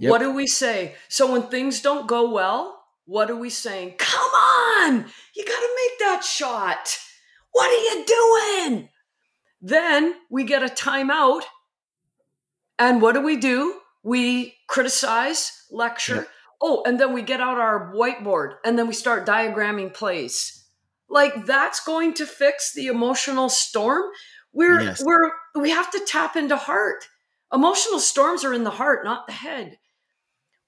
Yep. 0.00 0.10
What 0.10 0.18
do 0.20 0.32
we 0.32 0.46
say? 0.46 0.94
So 1.08 1.30
when 1.32 1.42
things 1.42 1.80
don't 1.80 2.06
go 2.08 2.30
well, 2.30 2.82
what 3.06 3.30
are 3.30 3.36
we 3.36 3.50
saying? 3.50 3.94
Come 3.98 4.30
on, 4.30 5.04
you 5.36 5.44
got 5.44 5.60
to 5.60 5.76
make 5.76 5.98
that 6.00 6.24
shot. 6.24 6.98
What 7.52 7.70
are 7.70 7.82
you 7.98 8.04
doing? 8.06 8.88
Then 9.60 10.14
we 10.30 10.44
get 10.44 10.62
a 10.62 10.66
timeout. 10.66 11.42
And 12.78 13.00
what 13.00 13.12
do 13.14 13.20
we 13.22 13.36
do? 13.36 13.80
We 14.02 14.56
criticize, 14.68 15.66
lecture. 15.70 16.14
Yep. 16.16 16.28
Oh, 16.62 16.82
and 16.86 16.98
then 16.98 17.12
we 17.12 17.22
get 17.22 17.40
out 17.40 17.58
our 17.58 17.92
whiteboard 17.94 18.54
and 18.64 18.78
then 18.78 18.86
we 18.86 18.94
start 18.94 19.26
diagramming 19.26 19.94
plays. 19.94 20.64
Like 21.08 21.46
that's 21.46 21.84
going 21.84 22.14
to 22.14 22.26
fix 22.26 22.72
the 22.74 22.86
emotional 22.86 23.48
storm. 23.48 24.02
We're 24.52 24.80
Yes. 24.80 25.02
we're 25.04 25.30
we 25.54 25.70
have 25.70 25.90
to 25.92 26.00
tap 26.06 26.36
into 26.36 26.56
heart. 26.56 27.08
Emotional 27.52 28.00
storms 28.00 28.44
are 28.44 28.52
in 28.52 28.64
the 28.64 28.70
heart, 28.70 29.04
not 29.04 29.26
the 29.26 29.32
head. 29.32 29.78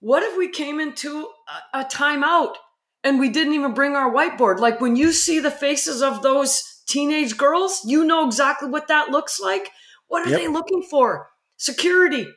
What 0.06 0.22
if 0.22 0.38
we 0.38 0.48
came 0.48 0.78
into 0.78 1.26
a, 1.74 1.80
a 1.80 1.84
timeout 1.84 2.54
and 3.02 3.18
we 3.18 3.28
didn't 3.28 3.54
even 3.54 3.74
bring 3.74 3.96
our 3.96 4.08
whiteboard? 4.08 4.60
Like 4.60 4.80
when 4.80 4.94
you 4.94 5.10
see 5.10 5.40
the 5.40 5.50
faces 5.50 6.00
of 6.00 6.22
those 6.22 6.62
teenage 6.86 7.36
girls, 7.36 7.80
you 7.84 8.04
know 8.04 8.24
exactly 8.24 8.68
what 8.68 8.86
that 8.86 9.10
looks 9.10 9.40
like. 9.40 9.68
What 10.06 10.24
are 10.24 10.30
Yep. 10.30 10.38
they 10.38 10.46
looking 10.46 10.84
for? 10.88 11.30
Security. 11.56 12.28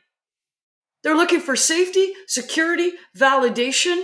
They're 1.04 1.14
looking 1.16 1.38
for 1.38 1.54
safety, 1.54 2.12
security, 2.26 2.90
validation. 3.16 4.02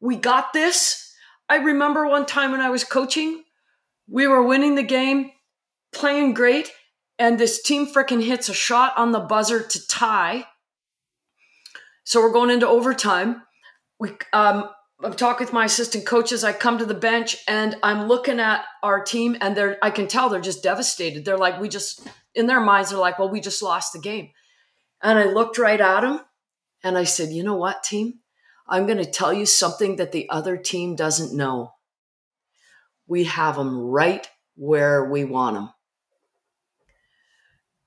We 0.00 0.16
got 0.16 0.54
this. 0.54 1.14
I 1.46 1.56
remember 1.56 2.06
one 2.08 2.24
time 2.24 2.52
when 2.52 2.62
I 2.62 2.70
was 2.70 2.84
coaching, 2.84 3.44
we 4.08 4.26
were 4.26 4.42
winning 4.42 4.76
the 4.76 4.82
game, 4.82 5.30
playing 5.92 6.32
great, 6.32 6.72
and 7.18 7.38
this 7.38 7.62
team 7.62 7.86
frickin' 7.86 8.24
hits 8.24 8.48
a 8.48 8.54
shot 8.54 8.96
on 8.96 9.12
the 9.12 9.20
buzzer 9.20 9.62
to 9.62 9.86
tie. 9.88 10.46
So 12.04 12.20
we're 12.20 12.32
going 12.32 12.50
into 12.50 12.68
overtime. 12.68 13.42
We 13.98 14.10
um 14.32 14.68
I'm 15.02 15.14
talking 15.14 15.44
with 15.44 15.52
my 15.52 15.64
assistant 15.64 16.06
coaches. 16.06 16.44
I 16.44 16.52
come 16.52 16.78
to 16.78 16.86
the 16.86 16.94
bench 16.94 17.36
and 17.48 17.76
I'm 17.82 18.06
looking 18.06 18.40
at 18.40 18.64
our 18.82 19.02
team 19.02 19.36
and 19.40 19.56
they're 19.56 19.78
I 19.82 19.90
can 19.90 20.06
tell 20.06 20.28
they're 20.28 20.40
just 20.40 20.62
devastated. 20.62 21.24
They're 21.24 21.36
like, 21.36 21.60
we 21.60 21.68
just 21.68 22.06
in 22.34 22.46
their 22.46 22.60
minds, 22.60 22.90
they're 22.90 22.98
like, 22.98 23.18
well, 23.18 23.30
we 23.30 23.40
just 23.40 23.62
lost 23.62 23.92
the 23.92 23.98
game. 23.98 24.30
And 25.02 25.18
I 25.18 25.24
looked 25.24 25.58
right 25.58 25.80
at 25.80 26.00
them 26.00 26.20
and 26.82 26.96
I 26.96 27.04
said, 27.04 27.30
you 27.30 27.42
know 27.42 27.56
what, 27.56 27.82
team? 27.82 28.20
I'm 28.66 28.86
going 28.86 28.98
to 28.98 29.04
tell 29.04 29.32
you 29.32 29.46
something 29.46 29.96
that 29.96 30.12
the 30.12 30.28
other 30.30 30.56
team 30.56 30.96
doesn't 30.96 31.36
know. 31.36 31.72
We 33.06 33.24
have 33.24 33.56
them 33.56 33.78
right 33.78 34.26
where 34.56 35.04
we 35.04 35.24
want 35.24 35.56
them. 35.56 35.70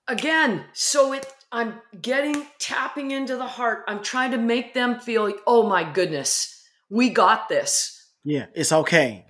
Again, 0.08 0.66
so 0.74 1.12
it 1.14 1.26
I'm 1.52 1.76
getting 2.02 2.46
tapping 2.60 3.12
into 3.12 3.38
the 3.38 3.48
heart. 3.48 3.86
I'm 3.88 4.04
trying 4.04 4.32
to 4.32 4.38
make 4.38 4.74
them 4.74 5.00
feel, 5.00 5.32
oh 5.46 5.68
my 5.68 5.90
goodness, 5.90 6.62
we 6.90 7.10
got 7.10 7.48
this. 7.48 7.94
Yeah, 8.26 8.48
it's 8.54 8.74
okay. 8.74 9.26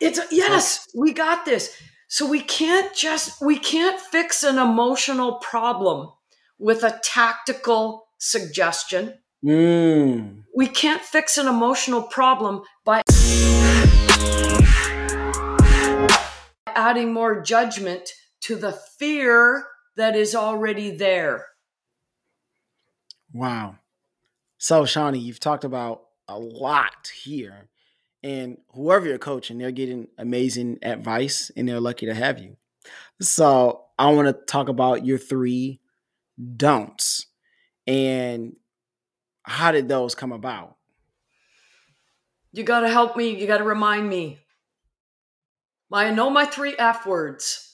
It's 0.00 0.18
yes, 0.32 0.88
we 0.96 1.12
got 1.12 1.44
this. 1.44 1.80
So 2.08 2.28
we 2.28 2.40
can't 2.40 2.92
just 2.92 3.40
we 3.40 3.56
can't 3.56 4.00
fix 4.00 4.42
an 4.42 4.58
emotional 4.58 5.34
problem 5.34 6.08
with 6.58 6.82
a 6.82 6.98
tactical 7.04 8.08
suggestion. 8.18 9.14
Mm. 9.44 10.42
We 10.56 10.66
can't 10.66 11.02
fix 11.02 11.38
an 11.38 11.46
emotional 11.46 12.02
problem 12.02 12.62
by 12.84 13.02
adding 16.66 17.12
more 17.12 17.40
judgment 17.42 18.10
to 18.40 18.56
the 18.56 18.72
fear 18.98 19.66
that 19.96 20.16
is 20.16 20.34
already 20.34 20.96
there. 20.96 21.46
Wow. 23.32 23.76
So, 24.58 24.84
Shawnee, 24.84 25.18
you've 25.18 25.40
talked 25.40 25.64
about 25.64 26.02
a 26.28 26.38
lot 26.38 27.10
here. 27.22 27.68
And 28.22 28.58
whoever 28.74 29.06
you're 29.06 29.18
coaching, 29.18 29.58
they're 29.58 29.70
getting 29.70 30.08
amazing 30.18 30.78
advice 30.82 31.50
and 31.56 31.68
they're 31.68 31.80
lucky 31.80 32.06
to 32.06 32.14
have 32.14 32.38
you. 32.38 32.56
So, 33.20 33.84
I 33.98 34.10
want 34.12 34.28
to 34.28 34.32
talk 34.32 34.68
about 34.68 35.04
your 35.04 35.18
three 35.18 35.80
don'ts 36.56 37.26
and 37.86 38.56
how 39.42 39.72
did 39.72 39.88
those 39.88 40.14
come 40.14 40.32
about? 40.32 40.76
You 42.52 42.62
got 42.62 42.80
to 42.80 42.88
help 42.88 43.16
me. 43.16 43.38
You 43.40 43.46
got 43.46 43.58
to 43.58 43.64
remind 43.64 44.08
me. 44.08 44.38
I 45.92 46.10
know 46.10 46.30
my 46.30 46.44
three 46.44 46.74
F 46.78 47.06
words. 47.06 47.69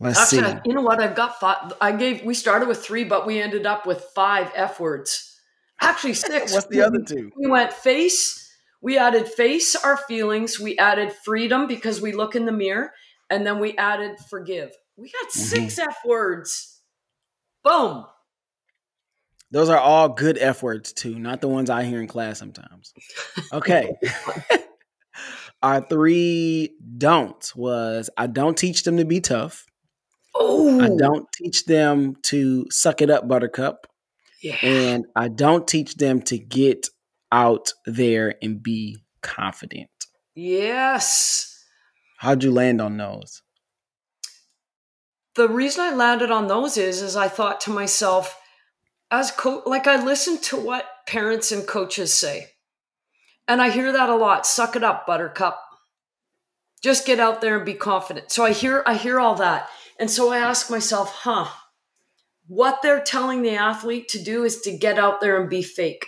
Let's 0.00 0.20
Actually, 0.20 0.52
see. 0.52 0.60
you 0.66 0.74
know 0.74 0.82
what? 0.82 1.00
I've 1.00 1.16
got 1.16 1.40
five. 1.40 1.72
I 1.80 1.92
gave. 1.92 2.24
We 2.24 2.34
started 2.34 2.68
with 2.68 2.84
three, 2.84 3.04
but 3.04 3.26
we 3.26 3.40
ended 3.40 3.66
up 3.66 3.86
with 3.86 4.00
five 4.14 4.52
F 4.54 4.78
words. 4.78 5.40
Actually, 5.80 6.14
six. 6.14 6.52
What's 6.52 6.66
the 6.66 6.82
other 6.82 7.00
two? 7.00 7.30
We 7.36 7.48
went 7.48 7.72
face. 7.72 8.44
We 8.80 8.96
added 8.96 9.26
face 9.26 9.74
our 9.74 9.96
feelings. 9.96 10.60
We 10.60 10.78
added 10.78 11.12
freedom 11.24 11.66
because 11.66 12.00
we 12.00 12.12
look 12.12 12.36
in 12.36 12.46
the 12.46 12.52
mirror, 12.52 12.92
and 13.28 13.44
then 13.44 13.58
we 13.58 13.76
added 13.76 14.18
forgive. 14.30 14.70
We 14.96 15.10
got 15.10 15.30
mm-hmm. 15.30 15.68
6 15.68 15.78
F 15.78 15.96
words. 16.04 16.80
Boom. 17.62 18.04
Those 19.50 19.68
are 19.68 19.78
all 19.78 20.10
good 20.10 20.38
F 20.38 20.62
words 20.62 20.92
too, 20.92 21.18
not 21.18 21.40
the 21.40 21.48
ones 21.48 21.70
I 21.70 21.84
hear 21.84 22.00
in 22.00 22.06
class 22.08 22.38
sometimes. 22.38 22.92
Okay. 23.52 23.94
Our 25.62 25.80
three 25.80 26.76
don'ts 26.98 27.56
was 27.56 28.10
I 28.16 28.26
don't 28.26 28.56
teach 28.56 28.82
them 28.82 28.98
to 28.98 29.04
be 29.04 29.20
tough. 29.20 29.67
Oh, 30.38 30.80
I 30.80 30.88
don't 30.96 31.26
teach 31.32 31.64
them 31.64 32.16
to 32.24 32.70
suck 32.70 33.02
it 33.02 33.10
up, 33.10 33.26
buttercup. 33.26 33.86
Yeah. 34.42 34.56
And 34.62 35.06
I 35.16 35.28
don't 35.28 35.66
teach 35.66 35.96
them 35.96 36.22
to 36.22 36.38
get 36.38 36.88
out 37.32 37.72
there 37.86 38.36
and 38.40 38.62
be 38.62 38.98
confident. 39.20 39.90
Yes. 40.34 41.64
How'd 42.18 42.44
you 42.44 42.52
land 42.52 42.80
on 42.80 42.96
those? 42.96 43.42
the 45.38 45.48
reason 45.48 45.84
I 45.84 45.94
landed 45.94 46.32
on 46.32 46.48
those 46.48 46.76
is 46.76 47.00
is 47.00 47.16
I 47.16 47.28
thought 47.28 47.60
to 47.62 47.70
myself, 47.70 48.38
as 49.10 49.30
co- 49.30 49.62
like 49.64 49.86
I 49.86 50.02
listen 50.04 50.36
to 50.42 50.56
what 50.56 50.84
parents 51.06 51.52
and 51.52 51.66
coaches 51.66 52.12
say. 52.12 52.48
And 53.46 53.62
I 53.62 53.70
hear 53.70 53.92
that 53.92 54.10
a 54.10 54.16
lot. 54.16 54.46
Suck 54.46 54.74
it 54.74 54.82
up, 54.82 55.06
buttercup. 55.06 55.58
Just 56.82 57.06
get 57.06 57.20
out 57.20 57.40
there 57.40 57.56
and 57.56 57.64
be 57.64 57.74
confident. 57.74 58.32
So 58.32 58.44
I 58.44 58.52
hear 58.52 58.82
I 58.84 58.94
hear 58.94 59.20
all 59.20 59.36
that. 59.36 59.70
And 59.98 60.10
so 60.10 60.30
I 60.30 60.38
ask 60.38 60.70
myself, 60.70 61.12
huh, 61.12 61.48
what 62.46 62.80
they're 62.82 63.02
telling 63.02 63.42
the 63.42 63.56
athlete 63.56 64.08
to 64.08 64.22
do 64.22 64.44
is 64.44 64.60
to 64.62 64.76
get 64.76 64.98
out 64.98 65.20
there 65.20 65.40
and 65.40 65.50
be 65.50 65.62
fake. 65.62 66.06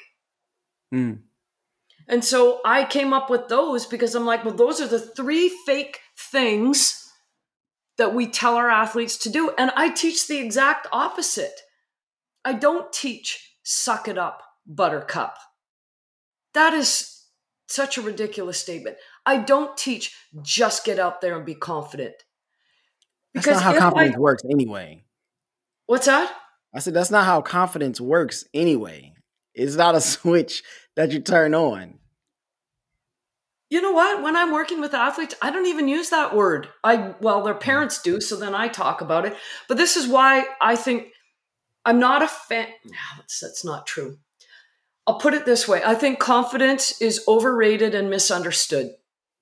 Mm. 0.94 1.20
And 2.08 2.24
so 2.24 2.60
I 2.64 2.84
came 2.84 3.12
up 3.12 3.30
with 3.30 3.48
those 3.48 3.86
because 3.86 4.14
I'm 4.14 4.26
like, 4.26 4.44
well, 4.44 4.54
those 4.54 4.80
are 4.80 4.86
the 4.86 4.98
three 4.98 5.48
fake 5.66 6.00
things 6.16 7.12
that 7.98 8.14
we 8.14 8.26
tell 8.26 8.56
our 8.56 8.70
athletes 8.70 9.16
to 9.18 9.30
do. 9.30 9.52
And 9.58 9.70
I 9.76 9.90
teach 9.90 10.26
the 10.26 10.38
exact 10.38 10.86
opposite. 10.92 11.60
I 12.44 12.54
don't 12.54 12.92
teach 12.92 13.50
suck 13.62 14.08
it 14.08 14.18
up, 14.18 14.42
buttercup. 14.66 15.36
That 16.54 16.74
is 16.74 17.24
such 17.68 17.96
a 17.96 18.02
ridiculous 18.02 18.58
statement. 18.58 18.96
I 19.24 19.36
don't 19.36 19.76
teach 19.76 20.16
just 20.42 20.84
get 20.84 20.98
out 20.98 21.20
there 21.20 21.36
and 21.36 21.46
be 21.46 21.54
confident. 21.54 22.14
That's 23.34 23.46
not 23.46 23.62
how 23.62 23.70
if 23.70 23.76
I- 23.76 23.78
confidence 23.80 24.16
works 24.16 24.42
anyway. 24.50 25.04
what's 25.86 26.06
that? 26.06 26.34
I 26.74 26.78
said 26.78 26.94
that's 26.94 27.10
not 27.10 27.24
how 27.24 27.40
confidence 27.42 28.00
works 28.00 28.44
anyway. 28.54 29.14
It's 29.54 29.74
not 29.74 29.94
a 29.96 30.00
switch 30.14 30.62
that 30.96 31.10
you 31.10 31.20
turn 31.20 31.54
on. 31.54 31.98
You 33.70 33.80
know 33.80 33.92
what? 33.92 34.22
When 34.22 34.34
I'm 34.36 34.52
working 34.52 34.80
with 34.80 34.94
athletes, 34.94 35.34
I 35.40 35.50
don't 35.50 35.66
even 35.66 35.86
use 35.86 36.10
that 36.10 36.34
word. 36.34 36.68
I 36.82 37.14
well, 37.20 37.42
their 37.42 37.54
parents 37.54 38.02
do, 38.02 38.20
so 38.20 38.36
then 38.36 38.54
I 38.54 38.66
talk 38.68 39.00
about 39.00 39.26
it. 39.26 39.36
But 39.68 39.76
this 39.76 39.96
is 39.96 40.08
why 40.08 40.44
I 40.60 40.74
think 40.74 41.08
I'm 41.84 42.00
not 42.00 42.22
a 42.22 42.28
fan. 42.28 42.66
No, 42.84 42.92
that's, 43.16 43.38
that's 43.40 43.64
not 43.64 43.86
true. 43.86 44.18
I'll 45.06 45.18
put 45.20 45.34
it 45.34 45.46
this 45.46 45.68
way: 45.68 45.82
I 45.84 45.94
think 45.94 46.18
confidence 46.18 47.00
is 47.00 47.22
overrated 47.28 47.94
and 47.94 48.10
misunderstood. 48.10 48.90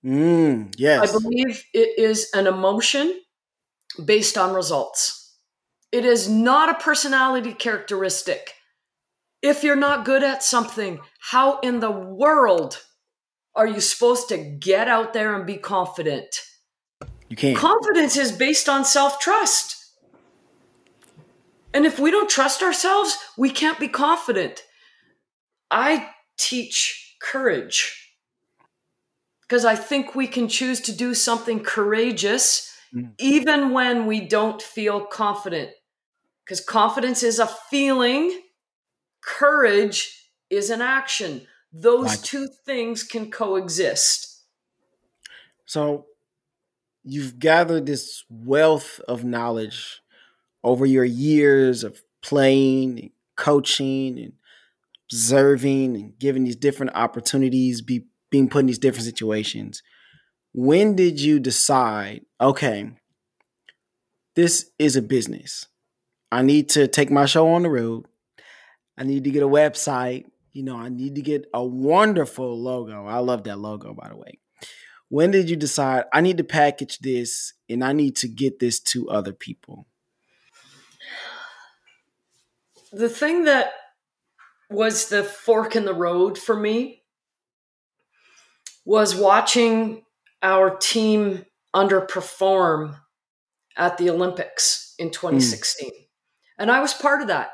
Mm, 0.05 0.75
yes. 0.77 1.09
I 1.09 1.13
believe 1.19 1.65
it 1.73 1.99
is 1.99 2.31
an 2.35 2.47
emotion 2.47 3.19
based 4.05 4.39
on 4.39 4.55
results. 4.55 5.37
It 5.91 6.05
is 6.05 6.29
not 6.29 6.69
a 6.69 6.83
personality 6.83 7.55
characteristic. 7.55 8.55
If 9.41 9.63
you're 9.63 9.77
not 9.77 10.05
good 10.05 10.23
at 10.23 10.43
something, 10.43 11.01
how 11.21 11.61
in 11.61 11.81
the 11.81 11.91
world 11.91 12.83
are 13.55 13.67
you 13.67 13.81
supposed 13.81 14.29
to 14.29 14.37
get 14.37 14.89
out 14.89 15.13
there 15.13 15.35
and 15.35 15.47
be 15.47 15.57
confident? 15.57 16.43
you 17.29 17.37
can't. 17.37 17.57
Confidence 17.57 18.17
is 18.17 18.33
based 18.33 18.69
on 18.69 18.85
self 18.85 19.21
trust. 19.21 19.77
And 21.75 21.85
if 21.85 21.99
we 21.99 22.11
don't 22.11 22.31
trust 22.31 22.63
ourselves, 22.63 23.17
we 23.37 23.51
can't 23.51 23.79
be 23.79 23.89
confident. 23.89 24.63
I 25.71 26.09
teach 26.39 27.17
courage 27.21 28.15
because 29.43 29.65
I 29.65 29.77
think 29.77 30.15
we 30.15 30.27
can 30.27 30.49
choose 30.49 30.81
to 30.83 30.93
do 30.93 31.13
something 31.13 31.61
courageous 31.61 32.68
Mm. 32.95 33.13
even 33.19 33.73
when 33.73 34.07
we 34.07 34.21
don't 34.21 34.63
feel 34.63 35.05
confident. 35.05 35.71
Because 36.45 36.61
confidence 36.61 37.23
is 37.23 37.39
a 37.39 37.47
feeling, 37.47 38.41
courage 39.21 40.31
is 40.49 40.71
an 40.71 40.81
action. 40.81 41.47
Those 41.73 42.23
two 42.23 42.49
things 42.65 43.03
can 43.03 43.31
coexist. 43.31 44.45
So 45.67 46.07
you've 47.05 47.39
gathered 47.39 47.85
this 47.85 48.25
wealth 48.31 49.01
of 49.07 49.25
knowledge 49.25 50.01
over 50.65 50.87
your 50.87 51.05
years 51.05 51.85
of 51.85 52.03
playing 52.23 52.99
and 52.99 53.11
coaching 53.37 54.19
and 54.19 54.33
observing 55.11 55.95
and 55.95 56.19
giving 56.19 56.45
these 56.45 56.57
different 56.57 56.93
opportunities, 56.95 57.83
be 57.83 58.07
being 58.31 58.49
put 58.49 58.61
in 58.61 58.67
these 58.67 58.79
different 58.79 59.05
situations. 59.05 59.83
When 60.53 60.97
did 60.97 61.21
you 61.21 61.41
decide, 61.41 62.23
okay, 62.41 62.91
this 64.35 64.71
is 64.79 64.97
a 64.97 65.03
business. 65.03 65.67
I 66.31 66.43
need 66.43 66.69
to 66.71 66.89
take 66.89 67.11
my 67.11 67.27
show 67.27 67.49
on 67.49 67.63
the 67.63 67.71
road. 67.71 68.07
I 68.97 69.05
need 69.05 69.25
to 69.25 69.31
get 69.31 69.43
a 69.43 69.49
website. 69.49 70.27
You 70.53 70.65
know, 70.65 70.77
I 70.77 70.89
need 70.89 71.15
to 71.15 71.23
get 71.23 71.47
a 71.55 71.65
wonderful 71.65 72.61
logo. 72.61 73.07
I 73.07 73.19
love 73.19 73.45
that 73.45 73.59
logo, 73.59 73.95
by 73.95 74.09
the 74.09 74.17
way 74.17 74.39
when 75.09 75.31
did 75.31 75.49
you 75.49 75.57
decide 75.57 76.05
I 76.13 76.21
need 76.21 76.37
to 76.39 76.45
package 76.45 76.99
this 76.99 77.55
and 77.69 77.83
I 77.83 77.93
need 77.93 78.17
to 78.17 78.29
get 78.29 78.59
this 78.59 78.79
to 78.81 79.09
other 79.09 79.33
people? 79.33 79.87
The 82.93 83.09
thing 83.09 83.45
that 83.45 83.69
was 84.71 85.09
the 85.09 85.25
fork 85.25 85.77
in 85.77 85.85
the 85.85 85.95
road 85.95 86.39
for 86.39 86.57
me 86.57 87.03
was 88.85 89.15
watching 89.15 90.05
our 90.43 90.77
team 90.77 91.45
underperform 91.75 92.99
at 93.77 93.99
the 93.99 94.11
Olympics 94.11 94.95
in 94.99 95.09
hmm. 95.09 95.13
2016. 95.13 95.91
And 96.59 96.71
I 96.71 96.81
was 96.81 96.95
part 96.95 97.23
of 97.23 97.29
that. 97.29 97.51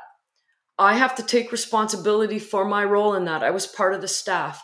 I 0.77 0.95
have 0.95 1.15
to 1.15 1.23
take 1.23 1.51
responsibility 1.51 2.39
for 2.39 2.65
my 2.65 2.83
role 2.83 3.13
in 3.13 3.25
that. 3.25 3.43
I 3.43 3.51
was 3.51 3.67
part 3.67 3.93
of 3.93 4.01
the 4.01 4.07
staff. 4.07 4.61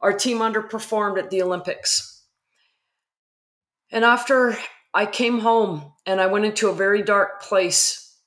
Our 0.00 0.12
team 0.12 0.38
underperformed 0.38 1.18
at 1.18 1.30
the 1.30 1.40
Olympics. 1.40 2.22
And 3.90 4.04
after 4.04 4.56
I 4.92 5.06
came 5.06 5.38
home 5.38 5.92
and 6.04 6.20
I 6.20 6.26
went 6.26 6.44
into 6.44 6.68
a 6.68 6.74
very 6.74 7.02
dark 7.02 7.42
place 7.42 8.18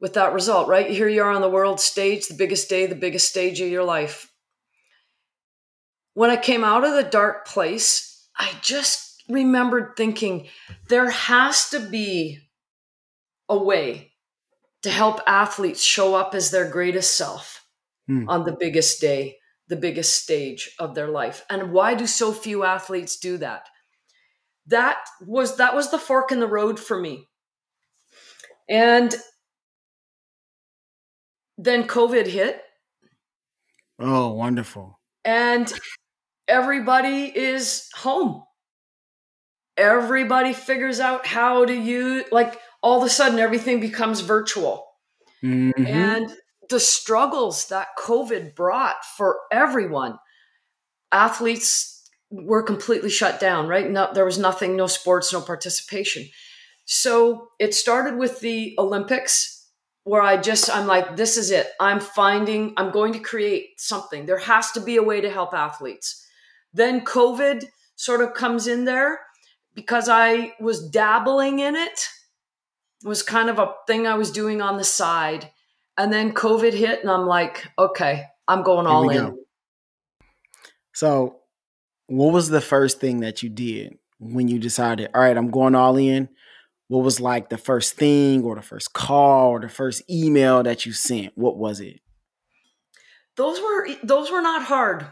with 0.00 0.14
that 0.14 0.34
result, 0.34 0.68
right? 0.68 0.88
Here 0.88 1.08
you 1.08 1.22
are 1.22 1.30
on 1.30 1.40
the 1.40 1.50
world 1.50 1.80
stage, 1.80 2.28
the 2.28 2.34
biggest 2.34 2.68
day, 2.68 2.86
the 2.86 2.94
biggest 2.94 3.28
stage 3.28 3.60
of 3.60 3.68
your 3.68 3.84
life. 3.84 4.30
When 6.14 6.30
I 6.30 6.36
came 6.36 6.62
out 6.62 6.84
of 6.84 6.94
the 6.94 7.02
dark 7.02 7.46
place, 7.46 8.15
I 8.38 8.52
just 8.62 9.22
remembered 9.28 9.94
thinking 9.96 10.48
there 10.88 11.10
has 11.10 11.70
to 11.70 11.80
be 11.80 12.38
a 13.48 13.56
way 13.58 14.12
to 14.82 14.90
help 14.90 15.20
athletes 15.26 15.82
show 15.82 16.14
up 16.14 16.34
as 16.34 16.50
their 16.50 16.70
greatest 16.70 17.16
self 17.16 17.62
Hmm. 18.06 18.28
on 18.28 18.44
the 18.44 18.56
biggest 18.60 19.00
day, 19.00 19.36
the 19.66 19.74
biggest 19.76 20.22
stage 20.22 20.70
of 20.78 20.94
their 20.94 21.08
life. 21.08 21.44
And 21.50 21.72
why 21.72 21.94
do 21.96 22.06
so 22.06 22.32
few 22.32 22.62
athletes 22.62 23.16
do 23.18 23.36
that? 23.38 23.68
That 24.66 24.98
was 25.20 25.56
that 25.56 25.74
was 25.74 25.90
the 25.90 25.98
fork 25.98 26.30
in 26.30 26.38
the 26.38 26.46
road 26.46 26.78
for 26.78 27.00
me. 27.00 27.28
And 28.68 29.14
then 31.58 31.86
COVID 31.88 32.26
hit 32.26 32.62
Oh, 33.98 34.32
wonderful. 34.34 35.00
and 35.24 35.72
everybody 36.48 37.24
is 37.36 37.88
home. 37.94 38.42
Everybody 39.76 40.52
figures 40.52 41.00
out 41.00 41.26
how 41.26 41.64
to 41.64 41.74
use 41.74 42.24
like 42.32 42.58
all 42.82 42.98
of 42.98 43.06
a 43.06 43.10
sudden 43.10 43.38
everything 43.38 43.80
becomes 43.80 44.20
virtual. 44.20 44.84
Mhm. 45.44 45.86
and 45.86 46.34
the 46.70 46.80
struggles 46.80 47.66
that 47.68 47.88
COVID 47.98 48.54
brought 48.56 49.04
for 49.16 49.38
everyone. 49.52 50.18
Athletes 51.12 52.08
were 52.30 52.62
completely 52.62 53.10
shut 53.10 53.38
down, 53.38 53.68
right? 53.68 53.88
No, 53.88 54.10
there 54.12 54.24
was 54.24 54.38
nothing, 54.38 54.74
no 54.76 54.86
sports, 54.86 55.32
no 55.32 55.40
participation. 55.40 56.28
So 56.86 57.48
it 57.60 57.74
started 57.74 58.16
with 58.16 58.40
the 58.40 58.74
Olympics, 58.78 59.68
where 60.04 60.22
I 60.22 60.36
just, 60.38 60.74
I'm 60.74 60.86
like, 60.86 61.16
this 61.16 61.36
is 61.36 61.50
it. 61.50 61.70
I'm 61.78 62.00
finding, 62.00 62.72
I'm 62.76 62.90
going 62.90 63.12
to 63.12 63.18
create 63.20 63.78
something. 63.78 64.26
There 64.26 64.38
has 64.38 64.72
to 64.72 64.80
be 64.80 64.96
a 64.96 65.02
way 65.02 65.20
to 65.20 65.30
help 65.30 65.52
athletes. 65.54 66.25
Then 66.76 67.00
COVID 67.06 67.64
sort 67.96 68.20
of 68.20 68.34
comes 68.34 68.66
in 68.66 68.84
there 68.84 69.20
because 69.74 70.10
I 70.10 70.52
was 70.60 70.86
dabbling 70.90 71.58
in 71.58 71.74
it 71.74 72.08
It 73.02 73.08
was 73.08 73.22
kind 73.22 73.48
of 73.48 73.58
a 73.58 73.72
thing 73.86 74.06
I 74.06 74.14
was 74.14 74.30
doing 74.30 74.60
on 74.60 74.76
the 74.76 74.84
side. 74.84 75.50
And 75.96 76.12
then 76.12 76.32
COVID 76.32 76.74
hit, 76.74 77.00
and 77.00 77.10
I'm 77.10 77.26
like, 77.26 77.66
okay, 77.78 78.26
I'm 78.46 78.62
going 78.62 78.86
all 78.86 79.08
in. 79.08 79.30
Go. 79.30 79.38
So, 80.92 81.36
what 82.08 82.34
was 82.34 82.50
the 82.50 82.60
first 82.60 83.00
thing 83.00 83.20
that 83.20 83.42
you 83.42 83.48
did 83.48 83.96
when 84.18 84.48
you 84.48 84.58
decided, 84.58 85.08
all 85.14 85.22
right, 85.22 85.36
I'm 85.36 85.50
going 85.50 85.74
all 85.74 85.96
in? 85.96 86.28
What 86.88 87.02
was 87.02 87.18
like 87.20 87.48
the 87.48 87.56
first 87.56 87.96
thing, 87.96 88.44
or 88.44 88.54
the 88.54 88.62
first 88.62 88.92
call, 88.92 89.48
or 89.50 89.60
the 89.60 89.70
first 89.70 90.02
email 90.10 90.62
that 90.62 90.84
you 90.84 90.92
sent? 90.92 91.32
What 91.36 91.56
was 91.56 91.80
it? 91.80 92.00
Those 93.36 93.60
were 93.60 93.88
those 94.02 94.30
were 94.30 94.42
not 94.42 94.64
hard. 94.64 95.06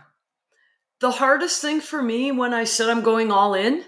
The 1.01 1.11
hardest 1.11 1.61
thing 1.61 1.81
for 1.81 2.01
me 2.01 2.33
when 2.33 2.55
I 2.55 2.65
said 2.65 2.89
I'm 2.89 3.03
going 3.03 3.31
all 3.31 3.55
in 3.55 3.85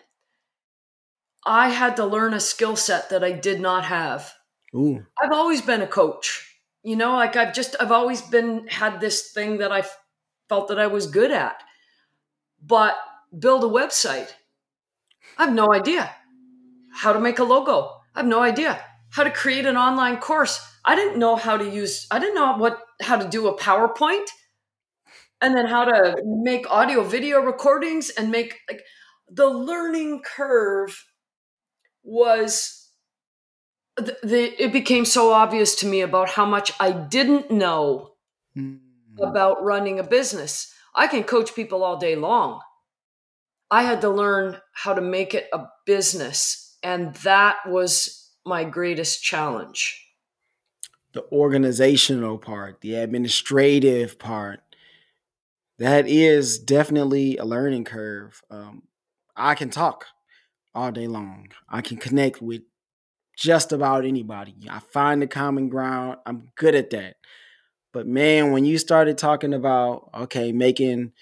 I 1.46 1.68
had 1.68 1.96
to 1.96 2.04
learn 2.04 2.34
a 2.34 2.40
skill 2.40 2.74
set 2.74 3.10
that 3.10 3.22
I 3.22 3.30
did 3.30 3.60
not 3.60 3.84
have. 3.84 4.34
Ooh. 4.74 5.06
I've 5.22 5.30
always 5.30 5.62
been 5.62 5.80
a 5.80 5.86
coach. 5.86 6.42
You 6.82 6.96
know, 6.96 7.12
like 7.12 7.36
I've 7.36 7.54
just 7.54 7.76
I've 7.78 7.92
always 7.92 8.20
been 8.20 8.66
had 8.66 9.00
this 9.00 9.30
thing 9.30 9.58
that 9.58 9.70
I 9.70 9.84
felt 10.48 10.68
that 10.68 10.80
I 10.80 10.88
was 10.88 11.06
good 11.06 11.30
at. 11.30 11.62
But 12.60 12.96
build 13.36 13.62
a 13.62 13.68
website. 13.68 14.28
I 15.38 15.44
have 15.44 15.54
no 15.54 15.72
idea 15.72 16.10
how 16.92 17.12
to 17.12 17.20
make 17.20 17.38
a 17.38 17.44
logo. 17.44 17.92
I 18.14 18.20
have 18.20 18.26
no 18.26 18.40
idea 18.40 18.80
how 19.10 19.22
to 19.22 19.30
create 19.30 19.66
an 19.66 19.76
online 19.76 20.16
course. 20.16 20.60
I 20.84 20.96
didn't 20.96 21.18
know 21.18 21.36
how 21.36 21.56
to 21.56 21.68
use 21.68 22.08
I 22.10 22.18
didn't 22.18 22.34
know 22.34 22.56
what 22.56 22.82
how 23.00 23.16
to 23.16 23.28
do 23.28 23.46
a 23.46 23.56
PowerPoint 23.56 24.26
and 25.40 25.54
then 25.54 25.66
how 25.66 25.84
to 25.84 26.16
make 26.24 26.70
audio 26.70 27.02
video 27.02 27.40
recordings 27.40 28.10
and 28.10 28.30
make 28.30 28.58
like 28.70 28.82
the 29.28 29.48
learning 29.48 30.22
curve 30.24 31.04
was 32.02 32.88
the, 33.96 34.16
the, 34.22 34.62
it 34.62 34.72
became 34.72 35.04
so 35.04 35.32
obvious 35.32 35.74
to 35.76 35.86
me 35.86 36.00
about 36.00 36.30
how 36.30 36.44
much 36.44 36.72
I 36.78 36.92
didn't 36.92 37.50
know 37.50 38.12
mm. 38.56 38.78
about 39.18 39.64
running 39.64 39.98
a 39.98 40.04
business. 40.04 40.72
I 40.94 41.06
can 41.06 41.24
coach 41.24 41.54
people 41.54 41.82
all 41.82 41.96
day 41.96 42.14
long. 42.14 42.60
I 43.70 43.82
had 43.82 44.00
to 44.02 44.10
learn 44.10 44.58
how 44.72 44.94
to 44.94 45.00
make 45.00 45.34
it 45.34 45.48
a 45.52 45.64
business, 45.86 46.76
and 46.82 47.14
that 47.16 47.56
was 47.66 48.30
my 48.44 48.64
greatest 48.64 49.22
challenge. 49.22 50.02
The 51.12 51.24
organizational 51.32 52.38
part, 52.38 52.80
the 52.82 52.94
administrative 52.94 54.18
part, 54.18 54.60
that 55.78 56.08
is 56.08 56.58
definitely 56.58 57.36
a 57.36 57.44
learning 57.44 57.84
curve. 57.84 58.40
Um, 58.50 58.84
I 59.36 59.54
can 59.54 59.70
talk 59.70 60.06
all 60.74 60.92
day 60.92 61.06
long. 61.06 61.48
I 61.68 61.80
can 61.80 61.96
connect 61.96 62.40
with 62.40 62.62
just 63.36 63.72
about 63.72 64.04
anybody. 64.04 64.54
I 64.70 64.78
find 64.78 65.20
the 65.20 65.26
common 65.26 65.68
ground. 65.68 66.18
I'm 66.24 66.48
good 66.56 66.74
at 66.74 66.90
that. 66.90 67.16
But 67.92 68.06
man, 68.06 68.52
when 68.52 68.64
you 68.64 68.78
started 68.78 69.18
talking 69.18 69.54
about, 69.54 70.10
okay, 70.14 70.52
making, 70.52 71.12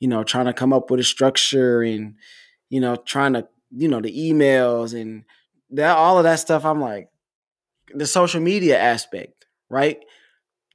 you 0.00 0.08
know, 0.08 0.24
trying 0.24 0.46
to 0.46 0.52
come 0.52 0.72
up 0.72 0.90
with 0.90 1.00
a 1.00 1.04
structure 1.04 1.82
and, 1.82 2.16
you 2.68 2.80
know, 2.80 2.96
trying 2.96 3.34
to, 3.34 3.48
you 3.70 3.88
know, 3.88 4.00
the 4.00 4.14
emails 4.14 4.98
and 4.98 5.24
that 5.70 5.96
all 5.96 6.18
of 6.18 6.24
that 6.24 6.38
stuff, 6.38 6.64
I'm 6.64 6.80
like, 6.80 7.08
the 7.94 8.06
social 8.06 8.40
media 8.40 8.78
aspect, 8.78 9.46
right? 9.70 10.02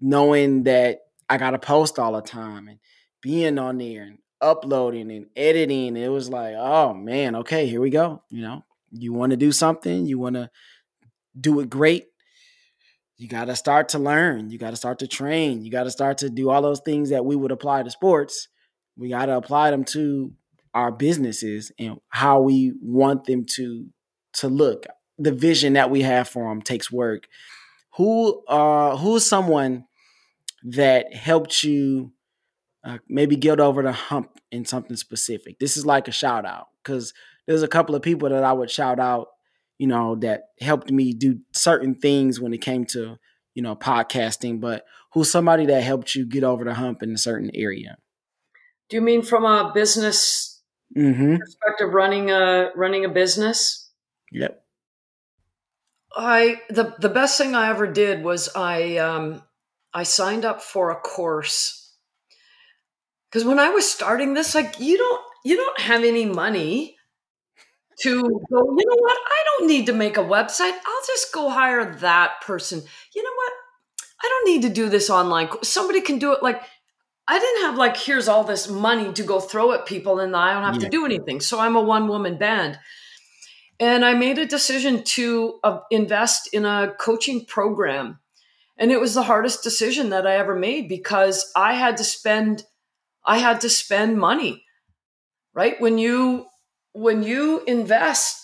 Knowing 0.02 0.64
that 0.64 1.02
I 1.30 1.38
gotta 1.38 1.60
post 1.60 2.00
all 2.00 2.14
the 2.14 2.22
time 2.22 2.68
and 2.68 2.80
being 3.28 3.60
on 3.60 3.78
there 3.78 4.04
and 4.04 4.20
uploading 4.40 5.12
and 5.12 5.26
editing. 5.36 5.98
It 5.98 6.08
was 6.08 6.30
like, 6.30 6.56
oh 6.58 6.94
man, 6.94 7.36
okay, 7.36 7.68
here 7.68 7.82
we 7.82 7.90
go. 7.90 8.24
You 8.30 8.42
know, 8.42 8.64
you 8.90 9.12
want 9.12 9.32
to 9.32 9.38
do 9.38 9.52
something, 9.52 10.06
you 10.06 10.18
want 10.18 10.36
to 10.36 10.50
do 11.38 11.60
it 11.60 11.70
great. 11.70 12.06
You 13.18 13.28
got 13.28 13.46
to 13.46 13.56
start 13.58 13.90
to 13.90 14.00
learn. 14.00 14.50
You 14.50 14.58
got 14.58 14.70
to 14.70 14.78
start 14.78 15.00
to 15.00 15.08
train. 15.08 15.62
You 15.62 15.72
got 15.72 15.84
to 15.84 15.92
start 15.92 16.20
to 16.20 16.30
do 16.30 16.50
all 16.50 16.62
those 16.62 16.80
things 16.80 17.10
that 17.10 17.26
we 17.26 17.36
would 17.36 17.52
apply 17.52 17.84
to 17.84 17.90
sports. 17.90 18.48
We 18.96 19.10
got 19.10 19.26
to 19.26 19.36
apply 19.36 19.72
them 19.72 19.84
to 19.86 20.32
our 20.74 20.92
businesses 20.92 21.74
and 21.78 22.00
how 22.08 22.40
we 22.42 22.76
want 22.82 23.26
them 23.26 23.44
to 23.56 23.88
to 24.36 24.48
look. 24.48 24.86
The 25.18 25.34
vision 25.34 25.74
that 25.74 25.90
we 25.90 26.04
have 26.04 26.30
for 26.30 26.48
them 26.48 26.62
takes 26.62 26.90
work. 26.90 27.28
Who 27.98 28.46
uh 28.46 28.96
who's 28.96 29.26
someone 29.26 29.86
that 30.64 31.14
helped 31.14 31.64
you 31.64 32.14
uh, 32.88 33.00
maybe 33.10 33.36
get 33.36 33.60
over 33.60 33.84
the 33.84 33.92
hump 33.92 34.40
in 34.50 34.64
something 34.64 34.96
specific. 34.96 35.60
This 35.60 35.76
is 35.76 35.86
like 35.86 36.08
a 36.08 36.12
shout 36.12 36.46
out 36.46 36.68
because 36.82 37.14
there's 37.46 37.64
a 37.64 37.68
couple 37.68 37.96
of 37.96 38.02
people 38.02 38.30
that 38.30 38.46
I 38.46 38.54
would 38.54 38.72
shout 38.72 38.98
out, 38.98 39.28
you 39.78 39.88
know, 39.88 40.16
that 40.22 40.44
helped 40.62 40.90
me 40.90 41.12
do 41.12 41.40
certain 41.54 41.96
things 41.96 42.40
when 42.40 42.54
it 42.54 42.62
came 42.62 42.86
to, 42.86 43.18
you 43.54 43.62
know, 43.62 43.76
podcasting. 43.76 44.62
But 44.62 44.86
who's 45.14 45.30
somebody 45.30 45.66
that 45.66 45.84
helped 45.84 46.16
you 46.16 46.26
get 46.26 46.46
over 46.46 46.64
the 46.64 46.76
hump 46.76 47.04
in 47.04 47.12
a 47.12 47.18
certain 47.18 47.52
area? 47.54 47.98
Do 48.90 48.96
you 48.96 49.02
mean 49.02 49.22
from 49.22 49.44
a 49.44 49.70
business 49.74 50.62
mm-hmm. 50.98 51.36
perspective, 51.36 51.94
running 51.94 52.32
a 52.32 52.70
running 52.74 53.04
a 53.04 53.10
business? 53.10 53.92
Yep. 54.32 54.64
I 56.16 56.62
the 56.70 56.96
the 57.00 57.10
best 57.10 57.38
thing 57.38 57.54
I 57.54 57.70
ever 57.70 57.86
did 57.86 58.24
was 58.24 58.48
I 58.56 58.96
um, 58.96 59.44
I 59.94 60.04
signed 60.04 60.46
up 60.46 60.62
for 60.62 60.90
a 60.90 60.96
course 60.96 61.87
because 63.30 63.46
when 63.46 63.60
I 63.60 63.70
was 63.70 63.90
starting 63.90 64.34
this, 64.34 64.56
like 64.56 64.80
you 64.80 64.98
don't 64.98 65.22
you 65.44 65.56
don't 65.56 65.80
have 65.80 66.04
any 66.04 66.26
money 66.26 66.96
to 68.02 68.22
go, 68.22 68.30
you 68.78 68.86
know 68.86 68.98
what? 69.00 69.18
I 69.18 69.44
don't 69.46 69.68
need 69.68 69.88
to 69.88 69.94
make 69.94 70.18
a 70.18 70.24
website. 70.24 70.74
I'll 70.74 71.06
just 71.08 71.34
go 71.34 71.50
hire 71.50 71.96
that 71.96 72.42
person. 72.42 72.82
You 73.16 73.24
know 73.24 73.36
what? 73.36 73.54
I 74.24 74.28
don't 74.28 74.54
need 74.54 74.62
to 74.64 74.74
do 74.74 74.90
this 74.90 75.10
online. 75.10 75.50
Somebody 75.64 76.02
can 76.02 76.20
do 76.20 76.34
it 76.34 76.44
like 76.44 76.62
I 77.28 77.40
didn't 77.40 77.64
have 77.64 77.78
like 77.78 77.98
here's 77.98 78.28
all 78.28 78.44
this 78.44 78.70
money 78.70 79.12
to 79.14 79.24
go 79.24 79.40
throw 79.40 79.74
at 79.74 79.86
people 79.86 80.20
and 80.20 80.36
I 80.36 80.54
don't 80.54 80.64
have 80.64 80.76
yeah. 80.76 80.86
to 80.86 80.90
do 80.90 81.06
anything. 81.06 81.42
So 81.42 81.60
I'm 81.60 81.76
a 81.76 81.82
one 81.82 82.08
woman 82.08 82.38
band. 82.38 82.80
And 83.80 84.04
I 84.04 84.16
made 84.16 84.40
a 84.40 84.46
decision 84.46 85.04
to 85.04 85.60
uh, 85.64 85.80
invest 85.92 86.50
in 86.52 86.66
a 86.66 86.94
coaching 87.00 87.46
program. 87.46 88.20
And 88.78 88.92
it 88.92 89.00
was 89.00 89.14
the 89.14 89.24
hardest 89.24 89.64
decision 89.64 90.10
that 90.10 90.26
I 90.26 90.38
ever 90.38 90.56
made 90.56 90.90
because 90.90 91.52
I 91.56 91.74
had 91.74 91.98
to 91.98 92.04
spend 92.04 92.64
I 93.28 93.38
had 93.38 93.62
to 93.62 93.70
spend 93.70 94.18
money. 94.18 94.64
Right? 95.54 95.80
When 95.82 95.98
you 95.98 96.48
when 96.94 97.22
you 97.24 97.64
invest 97.68 98.44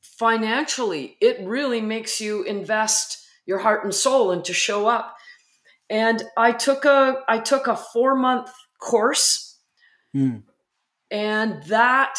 financially, 0.00 1.16
it 1.20 1.40
really 1.44 1.80
makes 1.80 2.20
you 2.20 2.42
invest 2.42 3.18
your 3.46 3.58
heart 3.58 3.84
and 3.84 3.94
soul 3.94 4.30
and 4.30 4.44
to 4.44 4.52
show 4.52 4.86
up. 4.86 5.16
And 5.88 6.22
I 6.36 6.52
took 6.52 6.84
a 6.84 7.22
I 7.28 7.38
took 7.38 7.66
a 7.66 7.74
4-month 7.94 8.50
course. 8.80 9.58
Mm. 10.14 10.42
And 11.10 11.62
that 11.64 12.18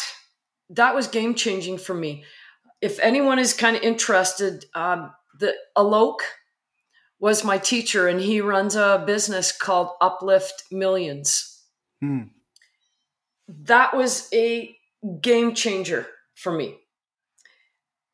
that 0.70 0.94
was 0.94 1.06
game 1.06 1.34
changing 1.34 1.78
for 1.78 1.94
me. 1.94 2.24
If 2.80 2.98
anyone 3.00 3.38
is 3.38 3.52
kind 3.52 3.76
of 3.76 3.82
interested, 3.82 4.64
um, 4.74 5.12
the 5.38 5.54
Alok 5.76 6.20
was 7.18 7.44
my 7.44 7.58
teacher, 7.58 8.08
and 8.08 8.20
he 8.20 8.40
runs 8.40 8.74
a 8.74 9.02
business 9.06 9.52
called 9.52 9.90
Uplift 10.00 10.64
Millions. 10.70 11.49
Hmm. 12.00 12.22
That 13.48 13.96
was 13.96 14.28
a 14.32 14.76
game 15.20 15.54
changer 15.54 16.06
for 16.34 16.52
me. 16.52 16.76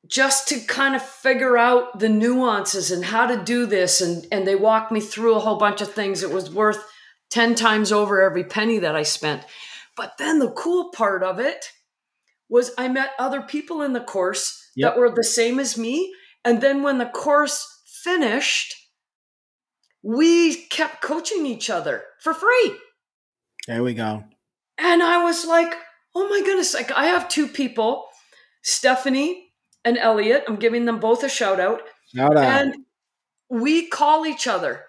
Just 0.07 0.49
to 0.49 0.61
kind 0.61 0.95
of 0.95 1.03
figure 1.03 1.59
out 1.59 1.99
the 1.99 2.09
nuances 2.09 2.91
and 2.91 3.05
how 3.05 3.26
to 3.26 3.43
do 3.43 3.66
this. 3.66 4.01
And, 4.01 4.26
and 4.30 4.47
they 4.47 4.55
walked 4.55 4.93
me 4.93 5.01
through 5.01 5.34
a 5.34 5.41
whole 5.41 5.59
bunch 5.59 5.80
of 5.80 5.93
things. 5.93 6.22
It 6.22 6.30
was 6.30 6.51
worth 6.51 6.84
10 7.30 7.55
times 7.55 7.91
over 7.91 8.22
every 8.22 8.45
penny 8.45 8.78
that 8.78 8.95
I 8.95 9.03
spent. 9.03 9.43
But 9.97 10.18
then 10.18 10.39
the 10.39 10.51
cool 10.51 10.91
part 10.91 11.22
of 11.22 11.41
it 11.41 11.72
was 12.49 12.70
I 12.78 12.89
met 12.89 13.11
other 13.18 13.43
people 13.43 13.82
in 13.82 13.93
the 13.93 14.01
course 14.01 14.70
yep. 14.76 14.95
that 14.95 15.01
were 15.01 15.11
the 15.11 15.24
same 15.24 15.59
as 15.59 15.76
me. 15.76 16.14
And 16.45 16.61
then 16.61 16.82
when 16.82 16.99
the 16.99 17.07
course 17.07 17.66
finished, 18.05 18.74
we 20.03 20.55
kept 20.66 21.03
coaching 21.03 21.45
each 21.45 21.68
other 21.68 22.05
for 22.20 22.32
free. 22.32 22.76
There 23.67 23.83
we 23.83 23.95
go. 23.95 24.25
And 24.79 25.03
I 25.03 25.23
was 25.25 25.45
like, 25.45 25.75
oh 26.14 26.29
my 26.29 26.41
goodness, 26.45 26.75
like 26.75 26.93
I 26.93 27.07
have 27.07 27.29
two 27.29 27.49
people, 27.49 28.07
Stephanie 28.62 29.51
and 29.85 29.99
Elliot. 29.99 30.45
I'm 30.47 30.57
giving 30.57 30.85
them 30.85 31.01
both 31.01 31.23
a 31.23 31.29
shout 31.29 31.61
out. 31.61 31.83
Shout 32.14 32.37
out. 32.37 32.45
And 32.45 32.77
we 33.49 33.89
call 33.89 34.27
each 34.27 34.47
other. 34.47 34.83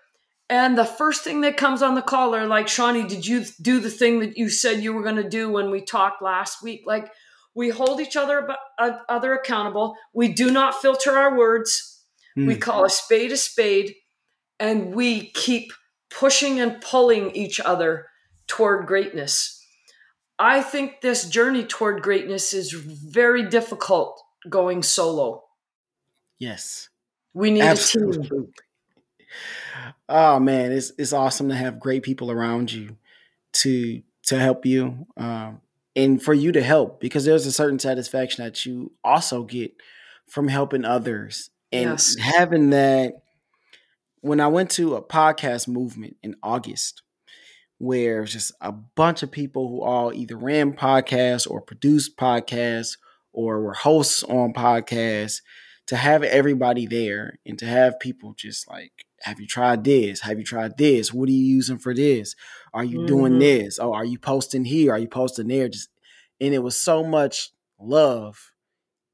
And 0.50 0.78
the 0.78 0.86
first 0.86 1.24
thing 1.24 1.42
that 1.42 1.58
comes 1.58 1.82
on 1.82 1.96
the 1.96 2.02
caller, 2.02 2.46
like, 2.48 2.70
Shawnee, 2.70 3.06
did 3.06 3.28
you 3.28 3.44
do 3.62 3.82
the 3.82 3.90
thing 3.90 4.20
that 4.20 4.38
you 4.38 4.50
said 4.50 4.82
you 4.82 4.94
were 4.94 5.04
going 5.04 5.18
to 5.18 5.28
do 5.28 5.50
when 5.50 5.72
we 5.72 5.82
talked 5.82 6.22
last 6.22 6.64
week? 6.64 6.84
Like, 6.86 7.12
we 7.54 7.70
hold 7.70 8.00
each 8.00 8.16
other 8.16 8.56
uh, 8.80 8.92
other 9.10 9.34
accountable. 9.34 9.96
We 10.14 10.30
do 10.30 10.50
not 10.52 10.82
filter 10.82 11.18
our 11.18 11.38
words. 11.38 12.02
Mm. 12.38 12.48
We 12.48 12.56
call 12.56 12.86
a 12.86 12.90
spade 12.90 13.34
a 13.34 13.38
spade, 13.38 13.96
and 14.60 14.96
we 14.96 15.32
keep 15.32 15.74
pushing 16.10 16.62
and 16.62 16.80
pulling 16.80 17.32
each 17.32 17.60
other 17.60 18.06
toward 18.48 18.88
greatness. 18.88 19.66
I 20.40 20.62
think 20.62 21.02
this 21.02 21.28
journey 21.28 21.64
toward 21.66 22.02
greatness 22.04 22.54
is 22.54 22.72
very 22.72 23.48
difficult 23.48 24.22
going 24.48 24.84
solo. 24.84 25.44
Yes. 26.40 26.90
We 27.34 27.52
need 27.52 27.62
Absolutely. 27.62 28.26
a 28.26 28.30
team. 28.30 28.54
Oh 30.10 30.40
man, 30.40 30.72
it's 30.72 30.92
it's 30.98 31.14
awesome 31.14 31.50
to 31.50 31.56
have 31.56 31.80
great 31.80 32.04
people 32.04 32.32
around 32.32 32.72
you 32.72 32.98
to 33.54 34.02
to 34.24 34.40
help 34.40 34.66
you 34.66 35.06
um, 35.18 35.62
and 35.96 36.22
for 36.22 36.34
you 36.34 36.52
to 36.52 36.62
help 36.62 37.00
because 37.00 37.26
there's 37.26 37.46
a 37.46 37.52
certain 37.52 37.80
satisfaction 37.80 38.44
that 38.44 38.66
you 38.66 38.92
also 39.04 39.44
get 39.44 39.74
from 40.28 40.48
helping 40.48 40.86
others 40.86 41.50
and 41.72 41.92
yes. 41.92 42.16
having 42.20 42.70
that 42.72 43.22
when 44.22 44.40
I 44.40 44.48
went 44.48 44.72
to 44.72 44.96
a 44.96 45.02
podcast 45.02 45.68
movement 45.68 46.18
in 46.24 46.36
August, 46.42 47.02
where 47.80 48.24
it's 48.24 48.34
just 48.34 48.52
a 48.62 48.72
bunch 48.72 49.24
of 49.24 49.32
people 49.32 49.70
who 49.70 49.82
all 49.82 50.14
either 50.14 50.36
ran 50.36 50.74
podcasts 50.74 51.50
or 51.50 51.62
produced 51.62 52.18
podcasts 52.18 52.98
or 53.32 53.62
were 53.62 53.74
hosts 53.74 54.24
on 54.24 54.54
podcasts, 54.54 55.42
to 55.86 55.96
have 55.96 56.24
everybody 56.24 56.86
there 56.86 57.40
and 57.46 57.58
to 57.60 57.66
have 57.66 58.00
people 58.00 58.34
just 58.36 58.70
like, 58.70 58.92
have 59.22 59.40
you 59.40 59.48
tried 59.48 59.84
this? 59.84 60.22
Have 60.22 60.38
you 60.38 60.44
tried 60.44 60.78
this? 60.78 61.14
What 61.14 61.30
are 61.30 61.32
you 61.32 61.44
using 61.44 61.78
for 61.78 61.94
this? 61.94 62.36
Are 62.74 62.84
you 62.84 63.00
mm-hmm. 63.00 63.08
doing 63.08 63.40
this? 63.40 63.80
Oh, 63.80 63.94
are 63.94 64.06
you 64.06 64.20
posting 64.20 64.66
here? 64.66 64.92
Are 64.92 65.00
you 65.00 65.08
posting 65.08 65.48
there? 65.48 65.70
Just 65.70 65.90
and 66.40 66.54
it 66.54 66.60
was 66.60 66.80
so 66.80 67.04
much 67.04 67.52
love. 67.80 68.52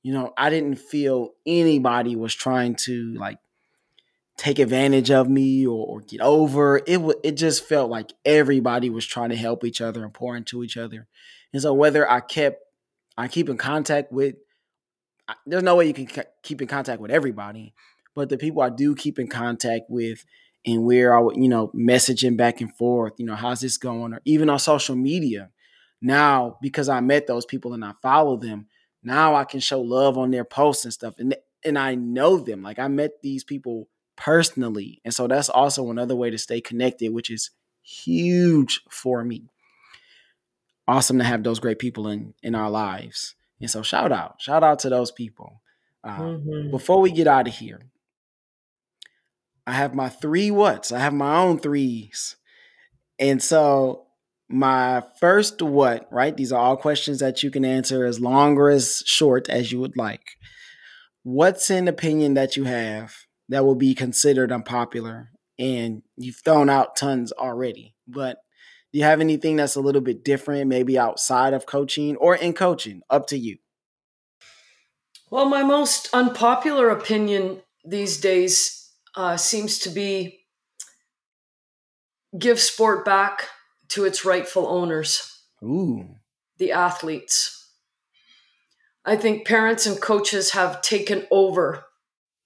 You 0.02 0.14
know, 0.14 0.34
I 0.38 0.50
didn't 0.50 0.76
feel 0.76 1.30
anybody 1.46 2.16
was 2.16 2.34
trying 2.34 2.76
to 2.84 3.14
like 3.18 3.38
take 4.44 4.60
advantage 4.60 5.10
of 5.10 5.30
me 5.30 5.66
or, 5.66 5.86
or 5.88 6.02
get 6.02 6.20
over. 6.20 6.78
It 6.86 6.98
w- 6.98 7.20
it 7.24 7.38
just 7.38 7.66
felt 7.66 7.90
like 7.90 8.12
everybody 8.26 8.90
was 8.90 9.06
trying 9.06 9.30
to 9.30 9.38
help 9.38 9.64
each 9.64 9.80
other 9.80 10.04
and 10.04 10.14
pour 10.14 10.36
into 10.36 10.64
each 10.64 10.76
other. 10.76 11.08
And 11.54 11.62
so 11.62 11.74
whether 11.74 12.10
I 12.10 12.20
kept 12.20 12.62
I 13.18 13.30
keep 13.30 13.48
in 13.48 13.58
contact 13.58 14.12
with 14.12 14.36
there's 15.46 15.64
no 15.64 15.78
way 15.78 15.88
you 15.88 15.94
can 15.94 16.10
keep 16.44 16.62
in 16.62 16.68
contact 16.68 17.02
with 17.02 17.10
everybody, 17.10 17.74
but 18.16 18.28
the 18.28 18.38
people 18.38 18.62
I 18.62 18.70
do 18.70 18.96
keep 18.96 19.18
in 19.18 19.28
contact 19.28 19.86
with 19.88 20.26
and 20.66 20.84
where 20.84 21.16
I 21.16 21.22
would, 21.22 21.38
you 21.38 21.48
know, 21.48 21.70
messaging 21.70 22.36
back 22.36 22.60
and 22.60 22.76
forth, 22.76 23.14
you 23.18 23.26
know, 23.26 23.36
how's 23.36 23.62
this 23.62 23.78
going? 23.78 24.14
Or 24.14 24.22
even 24.26 24.50
on 24.50 24.60
social 24.60 24.96
media. 24.98 25.52
Now, 26.02 26.58
because 26.62 26.90
I 26.90 27.00
met 27.00 27.28
those 27.28 27.46
people 27.46 27.74
and 27.74 27.86
I 27.86 27.94
follow 28.02 28.36
them, 28.36 28.68
now 29.04 29.36
I 29.36 29.46
can 29.46 29.62
show 29.62 29.80
love 29.80 30.18
on 30.18 30.32
their 30.32 30.44
posts 30.44 30.84
and 30.84 30.94
stuff. 30.94 31.14
And 31.18 31.34
and 31.64 31.80
I 31.80 31.96
know 31.96 32.36
them. 32.36 32.62
Like 32.62 32.78
I 32.78 32.90
met 32.90 33.22
these 33.22 33.46
people 33.46 33.88
personally. 34.16 35.02
And 35.04 35.14
so 35.14 35.28
that's 35.28 35.50
also 35.50 35.90
another 35.90 36.16
way 36.16 36.30
to 36.30 36.38
stay 36.38 36.62
connected, 36.62 37.14
which 37.14 37.30
is 37.30 37.52
huge 37.82 38.82
for 38.90 39.24
me. 39.24 39.50
Awesome 40.88 41.18
to 41.18 41.24
have 41.24 41.44
those 41.44 41.60
great 41.60 41.80
people 41.80 42.08
in 42.08 42.34
in 42.44 42.56
our 42.56 42.70
lives. 42.70 43.36
And 43.62 43.70
so 43.70 43.82
shout 43.82 44.12
out, 44.12 44.42
shout 44.42 44.64
out 44.64 44.80
to 44.80 44.90
those 44.90 45.12
people. 45.12 45.62
Uh, 46.04 46.20
mm-hmm. 46.20 46.72
Before 46.72 47.00
we 47.00 47.12
get 47.12 47.28
out 47.28 47.48
of 47.48 47.56
here, 47.56 47.80
I 49.66 49.74
have 49.74 49.96
my 49.96 50.10
three 50.10 50.52
whats. 50.52 50.92
I 50.92 51.00
have 51.00 51.14
my 51.14 51.38
own 51.38 51.60
threes. 51.60 52.36
And 53.18 53.42
so 53.42 54.08
my 54.50 55.04
first 55.20 55.62
what, 55.62 56.08
right? 56.12 56.36
These 56.36 56.52
are 56.52 56.60
all 56.60 56.76
questions 56.76 57.20
that 57.20 57.42
you 57.42 57.50
can 57.50 57.64
answer 57.64 58.06
as 58.06 58.20
long 58.20 58.58
or 58.58 58.70
as 58.70 59.02
short 59.06 59.50
as 59.50 59.72
you 59.72 59.80
would 59.80 59.96
like. 59.96 60.38
What's 61.24 61.70
an 61.70 61.88
opinion 61.88 62.34
that 62.34 62.58
you 62.58 62.66
have 62.66 63.16
that 63.54 63.64
will 63.64 63.76
be 63.76 63.94
considered 63.94 64.52
unpopular 64.52 65.30
and 65.60 66.02
you've 66.18 66.42
thrown 66.44 66.72
out 66.72 66.96
tons 66.96 67.32
already. 67.32 67.94
But 68.08 68.38
do 68.92 68.98
you 68.98 69.06
have 69.06 69.22
anything 69.22 69.58
that's 69.58 69.76
a 69.76 69.80
little 69.80 70.02
bit 70.02 70.26
different 70.26 70.66
maybe 70.68 70.98
outside 70.98 71.54
of 71.54 71.68
coaching 71.68 72.16
or 72.16 72.36
in 72.36 72.54
coaching? 72.54 73.02
Up 73.12 73.28
to 73.28 73.38
you. 73.38 73.58
Well 75.30 75.46
my 75.46 75.62
most 75.62 76.10
unpopular 76.14 76.90
opinion 76.90 77.62
these 77.86 78.20
days 78.20 78.90
uh, 79.16 79.38
seems 79.38 79.78
to 79.80 79.92
be 79.92 80.48
give 82.40 82.60
sport 82.60 83.06
back 83.06 83.50
to 83.90 84.04
its 84.04 84.26
rightful 84.26 84.66
owners. 84.66 85.30
Ooh. 85.64 86.16
the 86.58 86.72
athletes. 86.72 87.70
I 89.06 89.16
think 89.16 89.46
parents 89.46 89.86
and 89.86 90.02
coaches 90.02 90.52
have 90.52 90.82
taken 90.82 91.28
over 91.30 91.86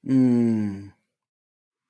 Mm. 0.07 0.93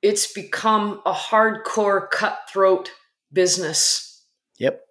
It's 0.02 0.32
become 0.32 1.02
a 1.06 1.14
hardcore 1.14 2.10
cutthroat 2.10 2.92
business. 3.32 4.24
Yep. 4.60 4.82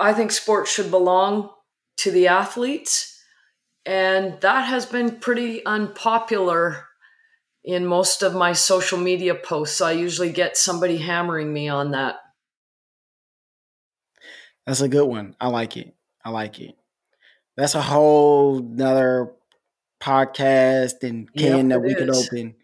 I 0.00 0.12
think 0.12 0.30
sports 0.30 0.72
should 0.72 0.90
belong 0.90 1.50
to 1.98 2.10
the 2.10 2.28
athletes. 2.28 3.20
And 3.84 4.40
that 4.42 4.66
has 4.66 4.86
been 4.86 5.16
pretty 5.16 5.64
unpopular 5.64 6.86
in 7.64 7.86
most 7.86 8.22
of 8.22 8.34
my 8.34 8.52
social 8.52 8.98
media 8.98 9.34
posts. 9.34 9.80
I 9.80 9.92
usually 9.92 10.30
get 10.30 10.56
somebody 10.56 10.98
hammering 10.98 11.52
me 11.52 11.68
on 11.68 11.90
that. 11.90 12.16
That's 14.66 14.80
a 14.80 14.88
good 14.88 15.06
one. 15.06 15.34
I 15.40 15.48
like 15.48 15.76
it. 15.76 15.94
I 16.24 16.30
like 16.30 16.60
it. 16.60 16.76
That's 17.56 17.74
a 17.74 17.82
whole 17.82 18.60
nother 18.60 19.32
podcast 20.00 21.02
and 21.02 21.32
can 21.34 21.70
yep, 21.70 21.80
that 21.80 21.86
we 21.86 21.94
could 21.94 22.10
open. 22.10 22.54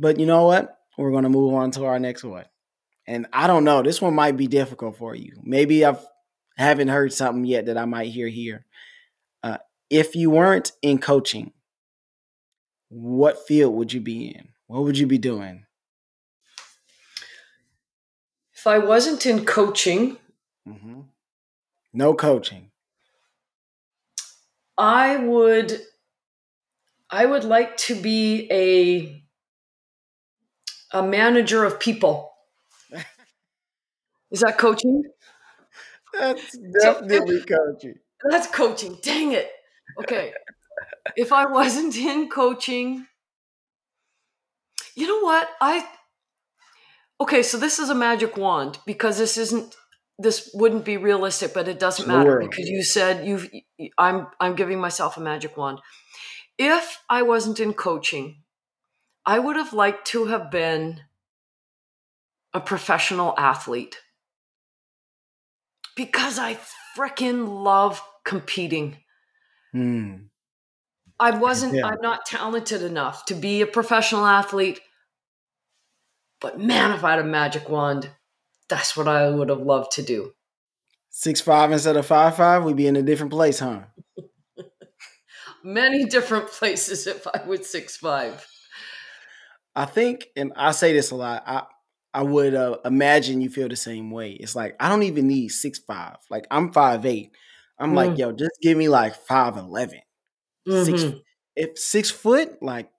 But 0.00 0.18
you 0.18 0.24
know 0.24 0.46
what? 0.46 0.78
We're 0.96 1.10
going 1.10 1.24
to 1.24 1.28
move 1.28 1.54
on 1.54 1.70
to 1.72 1.84
our 1.84 1.98
next 1.98 2.24
one. 2.24 2.46
And 3.06 3.26
I 3.32 3.46
don't 3.46 3.64
know, 3.64 3.82
this 3.82 4.00
one 4.00 4.14
might 4.14 4.36
be 4.36 4.46
difficult 4.46 4.96
for 4.96 5.14
you. 5.14 5.34
Maybe 5.42 5.84
I've 5.84 6.04
haven't 6.56 6.88
heard 6.88 7.12
something 7.12 7.44
yet 7.44 7.66
that 7.66 7.78
I 7.78 7.84
might 7.84 8.10
hear 8.10 8.28
here. 8.28 8.66
Uh, 9.42 9.58
if 9.88 10.14
you 10.14 10.30
weren't 10.30 10.72
in 10.82 10.98
coaching, 10.98 11.52
what 12.88 13.46
field 13.46 13.74
would 13.74 13.92
you 13.92 14.00
be 14.00 14.28
in? 14.28 14.48
What 14.66 14.84
would 14.84 14.98
you 14.98 15.06
be 15.06 15.18
doing? 15.18 15.64
If 18.54 18.66
I 18.66 18.78
wasn't 18.78 19.24
in 19.26 19.44
coaching, 19.44 20.18
mm-hmm. 20.68 21.00
no 21.92 22.14
coaching, 22.14 22.70
I 24.76 25.16
would 25.16 25.80
I 27.10 27.26
would 27.26 27.44
like 27.44 27.76
to 27.78 27.94
be 27.94 28.48
a 28.50 29.19
a 30.92 31.02
manager 31.02 31.64
of 31.64 31.80
people. 31.80 32.32
Is 34.30 34.40
that 34.40 34.58
coaching? 34.58 35.04
That's 36.12 36.56
definitely 36.82 37.40
coaching. 37.42 37.94
That's 38.28 38.46
coaching. 38.48 38.98
Dang 39.02 39.32
it. 39.32 39.50
Okay. 40.00 40.32
if 41.16 41.32
I 41.32 41.46
wasn't 41.46 41.96
in 41.96 42.28
coaching, 42.28 43.06
you 44.94 45.06
know 45.06 45.20
what? 45.20 45.48
I 45.60 45.86
Okay, 47.20 47.42
so 47.42 47.58
this 47.58 47.78
is 47.78 47.90
a 47.90 47.94
magic 47.94 48.36
wand 48.36 48.78
because 48.86 49.18
this 49.18 49.36
isn't 49.36 49.76
this 50.18 50.50
wouldn't 50.52 50.84
be 50.84 50.96
realistic, 50.96 51.54
but 51.54 51.68
it 51.68 51.78
doesn't 51.78 52.08
matter 52.08 52.38
because 52.38 52.68
you 52.68 52.82
said 52.82 53.26
you've 53.26 53.48
I'm 53.98 54.26
I'm 54.40 54.54
giving 54.54 54.80
myself 54.80 55.16
a 55.16 55.20
magic 55.20 55.56
wand 55.56 55.80
if 56.60 57.02
I 57.08 57.22
wasn't 57.22 57.58
in 57.58 57.72
coaching, 57.72 58.39
I 59.26 59.38
would 59.38 59.56
have 59.56 59.72
liked 59.72 60.06
to 60.08 60.26
have 60.26 60.50
been 60.50 61.00
a 62.52 62.60
professional 62.60 63.34
athlete 63.38 63.98
because 65.96 66.38
I 66.38 66.58
freaking 66.96 67.62
love 67.62 68.02
competing. 68.24 68.96
Hmm. 69.72 70.14
I 71.18 71.32
wasn't, 71.32 71.74
yeah. 71.74 71.86
I'm 71.86 72.00
not 72.00 72.24
talented 72.24 72.82
enough 72.82 73.26
to 73.26 73.34
be 73.34 73.60
a 73.60 73.66
professional 73.66 74.24
athlete. 74.24 74.80
But 76.40 76.58
man, 76.58 76.92
if 76.92 77.04
I 77.04 77.10
had 77.10 77.18
a 77.18 77.24
magic 77.24 77.68
wand, 77.68 78.08
that's 78.68 78.96
what 78.96 79.06
I 79.06 79.28
would 79.28 79.50
have 79.50 79.60
loved 79.60 79.92
to 79.92 80.02
do. 80.02 80.32
Six 81.10 81.40
five 81.40 81.72
instead 81.72 81.96
of 81.96 82.06
five 82.06 82.36
five, 82.36 82.64
we'd 82.64 82.76
be 82.76 82.86
in 82.86 82.96
a 82.96 83.02
different 83.02 83.32
place, 83.32 83.58
huh? 83.58 83.80
many 85.64 86.06
different 86.06 86.48
places 86.52 87.06
if 87.06 87.26
I 87.26 87.42
was 87.46 87.68
six 87.68 87.96
five. 87.96 88.46
I 89.74 89.84
think, 89.84 90.26
and 90.36 90.52
I 90.56 90.72
say 90.72 90.92
this 90.92 91.10
a 91.10 91.16
lot. 91.16 91.42
I 91.46 91.62
I 92.12 92.22
would 92.22 92.54
uh, 92.54 92.78
imagine 92.84 93.40
you 93.40 93.50
feel 93.50 93.68
the 93.68 93.76
same 93.76 94.10
way. 94.10 94.32
It's 94.32 94.56
like 94.56 94.76
I 94.80 94.88
don't 94.88 95.04
even 95.04 95.28
need 95.28 95.48
six 95.48 95.78
five. 95.78 96.16
Like 96.28 96.46
I'm 96.50 96.72
five 96.72 97.06
eight. 97.06 97.32
I'm 97.78 97.92
mm. 97.92 97.96
like, 97.96 98.18
yo, 98.18 98.32
just 98.32 98.58
give 98.60 98.76
me 98.76 98.88
like 98.88 99.14
five 99.14 99.56
eleven. 99.56 100.00
mm-hmm. 100.68 100.84
Six 100.84 101.14
if 101.56 101.78
six 101.78 102.10
foot, 102.10 102.62
like 102.62 102.90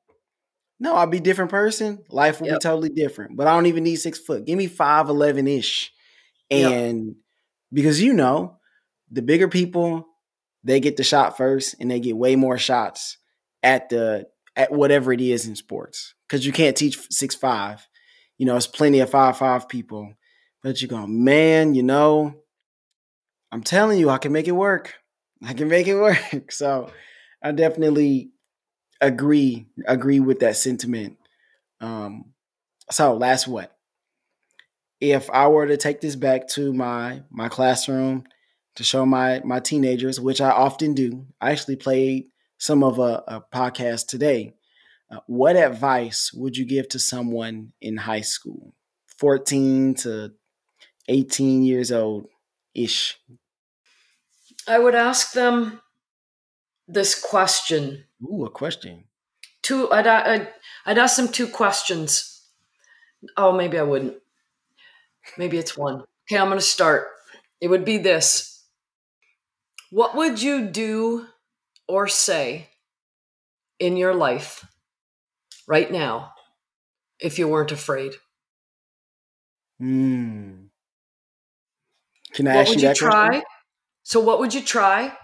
no, 0.80 0.96
I'll 0.96 1.08
be 1.08 1.20
different 1.20 1.52
person. 1.52 2.04
Life 2.10 2.40
will 2.40 2.48
yep. 2.48 2.60
be 2.60 2.64
totally 2.64 2.90
different. 2.90 3.38
But 3.38 3.48
I 3.48 3.54
don't 3.54 3.68
even 3.68 3.84
need 3.84 3.98
six 3.98 4.18
foot. 4.18 4.46
Give 4.46 4.58
me 4.58 4.68
five 4.68 5.10
eleven 5.10 5.48
ish, 5.48 5.92
and 6.50 7.08
yep. 7.08 7.16
because 7.74 8.02
you 8.02 8.14
know, 8.14 8.60
the 9.12 9.22
bigger 9.22 9.48
people, 9.48 10.08
they 10.64 10.80
get 10.80 10.98
the 10.98 11.04
shot 11.04 11.38
first 11.38 11.76
and 11.80 11.92
they 11.92 12.00
get 12.00 12.16
way 12.16 12.36
more 12.36 12.58
shots 12.58 13.18
at 13.62 13.90
the 13.90 14.28
at 14.56 14.72
whatever 14.72 15.12
it 15.12 15.22
is 15.22 15.46
in 15.48 15.56
sports 15.56 16.14
because 16.32 16.46
you 16.46 16.54
can't 16.54 16.78
teach 16.78 16.98
six 17.12 17.36
five. 17.36 17.86
You 18.38 18.46
know, 18.46 18.56
it's 18.56 18.66
plenty 18.66 19.00
of 19.00 19.10
five 19.10 19.38
five 19.38 19.68
people, 19.68 20.14
but 20.64 20.82
you 20.82 20.88
go, 20.88 21.06
man. 21.06 21.76
You 21.76 21.84
know, 21.84 22.36
I'm 23.52 23.62
telling 23.62 24.00
you, 24.00 24.10
I 24.10 24.18
can 24.18 24.32
make 24.32 24.48
it 24.48 24.54
work. 24.54 24.94
I 25.44 25.54
can 25.54 25.68
make 25.68 25.88
it 25.88 25.96
work. 26.34 26.52
So 26.52 26.90
I 27.44 27.52
definitely 27.52 28.32
agree 29.02 29.68
agree 29.86 30.22
with 30.22 30.40
that 30.40 30.56
sentiment. 30.56 31.18
Um, 31.82 32.32
so 32.90 33.14
last 33.14 33.48
what? 33.48 33.76
If 35.02 35.30
I 35.32 35.48
were 35.48 35.68
to 35.68 35.76
take 35.76 36.00
this 36.00 36.16
back 36.16 36.48
to 36.50 36.72
my 36.72 37.24
my 37.30 37.50
classroom 37.50 38.24
to 38.78 38.86
show 38.86 39.06
my 39.06 39.42
my 39.44 39.60
teenagers, 39.60 40.18
which 40.18 40.40
I 40.40 40.52
often 40.52 40.94
do, 40.94 41.26
I 41.42 41.52
actually 41.52 41.76
played 41.76 42.28
some 42.58 42.84
of 42.86 43.00
a, 43.00 43.22
a 43.28 43.44
podcast 43.54 44.08
today. 44.08 44.54
Uh, 45.12 45.20
what 45.28 45.58
advice 45.58 46.32
would 46.34 46.56
you 46.56 46.66
give 46.66 46.88
to 46.88 47.00
someone 47.00 47.74
in 47.82 47.98
high 47.98 48.22
school, 48.22 48.74
fourteen 49.18 49.94
to 49.96 50.32
eighteen 51.10 51.64
years 51.64 51.92
old 51.92 52.28
ish? 52.74 53.20
I 54.68 54.80
would 54.80 54.96
ask 54.96 55.34
them 55.34 55.82
this 56.88 57.20
question. 57.20 58.06
Ooh, 58.24 58.46
a 58.46 58.50
question. 58.50 59.06
Two. 59.62 59.92
I'd, 59.92 60.08
I'd 60.08 60.48
I'd 60.86 60.98
ask 60.98 61.18
them 61.18 61.28
two 61.28 61.48
questions. 61.48 62.48
Oh, 63.36 63.52
maybe 63.52 63.78
I 63.78 63.84
wouldn't. 63.84 64.16
Maybe 65.38 65.58
it's 65.58 65.78
one. 65.78 66.04
Okay, 66.26 66.38
I'm 66.38 66.48
going 66.48 66.58
to 66.58 66.66
start. 66.66 67.08
It 67.60 67.68
would 67.70 67.86
be 67.86 67.98
this 67.98 68.64
What 69.92 70.16
would 70.16 70.42
you 70.42 70.68
do 70.68 71.28
or 71.86 72.08
say 72.08 72.70
in 73.78 73.98
your 73.98 74.16
life 74.16 74.66
right 75.68 75.92
now 75.92 76.34
if 77.20 77.38
you 77.40 77.48
weren't 77.48 77.72
afraid? 77.72 78.14
Hmm. 79.80 80.66
Can 82.34 82.48
I 82.48 82.56
what 82.56 82.62
ask 82.62 82.70
would 82.70 82.82
you 82.82 82.88
you 82.88 82.88
that 82.90 82.96
try? 82.96 83.28
question? 83.28 83.44
So, 84.04 84.20
what 84.20 84.40
would 84.40 84.54
you 84.54 84.62
try? 84.62 85.18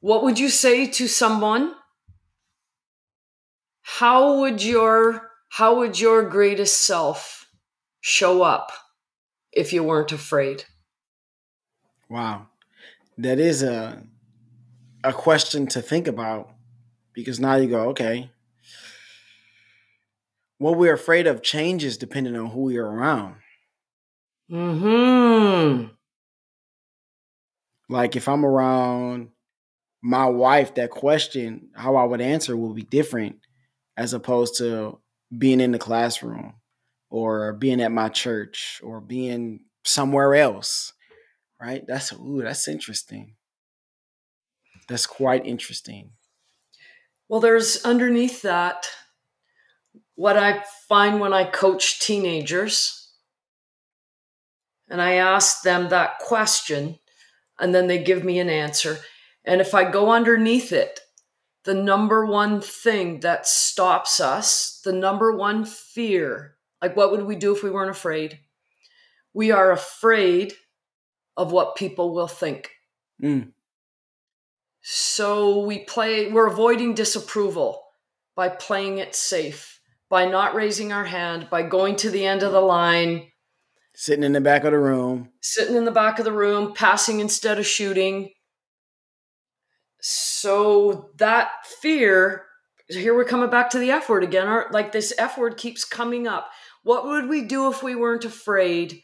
What 0.00 0.22
would 0.22 0.38
you 0.38 0.48
say 0.48 0.86
to 0.86 1.08
someone? 1.08 1.74
How 3.82 4.40
would 4.40 4.62
your 4.62 5.30
how 5.48 5.76
would 5.78 5.98
your 5.98 6.28
greatest 6.28 6.80
self 6.86 7.46
show 8.00 8.42
up 8.42 8.70
if 9.52 9.72
you 9.72 9.82
weren't 9.82 10.12
afraid? 10.12 10.64
Wow, 12.08 12.48
that 13.18 13.38
is 13.38 13.62
a 13.62 14.02
a 15.04 15.12
question 15.12 15.66
to 15.68 15.82
think 15.82 16.06
about 16.06 16.50
because 17.12 17.40
now 17.40 17.56
you 17.56 17.68
go, 17.68 17.88
okay, 17.90 18.30
what 20.58 20.76
we're 20.76 20.94
afraid 20.94 21.26
of 21.26 21.42
changes 21.42 21.96
depending 21.96 22.36
on 22.36 22.50
who 22.50 22.76
are 22.76 22.86
around. 22.86 23.36
Hmm. 24.50 25.86
Like 27.88 28.16
if 28.16 28.28
I'm 28.28 28.44
around 28.44 29.28
my 30.02 30.26
wife, 30.26 30.74
that 30.74 30.90
question, 30.90 31.70
how 31.74 31.96
I 31.96 32.04
would 32.04 32.20
answer 32.20 32.56
will 32.56 32.74
be 32.74 32.82
different 32.82 33.36
as 33.96 34.12
opposed 34.12 34.58
to 34.58 34.98
being 35.36 35.60
in 35.60 35.72
the 35.72 35.78
classroom 35.78 36.54
or 37.10 37.52
being 37.52 37.80
at 37.80 37.92
my 37.92 38.08
church 38.08 38.80
or 38.82 39.00
being 39.00 39.60
somewhere 39.84 40.34
else. 40.34 40.92
Right? 41.60 41.84
That's 41.86 42.12
ooh, 42.12 42.42
that's 42.42 42.68
interesting. 42.68 43.34
That's 44.88 45.06
quite 45.06 45.44
interesting. 45.44 46.12
Well, 47.28 47.40
there's 47.40 47.84
underneath 47.84 48.42
that 48.42 48.86
what 50.18 50.36
I 50.36 50.64
find 50.88 51.20
when 51.20 51.32
I 51.32 51.44
coach 51.44 52.00
teenagers 52.00 53.12
and 54.90 55.00
I 55.00 55.12
ask 55.12 55.62
them 55.62 55.90
that 55.90 56.18
question 56.18 56.98
and 57.60 57.72
then 57.72 57.86
they 57.86 58.02
give 58.02 58.24
me 58.24 58.40
an 58.40 58.50
answer. 58.50 58.98
And 59.44 59.60
if 59.60 59.76
I 59.76 59.88
go 59.88 60.10
underneath 60.10 60.72
it, 60.72 60.98
the 61.62 61.74
number 61.74 62.26
one 62.26 62.60
thing 62.60 63.20
that 63.20 63.46
stops 63.46 64.18
us, 64.18 64.80
the 64.84 64.92
number 64.92 65.36
one 65.36 65.64
fear, 65.64 66.56
like 66.82 66.96
what 66.96 67.12
would 67.12 67.24
we 67.24 67.36
do 67.36 67.54
if 67.54 67.62
we 67.62 67.70
weren't 67.70 67.92
afraid? 67.92 68.40
We 69.32 69.52
are 69.52 69.70
afraid 69.70 70.54
of 71.36 71.52
what 71.52 71.76
people 71.76 72.12
will 72.12 72.26
think. 72.26 72.72
Mm. 73.22 73.52
So 74.82 75.60
we 75.60 75.84
play, 75.84 76.32
we're 76.32 76.48
avoiding 76.48 76.94
disapproval 76.94 77.84
by 78.34 78.48
playing 78.48 78.98
it 78.98 79.14
safe, 79.14 79.77
by 80.10 80.24
not 80.26 80.54
raising 80.54 80.92
our 80.92 81.04
hand, 81.04 81.48
by 81.50 81.62
going 81.62 81.96
to 81.96 82.10
the 82.10 82.24
end 82.24 82.42
of 82.42 82.52
the 82.52 82.60
line, 82.60 83.28
Sitting 83.94 84.22
in 84.24 84.32
the 84.32 84.40
back 84.40 84.62
of 84.64 84.70
the 84.72 84.78
room. 84.78 85.30
sitting 85.42 85.74
in 85.74 85.84
the 85.84 85.90
back 85.90 86.18
of 86.20 86.24
the 86.24 86.32
room, 86.32 86.72
passing 86.72 87.18
instead 87.20 87.58
of 87.58 87.66
shooting. 87.66 88.30
So 90.00 91.10
that 91.16 91.50
fear, 91.82 92.44
here 92.88 93.14
we're 93.14 93.24
coming 93.24 93.50
back 93.50 93.70
to 93.70 93.78
the 93.78 93.90
F 93.90 94.08
word 94.08 94.22
again. 94.22 94.46
Our, 94.46 94.68
like 94.70 94.92
this 94.92 95.12
F 95.18 95.36
word 95.36 95.56
keeps 95.56 95.84
coming 95.84 96.26
up. 96.28 96.48
What 96.84 97.04
would 97.06 97.28
we 97.28 97.42
do 97.42 97.68
if 97.70 97.82
we 97.82 97.96
weren't 97.96 98.24
afraid? 98.24 99.02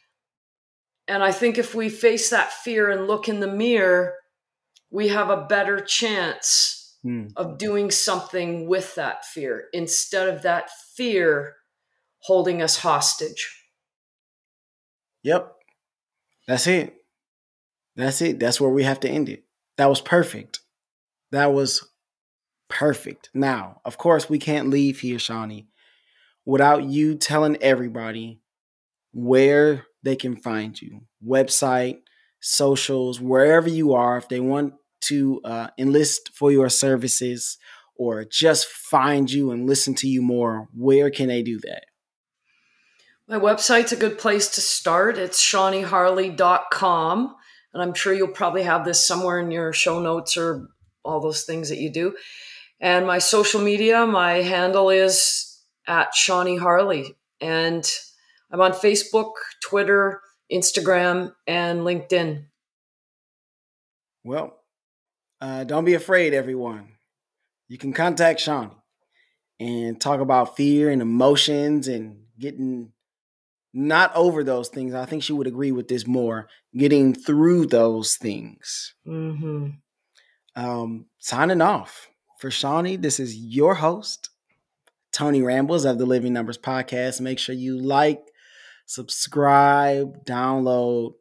And 1.09 1.23
I 1.23 1.33
think 1.33 1.59
if 1.59 1.75
we 1.75 1.89
face 1.89 2.31
that 2.31 2.53
fear 2.53 2.89
and 2.91 3.07
look 3.07 3.29
in 3.29 3.41
the 3.41 3.49
mirror, 3.51 4.15
we 4.91 5.09
have 5.09 5.31
a 5.31 5.45
better 5.49 5.81
chance 5.81 6.81
Hmm. 7.03 7.27
of 7.37 7.59
doing 7.59 7.91
something 7.91 8.67
with 8.67 8.95
that 8.95 9.27
fear 9.27 9.65
instead 9.75 10.27
of 10.27 10.41
that 10.41 10.71
fear 10.97 11.55
holding 12.21 12.63
us 12.63 12.79
hostage. 12.79 13.63
Yep. 15.23 15.53
That's 16.47 16.67
it. 16.67 16.95
That's 17.97 18.21
it. 18.21 18.39
That's 18.39 18.61
where 18.61 18.71
we 18.71 18.83
have 18.85 19.01
to 19.01 19.09
end 19.09 19.29
it. 19.29 19.45
That 19.77 19.89
was 19.89 20.01
perfect. 20.01 20.61
That 21.33 21.53
was 21.53 21.89
perfect. 22.69 23.31
Now, 23.35 23.81
of 23.85 23.99
course, 23.99 24.29
we 24.29 24.39
can't 24.39 24.71
leave 24.71 25.01
here, 25.01 25.19
Shawnee, 25.19 25.69
without 26.45 26.85
you 26.85 27.15
telling 27.15 27.57
everybody 27.63 28.41
where 29.13 29.87
they 30.03 30.17
can 30.17 30.37
find 30.37 30.81
you. 30.81 31.03
Website, 31.27 32.01
socials, 32.41 33.21
wherever 33.21 33.69
you 33.69 33.95
are. 33.95 34.19
If 34.19 34.29
they 34.29 34.41
want 34.41 34.75
to 35.03 35.41
uh, 35.45 35.69
enlist 35.79 36.31
for 36.35 36.51
your 36.51 36.69
services 36.69 37.59
or 37.97 38.25
just 38.25 38.67
find 38.67 39.31
you 39.31 39.51
and 39.51 39.67
listen 39.67 39.95
to 39.97 40.09
you 40.09 40.23
more, 40.23 40.69
where 40.75 41.11
can 41.11 41.29
they 41.29 41.43
do 41.43 41.59
that? 41.61 41.85
My 43.27 43.39
website's 43.39 43.93
a 43.93 43.97
good 43.97 44.19
place 44.19 44.49
to 44.51 44.61
start. 44.61 45.17
It's 45.17 45.43
shawneeharle.com. 45.43 47.35
And 47.73 47.83
I'm 47.83 47.95
sure 47.95 48.13
you'll 48.13 48.29
probably 48.29 48.65
have 48.65 48.85
this 48.85 49.05
somewhere 49.05 49.41
in 49.41 49.51
your 49.51 49.73
show 49.73 50.01
notes 50.01 50.37
or 50.37 50.69
all 51.05 51.21
those 51.21 51.43
things 51.43 51.71
that 51.71 51.79
you 51.79 51.91
do. 51.91 52.15
And 52.81 53.07
my 53.07 53.19
social 53.19 53.61
media, 53.61 54.07
my 54.07 54.43
handle 54.43 54.91
is 54.91 55.59
at 55.87 56.15
Shawnee 56.15 56.59
Harle. 56.59 57.05
And 57.41 57.91
I'm 58.51 58.61
on 58.61 58.73
Facebook, 58.73 59.33
Twitter, 59.63 60.21
Instagram, 60.53 61.35
and 61.47 61.81
LinkedIn. 61.81 62.45
Well, 64.23 64.57
uh, 65.41 65.65
don't 65.65 65.85
be 65.85 65.95
afraid, 65.95 66.35
everyone. 66.35 66.94
You 67.69 67.79
can 67.79 67.93
contact 67.93 68.41
Shawnee 68.41 68.75
and 69.59 70.01
talk 70.01 70.21
about 70.21 70.57
fear 70.57 70.91
and 70.91 71.01
emotions 71.01 71.89
and 71.89 72.25
getting 72.39 72.93
not 73.73 74.15
over 74.15 74.45
those 74.45 74.69
things. 74.69 74.95
I 74.95 75.05
think 75.07 75.23
she 75.23 75.33
would 75.33 75.47
agree 75.47 75.73
with 75.73 75.89
this 75.89 76.07
more. 76.07 76.49
Getting 76.77 77.15
through 77.15 77.67
those 77.67 78.17
things. 78.17 78.95
Mm-hmm. 79.07 79.71
Um, 80.57 81.07
signing 81.19 81.61
off 81.61 82.09
for 82.39 82.51
Shawnee. 82.51 82.97
This 82.97 83.19
is 83.19 83.37
your 83.37 83.75
host, 83.75 84.31
Tony 85.13 85.43
Rambles 85.43 85.85
of 85.85 85.99
the 85.99 86.07
Living 86.07 86.33
Numbers 86.33 86.59
Podcast. 86.59 87.21
Make 87.21 87.39
sure 87.39 87.55
you 87.55 87.79
like, 87.79 88.23
subscribe, 88.87 90.25
download, 90.25 91.15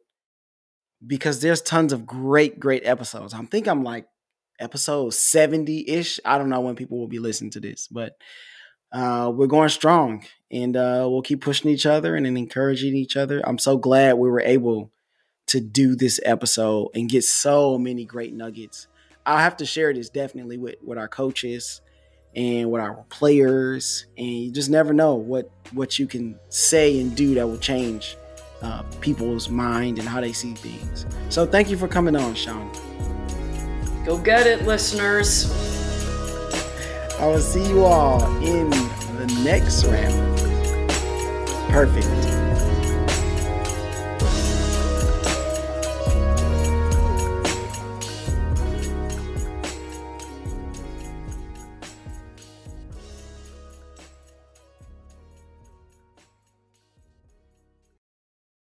because 1.04 1.40
there's 1.40 1.62
tons 1.62 1.92
of 1.92 2.06
great, 2.06 2.60
great 2.60 2.82
episodes. 2.84 3.34
I 3.34 3.42
think 3.44 3.66
I'm 3.66 3.82
like 3.82 4.06
episode 4.58 5.14
70 5.14 5.88
ish. 5.88 6.20
I 6.24 6.38
don't 6.38 6.48
know 6.48 6.60
when 6.60 6.76
people 6.76 6.98
will 6.98 7.08
be 7.08 7.18
listening 7.18 7.50
to 7.52 7.60
this, 7.60 7.88
but 7.88 8.16
uh, 8.92 9.30
we're 9.34 9.46
going 9.48 9.68
strong 9.68 10.24
and 10.50 10.76
uh, 10.76 11.06
we'll 11.08 11.22
keep 11.22 11.40
pushing 11.40 11.70
each 11.70 11.86
other 11.86 12.14
and, 12.14 12.26
encouraging 12.26 12.94
each 12.94 13.16
other. 13.16 13.42
I'm 13.44 13.58
so 13.58 13.76
glad 13.76 14.14
we 14.14 14.30
were 14.30 14.40
able 14.40 14.92
to 15.48 15.60
do 15.60 15.96
this 15.96 16.20
episode 16.24 16.90
and 16.94 17.08
get 17.08 17.24
so 17.24 17.76
many 17.76 18.04
great 18.04 18.32
nuggets. 18.32 18.86
I'll 19.26 19.38
have 19.38 19.56
to 19.58 19.66
share 19.66 19.92
this 19.92 20.10
definitely 20.10 20.58
with, 20.58 20.76
with 20.82 20.98
our 20.98 21.08
coaches 21.08 21.80
and 22.36 22.70
with 22.70 22.80
our 22.80 23.04
players. 23.08 24.06
And 24.16 24.26
you 24.26 24.52
just 24.52 24.70
never 24.70 24.92
know 24.92 25.16
what, 25.16 25.50
what 25.72 25.98
you 25.98 26.06
can 26.06 26.38
say 26.48 27.00
and 27.00 27.16
do 27.16 27.34
that 27.34 27.46
will 27.46 27.58
change 27.58 28.16
uh, 28.62 28.82
people's 29.00 29.48
mind 29.48 29.98
and 29.98 30.08
how 30.08 30.20
they 30.20 30.32
see 30.32 30.54
things. 30.54 31.04
So 31.28 31.46
thank 31.46 31.68
you 31.68 31.76
for 31.76 31.88
coming 31.88 32.16
on, 32.16 32.34
Sean. 32.34 32.70
Go 34.04 34.18
get 34.18 34.46
it, 34.46 34.66
listeners. 34.66 35.50
I 37.18 37.26
will 37.26 37.40
see 37.40 37.66
you 37.66 37.84
all 37.84 38.22
in 38.44 38.68
the 38.68 39.40
next 39.42 39.84
round. 39.84 40.38
Perfect. 41.70 42.43